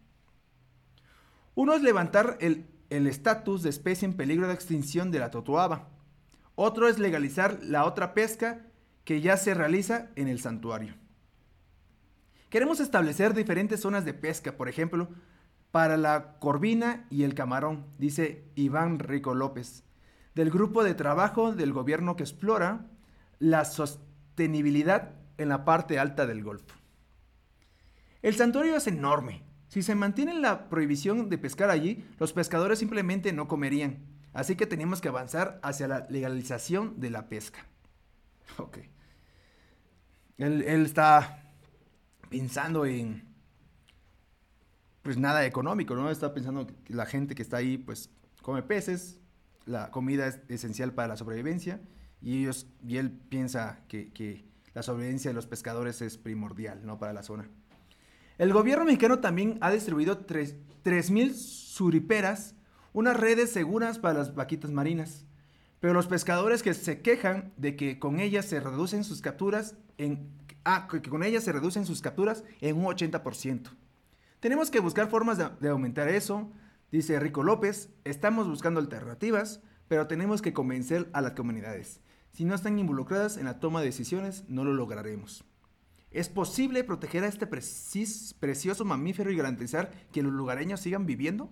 Uno 1.55 1.73
es 1.73 1.81
levantar 1.81 2.37
el 2.41 2.65
estatus 2.89 3.63
de 3.63 3.69
especie 3.69 4.07
en 4.07 4.15
peligro 4.15 4.47
de 4.47 4.53
extinción 4.53 5.11
de 5.11 5.19
la 5.19 5.31
totoaba. 5.31 5.89
Otro 6.55 6.87
es 6.87 6.99
legalizar 6.99 7.59
la 7.61 7.85
otra 7.85 8.13
pesca 8.13 8.65
que 9.03 9.21
ya 9.21 9.37
se 9.37 9.53
realiza 9.53 10.09
en 10.15 10.27
el 10.27 10.39
santuario. 10.39 10.95
Queremos 12.49 12.79
establecer 12.79 13.33
diferentes 13.33 13.79
zonas 13.79 14.05
de 14.05 14.13
pesca, 14.13 14.57
por 14.57 14.69
ejemplo, 14.69 15.09
para 15.71 15.97
la 15.97 16.39
corvina 16.39 17.05
y 17.09 17.23
el 17.23 17.35
camarón, 17.35 17.85
dice 17.97 18.43
Iván 18.55 18.99
Rico 18.99 19.35
López, 19.35 19.83
del 20.33 20.49
grupo 20.49 20.83
de 20.83 20.95
trabajo 20.95 21.53
del 21.53 21.73
gobierno 21.73 22.15
que 22.15 22.23
explora 22.23 22.87
la 23.37 23.65
sostenibilidad 23.65 25.11
en 25.37 25.49
la 25.49 25.63
parte 25.63 25.99
alta 25.99 26.25
del 26.25 26.43
Golfo. 26.43 26.75
El 28.21 28.35
santuario 28.35 28.75
es 28.75 28.87
enorme, 28.87 29.43
si 29.69 29.83
se 29.83 29.93
mantiene 29.93 30.33
la 30.33 30.67
prohibición 30.67 31.29
de 31.29 31.37
pescar 31.37 31.69
allí, 31.69 32.03
los 32.19 32.33
pescadores 32.33 32.79
simplemente 32.79 33.31
no 33.33 33.47
comerían. 33.47 33.99
Así 34.33 34.55
que 34.55 34.65
tenemos 34.65 34.99
que 34.99 35.09
avanzar 35.09 35.59
hacia 35.61 35.87
la 35.87 36.07
legalización 36.09 36.99
de 36.99 37.11
la 37.11 37.29
pesca. 37.29 37.65
Ok. 38.57 38.79
Él, 40.37 40.63
está 40.63 41.43
pensando 42.29 42.85
en, 42.85 43.27
pues 45.03 45.17
nada 45.17 45.45
económico, 45.45 45.95
¿no? 45.95 46.09
Está 46.09 46.33
pensando 46.33 46.65
que 46.65 46.93
la 46.93 47.05
gente 47.05 47.35
que 47.35 47.43
está 47.43 47.57
ahí, 47.57 47.77
pues 47.77 48.09
come 48.41 48.63
peces, 48.63 49.19
la 49.65 49.91
comida 49.91 50.27
es 50.27 50.39
esencial 50.47 50.93
para 50.93 51.09
la 51.09 51.17
sobrevivencia 51.17 51.79
y, 52.21 52.41
ellos, 52.41 52.67
y 52.87 52.97
él 52.97 53.11
piensa 53.11 53.83
que, 53.87 54.11
que 54.13 54.49
la 54.73 54.81
sobrevivencia 54.81 55.29
de 55.29 55.35
los 55.35 55.45
pescadores 55.45 56.01
es 56.01 56.17
primordial, 56.17 56.85
¿no? 56.85 56.97
Para 56.97 57.13
la 57.13 57.21
zona. 57.21 57.49
El 58.39 58.53
gobierno 58.53 58.85
mexicano 58.85 59.19
también 59.19 59.57
ha 59.59 59.69
distribuido 59.69 60.25
3.000 60.25 61.33
suriperas, 61.33 62.55
unas 62.93 63.17
redes 63.17 63.51
seguras 63.51 63.99
para 63.99 64.19
las 64.19 64.33
vaquitas 64.33 64.71
marinas. 64.71 65.25
Pero 65.81 65.93
los 65.93 66.07
pescadores 66.07 66.63
que 66.63 66.73
se 66.73 67.01
quejan 67.01 67.51
de 67.57 67.75
que 67.75 67.99
con 67.99 68.21
ellas 68.21 68.45
se 68.45 68.61
reducen 68.61 69.03
sus 69.03 69.21
capturas 69.21 69.75
en 69.97 70.29
ah, 70.63 70.87
que 70.89 71.01
con 71.01 71.23
ellas 71.23 71.43
se 71.43 71.51
reducen 71.51 71.85
sus 71.85 72.01
capturas 72.01 72.45
en 72.61 72.77
un 72.77 72.85
80%. 72.85 73.71
Tenemos 74.39 74.71
que 74.71 74.79
buscar 74.79 75.09
formas 75.09 75.37
de, 75.37 75.49
de 75.59 75.67
aumentar 75.67 76.07
eso, 76.07 76.49
dice 76.93 77.19
Rico 77.19 77.43
López. 77.43 77.89
Estamos 78.05 78.47
buscando 78.47 78.79
alternativas, 78.79 79.59
pero 79.89 80.07
tenemos 80.07 80.41
que 80.41 80.53
convencer 80.53 81.09
a 81.11 81.19
las 81.19 81.33
comunidades. 81.33 81.99
Si 82.31 82.45
no 82.45 82.55
están 82.55 82.79
involucradas 82.79 83.35
en 83.35 83.43
la 83.43 83.59
toma 83.59 83.81
de 83.81 83.87
decisiones, 83.87 84.45
no 84.47 84.63
lo 84.63 84.71
lograremos. 84.71 85.43
¿Es 86.11 86.27
posible 86.27 86.83
proteger 86.83 87.23
a 87.23 87.27
este 87.27 87.45
precioso 87.45 88.83
mamífero 88.83 89.31
y 89.31 89.35
garantizar 89.35 89.91
que 90.11 90.23
los 90.23 90.31
lugareños 90.31 90.81
sigan 90.81 91.05
viviendo? 91.05 91.51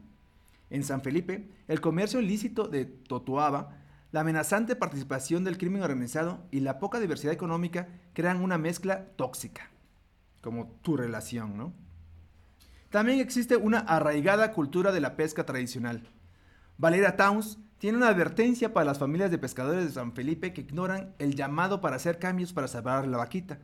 En 0.71 0.83
San 0.83 1.01
Felipe, 1.01 1.47
el 1.67 1.79
comercio 1.79 2.19
ilícito 2.19 2.67
de 2.67 2.85
Totoaba, 2.85 3.77
la 4.11 4.21
amenazante 4.21 4.75
participación 4.75 5.43
del 5.43 5.59
crimen 5.59 5.83
organizado 5.83 6.43
y 6.49 6.61
la 6.61 6.79
poca 6.79 6.99
diversidad 6.99 7.33
económica 7.33 7.87
crean 8.13 8.41
una 8.41 8.57
mezcla 8.57 9.05
tóxica, 9.15 9.69
como 10.41 10.67
tu 10.81 10.97
relación, 10.97 11.55
¿no? 11.55 11.73
También 12.89 13.19
existe 13.19 13.57
una 13.57 13.79
arraigada 13.79 14.53
cultura 14.53 14.91
de 14.91 15.01
la 15.01 15.15
pesca 15.17 15.45
tradicional. 15.45 16.09
Valera 16.77 17.15
Towns 17.15 17.59
tiene 17.77 17.97
una 17.97 18.07
advertencia 18.07 18.73
para 18.73 18.85
las 18.85 18.97
familias 18.97 19.29
de 19.29 19.37
pescadores 19.37 19.85
de 19.85 19.91
San 19.91 20.13
Felipe 20.13 20.51
que 20.51 20.61
ignoran 20.61 21.13
el 21.19 21.35
llamado 21.35 21.79
para 21.79 21.97
hacer 21.97 22.17
cambios 22.17 22.53
para 22.53 22.67
salvar 22.67 23.07
la 23.07 23.17
vaquita 23.17 23.59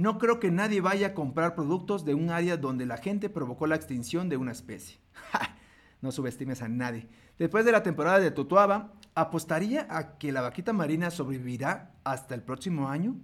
no 0.00 0.16
creo 0.18 0.40
que 0.40 0.50
nadie 0.50 0.80
vaya 0.80 1.08
a 1.08 1.14
comprar 1.14 1.54
productos 1.54 2.06
de 2.06 2.14
un 2.14 2.30
área 2.30 2.56
donde 2.56 2.86
la 2.86 2.96
gente 2.96 3.28
provocó 3.28 3.66
la 3.66 3.76
extinción 3.76 4.30
de 4.30 4.38
una 4.38 4.52
especie. 4.52 4.98
no 6.00 6.10
subestimes 6.10 6.62
a 6.62 6.68
nadie. 6.68 7.06
Después 7.38 7.66
de 7.66 7.72
la 7.72 7.82
temporada 7.82 8.18
de 8.18 8.30
Totuaba, 8.30 8.94
¿apostaría 9.14 9.86
a 9.90 10.16
que 10.16 10.32
la 10.32 10.40
vaquita 10.40 10.72
marina 10.72 11.10
sobrevivirá 11.10 11.92
hasta 12.02 12.34
el 12.34 12.42
próximo 12.42 12.88
año? 12.88 13.14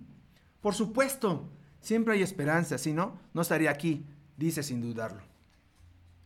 Por 0.60 0.74
supuesto, 0.74 1.48
siempre 1.80 2.12
hay 2.12 2.22
esperanza, 2.22 2.76
si 2.76 2.92
no, 2.92 3.18
no 3.32 3.40
estaría 3.40 3.70
aquí, 3.70 4.04
dice 4.36 4.62
sin 4.62 4.82
dudarlo. 4.82 5.22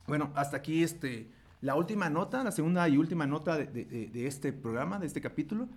Bueno, 0.08 0.32
hasta 0.34 0.56
aquí 0.56 0.82
este, 0.82 1.30
la 1.60 1.76
última 1.76 2.10
nota, 2.10 2.42
la 2.42 2.50
segunda 2.50 2.88
y 2.88 2.96
última 2.96 3.24
nota 3.24 3.56
de 3.56 4.26
este 4.26 4.52
programa, 4.52 4.98
de 4.98 5.06
este 5.06 5.20
capítulo. 5.20 5.68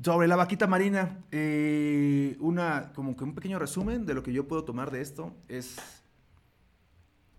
Sobre 0.00 0.26
la 0.26 0.36
vaquita 0.36 0.66
marina, 0.66 1.22
eh, 1.30 2.36
una, 2.40 2.92
como 2.94 3.14
que 3.16 3.24
un 3.24 3.34
pequeño 3.34 3.58
resumen 3.58 4.06
de 4.06 4.14
lo 4.14 4.22
que 4.22 4.32
yo 4.32 4.48
puedo 4.48 4.64
tomar 4.64 4.90
de 4.90 5.00
esto 5.00 5.36
es, 5.48 5.76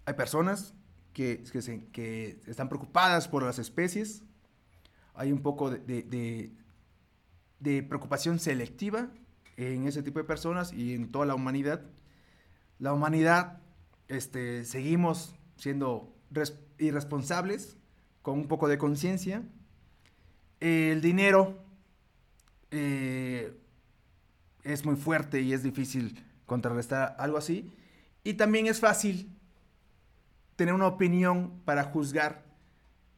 hay 0.06 0.14
personas 0.14 0.74
que, 1.14 1.44
que, 1.92 2.40
están 2.46 2.70
preocupadas 2.70 3.28
por 3.28 3.44
las 3.44 3.60
especies, 3.60 4.24
hay 5.16 5.32
un 5.32 5.42
poco 5.42 5.72
de, 5.72 6.52
de, 7.60 7.84
preocupación 7.84 8.40
selectiva 8.40 9.10
en 9.58 9.88
ese 9.88 10.04
tipo 10.04 10.20
de 10.20 10.26
personas 10.26 10.74
y 10.74 10.94
en 10.94 11.12
toda 11.12 11.26
la 11.26 11.36
humanidad. 11.36 11.82
La 12.80 12.94
humanidad, 12.94 13.62
este, 14.08 14.64
seguimos 14.64 15.36
siendo 15.58 16.14
irresponsables, 16.78 17.78
con 18.22 18.40
un 18.40 18.48
poco 18.48 18.68
de 18.68 18.78
conciencia. 18.78 19.44
El 20.60 21.02
dinero 21.02 21.64
eh, 22.74 23.54
es 24.64 24.84
muy 24.84 24.96
fuerte 24.96 25.42
y 25.42 25.54
es 25.54 25.62
difícil 25.62 26.26
contrarrestar 26.46 27.16
algo 27.20 27.38
así. 27.38 27.72
Y 28.24 28.34
también 28.34 28.68
es 28.68 28.80
fácil 28.80 29.30
tener 30.56 30.74
una 30.74 30.88
opinión 30.88 31.62
para 31.66 31.84
juzgar, 31.84 32.44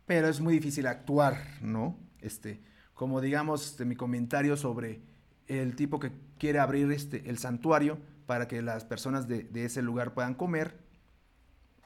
pero 0.05 0.27
es 0.27 0.41
muy 0.41 0.53
difícil 0.53 0.87
actuar, 0.87 1.37
¿no? 1.61 1.97
Este, 2.19 2.61
como 2.93 3.21
digamos 3.21 3.65
este, 3.65 3.85
mi 3.85 3.95
comentario 3.95 4.57
sobre 4.57 5.01
el 5.47 5.75
tipo 5.75 5.99
que 5.99 6.11
quiere 6.37 6.59
abrir 6.59 6.91
este, 6.91 7.29
el 7.29 7.37
santuario 7.37 7.99
para 8.25 8.47
que 8.47 8.61
las 8.61 8.83
personas 8.83 9.27
de, 9.27 9.47
ese 9.53 9.81
lugar 9.81 10.13
puedan 10.13 10.33
comer. 10.33 10.83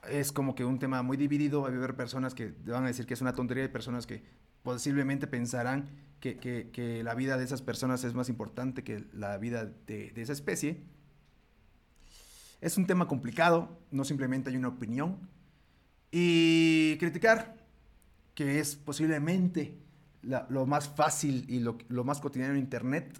Es 0.09 0.31
como 0.31 0.55
que 0.55 0.63
un 0.63 0.79
tema 0.79 1.03
muy 1.03 1.17
dividido. 1.17 1.65
Hay 1.65 1.73
haber 1.73 1.95
personas 1.95 2.33
que 2.33 2.53
van 2.65 2.85
a 2.85 2.87
decir 2.87 3.05
que 3.05 3.13
es 3.13 3.21
una 3.21 3.33
tontería 3.33 3.65
y 3.65 3.67
personas 3.67 4.07
que 4.07 4.23
posiblemente 4.63 5.27
pensarán 5.27 5.89
que, 6.19 7.01
la 7.03 7.15
vida 7.15 7.37
de 7.37 7.43
esas 7.43 7.61
personas 7.61 8.03
es 8.03 8.13
más 8.13 8.29
importante 8.29 8.83
que 8.83 9.05
la 9.13 9.37
vida 9.37 9.65
de, 9.87 10.11
esa 10.15 10.33
especie. 10.33 10.81
Es 12.61 12.77
un 12.77 12.85
tema 12.85 13.07
complicado, 13.07 13.79
no 13.91 14.03
simplemente 14.03 14.49
hay 14.49 14.57
una 14.57 14.67
opinión. 14.67 15.17
Y 16.11 16.97
criticar, 16.97 17.55
que 18.35 18.59
es 18.59 18.75
posiblemente 18.75 19.77
lo 20.21 20.65
más 20.65 20.89
fácil 20.89 21.45
y 21.47 21.59
lo, 21.59 22.03
más 22.03 22.19
cotidiano 22.19 22.53
en 22.53 22.59
Internet, 22.59 23.19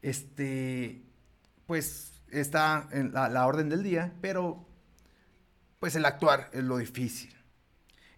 este, 0.00 1.02
pues 1.66 2.22
está 2.30 2.88
en 2.92 3.12
la, 3.12 3.46
orden 3.46 3.68
del 3.68 3.82
día, 3.82 4.14
pero 4.20 4.66
pues 5.78 5.94
el 5.96 6.04
actuar 6.04 6.50
es 6.52 6.64
lo 6.64 6.78
difícil. 6.78 7.34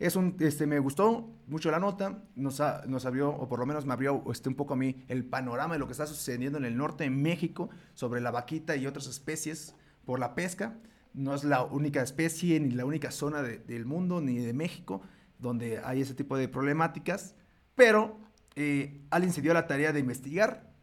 Es 0.03 0.17
un, 0.17 0.35
este, 0.41 0.67
me 0.67 0.81
gustó 0.81 1.31
mucho 1.47 1.71
la 1.71 1.79
nota, 1.79 2.25
nos, 2.35 2.61
nos 2.89 3.07
abrió, 3.07 3.31
o 3.31 3.49
por 3.49 3.61
lo 3.61 3.67
menos 3.67 3.87
me 3.87 3.93
abrió 3.93 4.25
este, 4.33 4.49
un 4.49 4.57
poco 4.57 4.75
a 4.75 4.77
mí, 4.77 5.05
el 5.07 5.25
panorama 5.25 5.75
de 5.75 5.79
lo 5.79 5.87
que 5.87 5.93
está 5.93 6.09
sucediendo 6.09 6.59
en 6.59 6.65
el 6.65 6.77
norte 6.77 7.05
de 7.05 7.11
México 7.11 7.71
sobre 7.95 8.21
la 8.21 8.33
vaquita 8.33 8.75
y 8.75 8.89
otras 8.89 9.07
especies 9.07 9.77
por 10.05 10.19
la 10.19 10.35
pesca. 10.35 10.77
No 11.15 11.37
es 11.37 11.45
la 11.45 11.63
única 11.63 12.03
especie 12.03 12.59
ni 12.59 12.73
la 12.73 12.85
única 12.85 13.13
zona 13.13 13.43
del 13.43 13.87
mundo 13.87 14.21
ni 14.21 14.39
de 14.39 14.53
México 14.53 15.03
donde 15.39 15.79
hay 15.85 16.01
ese 16.01 16.15
tipo 16.15 16.37
de 16.37 16.49
problemáticas, 16.49 17.37
pero 17.77 18.19
eh, 18.57 19.05
alguien 19.11 19.33
se 19.33 19.41
dio 19.41 19.55
la 19.55 19.69
tarea 19.69 19.93
de 19.93 20.01
investigar, 20.01 20.75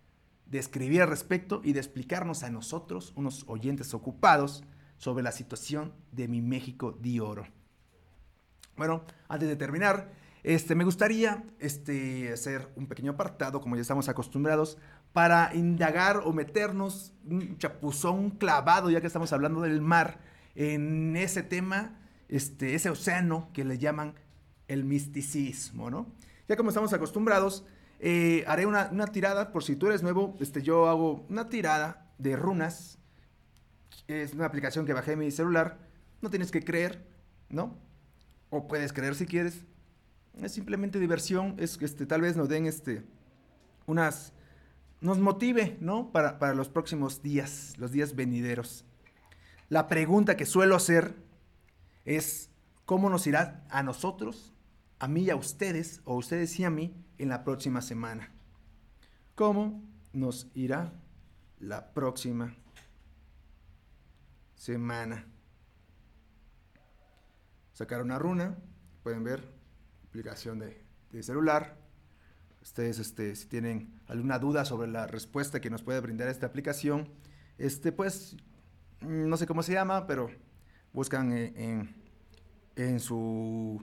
de 0.45 0.59
escribir 0.59 1.01
al 1.01 1.09
respecto 1.09 1.59
y 1.61 1.73
de 1.73 1.79
explicarnos 1.81 2.43
a 2.43 2.49
nosotros, 2.49 3.11
unos 3.17 3.43
oyentes 3.47 3.93
ocupados, 3.93 4.63
sobre 4.95 5.23
la 5.23 5.33
situación 5.33 5.91
de 6.13 6.29
mi 6.29 6.41
México 6.41 6.93
de 6.93 7.19
oro. 7.19 7.58
Bueno, 8.79 9.03
antes 9.27 9.49
de 9.49 9.57
terminar, 9.57 10.09
este, 10.41 10.73
me 10.73 10.85
gustaría 10.85 11.43
este, 11.59 12.31
hacer 12.31 12.69
un 12.77 12.87
pequeño 12.87 13.11
apartado, 13.11 13.59
como 13.59 13.75
ya 13.75 13.81
estamos 13.81 14.07
acostumbrados, 14.07 14.77
para 15.11 15.53
indagar 15.53 16.21
o 16.23 16.31
meternos 16.31 17.11
un 17.29 17.57
chapuzón, 17.57 18.29
clavado, 18.29 18.89
ya 18.89 19.01
que 19.01 19.07
estamos 19.07 19.33
hablando 19.33 19.59
del 19.59 19.81
mar, 19.81 20.21
en 20.55 21.17
ese 21.17 21.43
tema, 21.43 21.99
este, 22.29 22.73
ese 22.73 22.89
océano 22.89 23.49
que 23.51 23.65
le 23.65 23.77
llaman 23.79 24.13
el 24.69 24.85
misticismo, 24.85 25.89
¿no? 25.89 26.05
Ya 26.47 26.55
como 26.55 26.69
estamos 26.69 26.93
acostumbrados, 26.93 27.65
eh, 27.99 28.45
haré 28.47 28.65
una, 28.65 29.07
tirada, 29.07 29.51
por 29.51 29.65
si 29.65 29.75
tú 29.75 29.87
eres 29.87 30.03
nuevo, 30.03 30.37
este, 30.39 30.61
yo 30.61 30.87
hago 30.87 31.25
una 31.27 31.49
tirada 31.49 32.13
de 32.17 32.37
runas. 32.37 32.97
Es 34.07 34.33
una 34.33 34.45
aplicación 34.45 34.85
que 34.85 34.93
bajé 34.93 35.11
en 35.11 35.19
mi 35.19 35.31
celular. 35.31 35.79
No 36.21 36.29
tienes 36.29 36.49
que 36.49 36.63
creer, 36.63 37.05
¿no? 37.49 37.88
O 38.49 38.67
puedes 38.67 38.93
creer 38.93 39.15
si 39.15 39.25
quieres. 39.25 39.65
Es 40.41 40.53
simplemente 40.53 40.99
diversión. 40.99 41.55
Es 41.57 41.77
este, 41.81 42.05
tal 42.05 42.21
vez 42.21 42.35
nos 42.35 42.49
den 42.49 42.65
este, 42.65 43.03
unas. 43.85 44.33
Nos 45.01 45.17
motive, 45.19 45.77
¿no? 45.79 46.11
Para, 46.11 46.39
para 46.39 46.53
los 46.53 46.67
próximos 46.67 47.21
días, 47.21 47.75
los 47.77 47.91
días 47.91 48.15
venideros. 48.15 48.83
La 49.69 49.87
pregunta 49.87 50.35
que 50.35 50.45
suelo 50.45 50.75
hacer 50.75 51.15
es: 52.05 52.49
¿cómo 52.85 53.09
nos 53.09 53.25
irá 53.27 53.65
a 53.69 53.81
nosotros 53.83 54.53
a 54.99 55.07
mí 55.07 55.23
y 55.23 55.29
a 55.29 55.35
ustedes, 55.35 56.01
o 56.03 56.15
ustedes 56.15 56.59
y 56.59 56.65
a 56.65 56.69
mí, 56.69 56.93
en 57.17 57.29
la 57.29 57.43
próxima 57.43 57.81
semana. 57.81 58.29
¿Cómo 59.35 59.81
nos 60.11 60.47
irá 60.53 60.91
la 61.59 61.93
próxima 61.93 62.55
semana? 64.55 65.25
Sacar 67.79 68.01
una 68.01 68.19
runa, 68.19 68.57
pueden 69.03 69.23
ver, 69.23 69.41
aplicación 70.05 70.59
de, 70.59 70.83
celular. 71.23 71.77
Ustedes, 72.61 72.99
este, 72.99 73.33
si 73.37 73.47
tienen 73.47 74.01
alguna 74.07 74.37
duda 74.37 74.65
sobre 74.65 74.89
la 74.89 75.07
respuesta 75.07 75.61
que 75.61 75.69
nos 75.69 75.81
puede 75.81 76.01
brindar 76.01 76.27
esta 76.27 76.45
aplicación, 76.45 77.07
este, 77.57 77.93
pues, 77.93 78.35
no 78.99 79.37
sé 79.37 79.47
cómo 79.47 79.63
se 79.63 79.71
llama, 79.71 80.07
pero 80.07 80.29
buscan 80.91 81.31
en, 81.31 81.95
en 82.75 82.99
su 82.99 83.81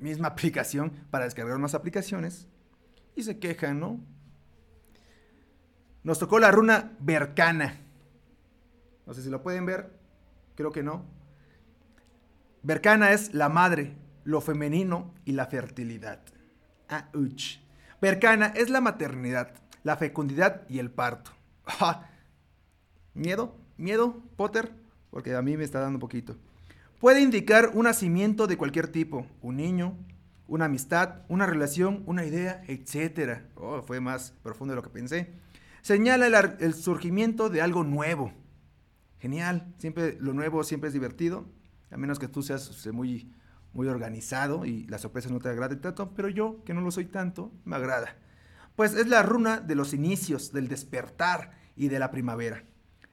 misma 0.00 0.26
aplicación 0.30 0.90
para 1.12 1.26
descargar 1.26 1.60
más 1.60 1.74
aplicaciones 1.74 2.48
y 3.14 3.22
se 3.22 3.38
quejan, 3.38 3.78
¿no? 3.78 4.00
Nos 6.02 6.18
tocó 6.18 6.40
la 6.40 6.50
runa 6.50 6.96
Bercana. 6.98 7.78
No 9.06 9.14
sé 9.14 9.22
si 9.22 9.30
lo 9.30 9.44
pueden 9.44 9.66
ver, 9.66 9.96
creo 10.56 10.72
que 10.72 10.82
no. 10.82 11.14
Bercana 12.66 13.12
es 13.12 13.32
la 13.32 13.48
madre, 13.48 13.94
lo 14.24 14.40
femenino 14.40 15.14
y 15.24 15.34
la 15.34 15.46
fertilidad. 15.46 16.18
Ah, 16.88 17.08
uch. 17.14 17.60
Bercana 18.00 18.46
es 18.56 18.70
la 18.70 18.80
maternidad, 18.80 19.54
la 19.84 19.96
fecundidad 19.96 20.68
y 20.68 20.80
el 20.80 20.90
parto. 20.90 21.30
¿Miedo? 23.14 23.54
¿Miedo, 23.76 24.20
Potter? 24.34 24.72
Porque 25.12 25.36
a 25.36 25.42
mí 25.42 25.56
me 25.56 25.62
está 25.62 25.78
dando 25.78 26.00
poquito. 26.00 26.38
Puede 26.98 27.20
indicar 27.20 27.70
un 27.72 27.84
nacimiento 27.84 28.48
de 28.48 28.56
cualquier 28.56 28.88
tipo, 28.88 29.28
un 29.42 29.58
niño, 29.58 29.96
una 30.48 30.64
amistad, 30.64 31.20
una 31.28 31.46
relación, 31.46 32.02
una 32.06 32.24
idea, 32.24 32.64
etc. 32.66 33.42
Oh, 33.54 33.80
fue 33.82 34.00
más 34.00 34.32
profundo 34.42 34.72
de 34.72 34.76
lo 34.76 34.82
que 34.82 34.90
pensé. 34.90 35.34
Señala 35.82 36.26
el, 36.58 36.74
surgimiento 36.74 37.48
de 37.48 37.62
algo 37.62 37.84
nuevo. 37.84 38.32
Genial, 39.20 39.72
siempre 39.78 40.16
lo 40.18 40.32
nuevo 40.32 40.64
siempre 40.64 40.88
es 40.88 40.94
divertido, 40.94 41.46
a 41.90 41.96
menos 41.96 42.18
que 42.18 42.28
tú 42.28 42.42
seas 42.42 42.86
muy, 42.92 43.32
muy 43.72 43.88
organizado 43.88 44.64
y 44.64 44.86
la 44.86 44.98
sorpresa 44.98 45.28
no 45.30 45.38
te 45.38 45.48
agrade 45.48 45.76
tanto, 45.76 46.12
pero 46.14 46.28
yo, 46.28 46.62
que 46.64 46.74
no 46.74 46.80
lo 46.80 46.90
soy 46.90 47.06
tanto, 47.06 47.52
me 47.64 47.76
agrada. 47.76 48.16
Pues 48.74 48.94
es 48.94 49.06
la 49.08 49.22
runa 49.22 49.60
de 49.60 49.74
los 49.74 49.94
inicios, 49.94 50.52
del 50.52 50.68
despertar 50.68 51.52
y 51.76 51.88
de 51.88 51.98
la 51.98 52.10
primavera. 52.10 52.64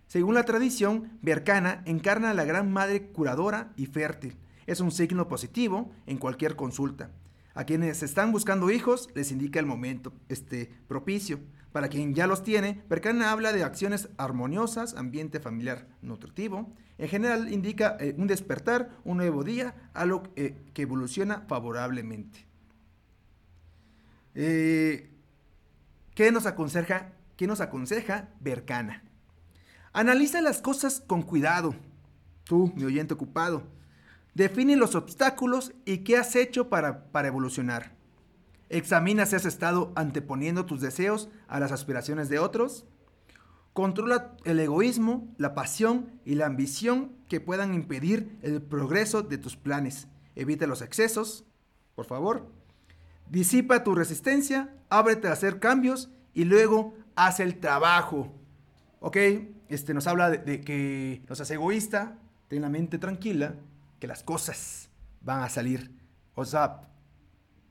Según 0.07 0.35
la 0.35 0.43
tradición, 0.43 1.17
Bercana 1.21 1.81
encarna 1.85 2.31
a 2.31 2.33
la 2.33 2.45
gran 2.45 2.71
madre 2.71 3.07
curadora 3.07 3.73
y 3.75 3.87
fértil. 3.87 4.37
Es 4.67 4.79
un 4.79 4.91
signo 4.91 5.27
positivo 5.27 5.91
en 6.05 6.17
cualquier 6.17 6.55
consulta. 6.55 7.11
A 7.55 7.65
quienes 7.65 8.03
están 8.03 8.31
buscando 8.31 8.69
hijos 8.71 9.09
les 9.15 9.31
indica 9.31 9.59
el 9.59 9.65
momento 9.65 10.13
este, 10.29 10.71
propicio. 10.87 11.39
Para 11.73 11.89
quien 11.89 12.13
ya 12.13 12.27
los 12.27 12.43
tiene, 12.43 12.83
Bercana 12.87 13.31
habla 13.31 13.51
de 13.51 13.63
acciones 13.63 14.07
armoniosas, 14.17 14.93
ambiente 14.93 15.39
familiar 15.39 15.87
nutritivo. 16.03 16.71
En 16.99 17.09
general 17.09 17.51
indica 17.51 17.97
eh, 17.99 18.13
un 18.15 18.27
despertar, 18.27 18.91
un 19.03 19.17
nuevo 19.17 19.43
día, 19.43 19.89
algo 19.95 20.21
eh, 20.35 20.55
que 20.75 20.83
evoluciona 20.83 21.41
favorablemente. 21.47 22.45
Eh, 24.35 25.09
¿Qué 26.13 26.31
nos 26.31 26.45
aconseja? 26.45 27.13
¿Qué 27.37 27.47
nos 27.47 27.59
aconseja 27.59 28.29
Bercana? 28.39 29.01
Analiza 29.93 30.41
las 30.41 30.61
cosas 30.61 31.01
con 31.01 31.23
cuidado. 31.23 31.73
Tú, 32.43 32.71
mi 32.75 32.83
oyente 32.83 33.15
ocupado. 33.15 33.63
Define 34.35 34.75
los 34.75 34.93
obstáculos 34.93 35.73
y 35.85 35.99
qué 35.99 36.17
has 36.17 36.35
hecho 36.35 36.69
para, 36.69 37.11
para 37.11 37.29
evolucionar. 37.29 38.02
Examina 38.69 39.25
si 39.25 39.35
has 39.35 39.45
estado 39.45 39.91
anteponiendo 39.95 40.65
tus 40.65 40.81
deseos 40.81 41.29
a 41.47 41.59
las 41.59 41.71
aspiraciones 41.71 42.29
de 42.29 42.39
otros. 42.39 42.85
Controla 43.73 44.35
el 44.45 44.59
egoísmo, 44.59 45.33
la 45.37 45.53
pasión 45.53 46.19
y 46.25 46.35
la 46.35 46.45
ambición 46.45 47.11
que 47.27 47.39
puedan 47.39 47.73
impedir 47.73 48.37
el 48.41 48.61
progreso 48.61 49.23
de 49.23 49.37
tus 49.37 49.55
planes. 49.55 50.07
Evita 50.35 50.67
los 50.67 50.81
excesos, 50.81 51.45
por 51.95 52.05
favor. 52.05 52.47
Disipa 53.29 53.83
tu 53.83 53.95
resistencia, 53.95 54.75
ábrete 54.89 55.27
a 55.27 55.33
hacer 55.33 55.59
cambios 55.59 56.11
y 56.33 56.45
luego 56.45 56.93
haz 57.15 57.39
el 57.39 57.59
trabajo. 57.59 58.31
¿Ok? 58.99 59.17
este, 59.73 59.93
nos 59.93 60.07
habla 60.07 60.29
de, 60.29 60.61
que 60.61 61.23
no 61.27 61.35
seas 61.35 61.51
egoísta, 61.51 62.17
ten 62.47 62.61
la 62.61 62.69
mente 62.69 62.99
tranquila, 62.99 63.55
que 63.99 64.07
las 64.07 64.23
cosas 64.23 64.89
van 65.21 65.41
a 65.41 65.49
salir. 65.49 65.91
O 66.35 66.45
sea, 66.45 66.81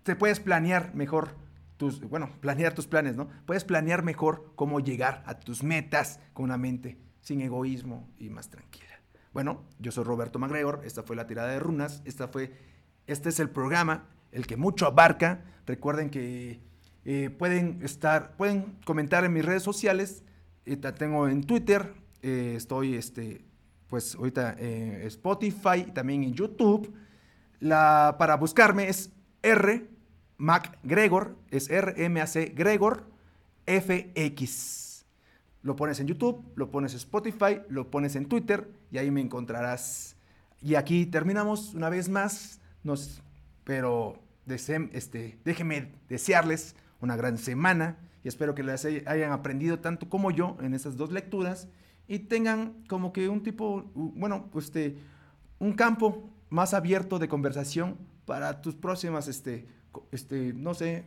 te 0.02 0.16
puedes 0.16 0.40
planear 0.40 0.94
mejor 0.94 1.36
tus, 1.76 2.00
bueno, 2.00 2.30
planear 2.40 2.74
tus 2.74 2.86
planes, 2.86 3.16
¿no? 3.16 3.28
Puedes 3.46 3.64
planear 3.64 4.02
mejor 4.02 4.52
cómo 4.54 4.80
llegar 4.80 5.22
a 5.26 5.38
tus 5.40 5.62
metas 5.62 6.20
con 6.32 6.44
una 6.44 6.58
mente 6.58 6.98
sin 7.20 7.40
egoísmo 7.40 8.08
y 8.18 8.30
más 8.30 8.50
tranquila. 8.50 9.00
Bueno, 9.32 9.64
yo 9.78 9.92
soy 9.92 10.04
Roberto 10.04 10.38
MacGregor, 10.38 10.82
esta 10.84 11.02
fue 11.02 11.16
la 11.16 11.26
tirada 11.26 11.48
de 11.48 11.58
runas, 11.58 12.02
esta 12.04 12.28
fue, 12.28 12.52
este 13.06 13.30
es 13.30 13.40
el 13.40 13.50
programa, 13.50 14.08
el 14.30 14.46
que 14.46 14.56
mucho 14.56 14.86
abarca. 14.86 15.44
Recuerden 15.66 16.10
que 16.10 16.60
eh, 17.04 17.30
pueden 17.30 17.80
estar, 17.82 18.36
pueden 18.36 18.78
comentar 18.84 19.24
en 19.24 19.32
mis 19.32 19.44
redes 19.44 19.62
sociales, 19.62 20.24
tengo 20.98 21.28
en 21.28 21.44
Twitter, 21.44 21.94
eh, 22.22 22.54
estoy 22.56 22.94
este, 22.94 23.44
pues 23.88 24.14
ahorita 24.14 24.54
en 24.58 25.02
Spotify, 25.02 25.84
también 25.92 26.22
en 26.22 26.34
YouTube. 26.34 26.94
La, 27.58 28.16
para 28.18 28.36
buscarme 28.36 28.88
es 28.88 29.10
R 29.42 29.88
MacGregor, 30.38 31.36
es 31.50 31.70
R-M-A-C 31.70 32.52
Gregor 32.56 33.04
FX. 33.66 35.04
Lo 35.62 35.76
pones 35.76 36.00
en 36.00 36.08
YouTube, 36.08 36.44
lo 36.56 36.70
pones 36.70 36.92
en 36.92 36.98
Spotify, 36.98 37.60
lo 37.68 37.90
pones 37.90 38.16
en 38.16 38.26
Twitter 38.26 38.68
y 38.90 38.98
ahí 38.98 39.10
me 39.10 39.20
encontrarás. 39.20 40.16
Y 40.60 40.74
aquí 40.74 41.06
terminamos 41.06 41.74
una 41.74 41.88
vez 41.88 42.08
más, 42.08 42.60
nos, 42.82 43.22
pero 43.64 44.18
este, 44.48 45.38
déjenme 45.44 45.92
desearles 46.08 46.74
una 47.00 47.16
gran 47.16 47.38
semana 47.38 47.96
y 48.24 48.28
espero 48.28 48.54
que 48.54 48.62
les 48.62 48.84
hayan 48.84 49.32
aprendido 49.32 49.78
tanto 49.78 50.08
como 50.08 50.30
yo 50.30 50.56
en 50.60 50.74
estas 50.74 50.96
dos 50.96 51.12
lecturas 51.12 51.68
y 52.08 52.20
tengan 52.20 52.84
como 52.88 53.12
que 53.12 53.28
un 53.28 53.42
tipo, 53.42 53.90
bueno, 53.94 54.50
este, 54.56 54.98
un 55.58 55.72
campo 55.72 56.28
más 56.50 56.74
abierto 56.74 57.18
de 57.18 57.28
conversación 57.28 57.96
para 58.24 58.60
tus 58.62 58.74
próximas, 58.74 59.28
este, 59.28 59.66
este, 60.10 60.52
no 60.52 60.74
sé, 60.74 61.04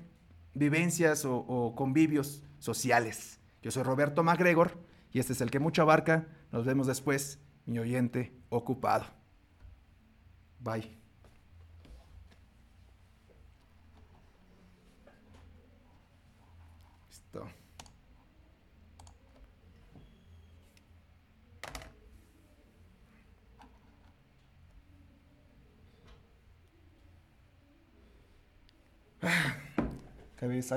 vivencias 0.54 1.26
o, 1.26 1.74
convivios 1.76 2.44
sociales. 2.60 3.40
Yo 3.62 3.72
soy 3.72 3.84
Roberto 3.84 4.24
MacGregor 4.24 4.78
y 5.12 5.20
este 5.20 5.34
es 5.34 5.42
el 5.42 5.52
que 5.52 5.60
mucho 5.60 5.82
abarca. 5.82 6.28
Nos 6.52 6.66
vemos 6.66 6.88
después, 6.88 7.40
mi 7.66 7.80
oyente 7.80 8.34
ocupado. 8.50 9.06
Bye. 10.60 11.05
ከቤሳ 30.40 30.72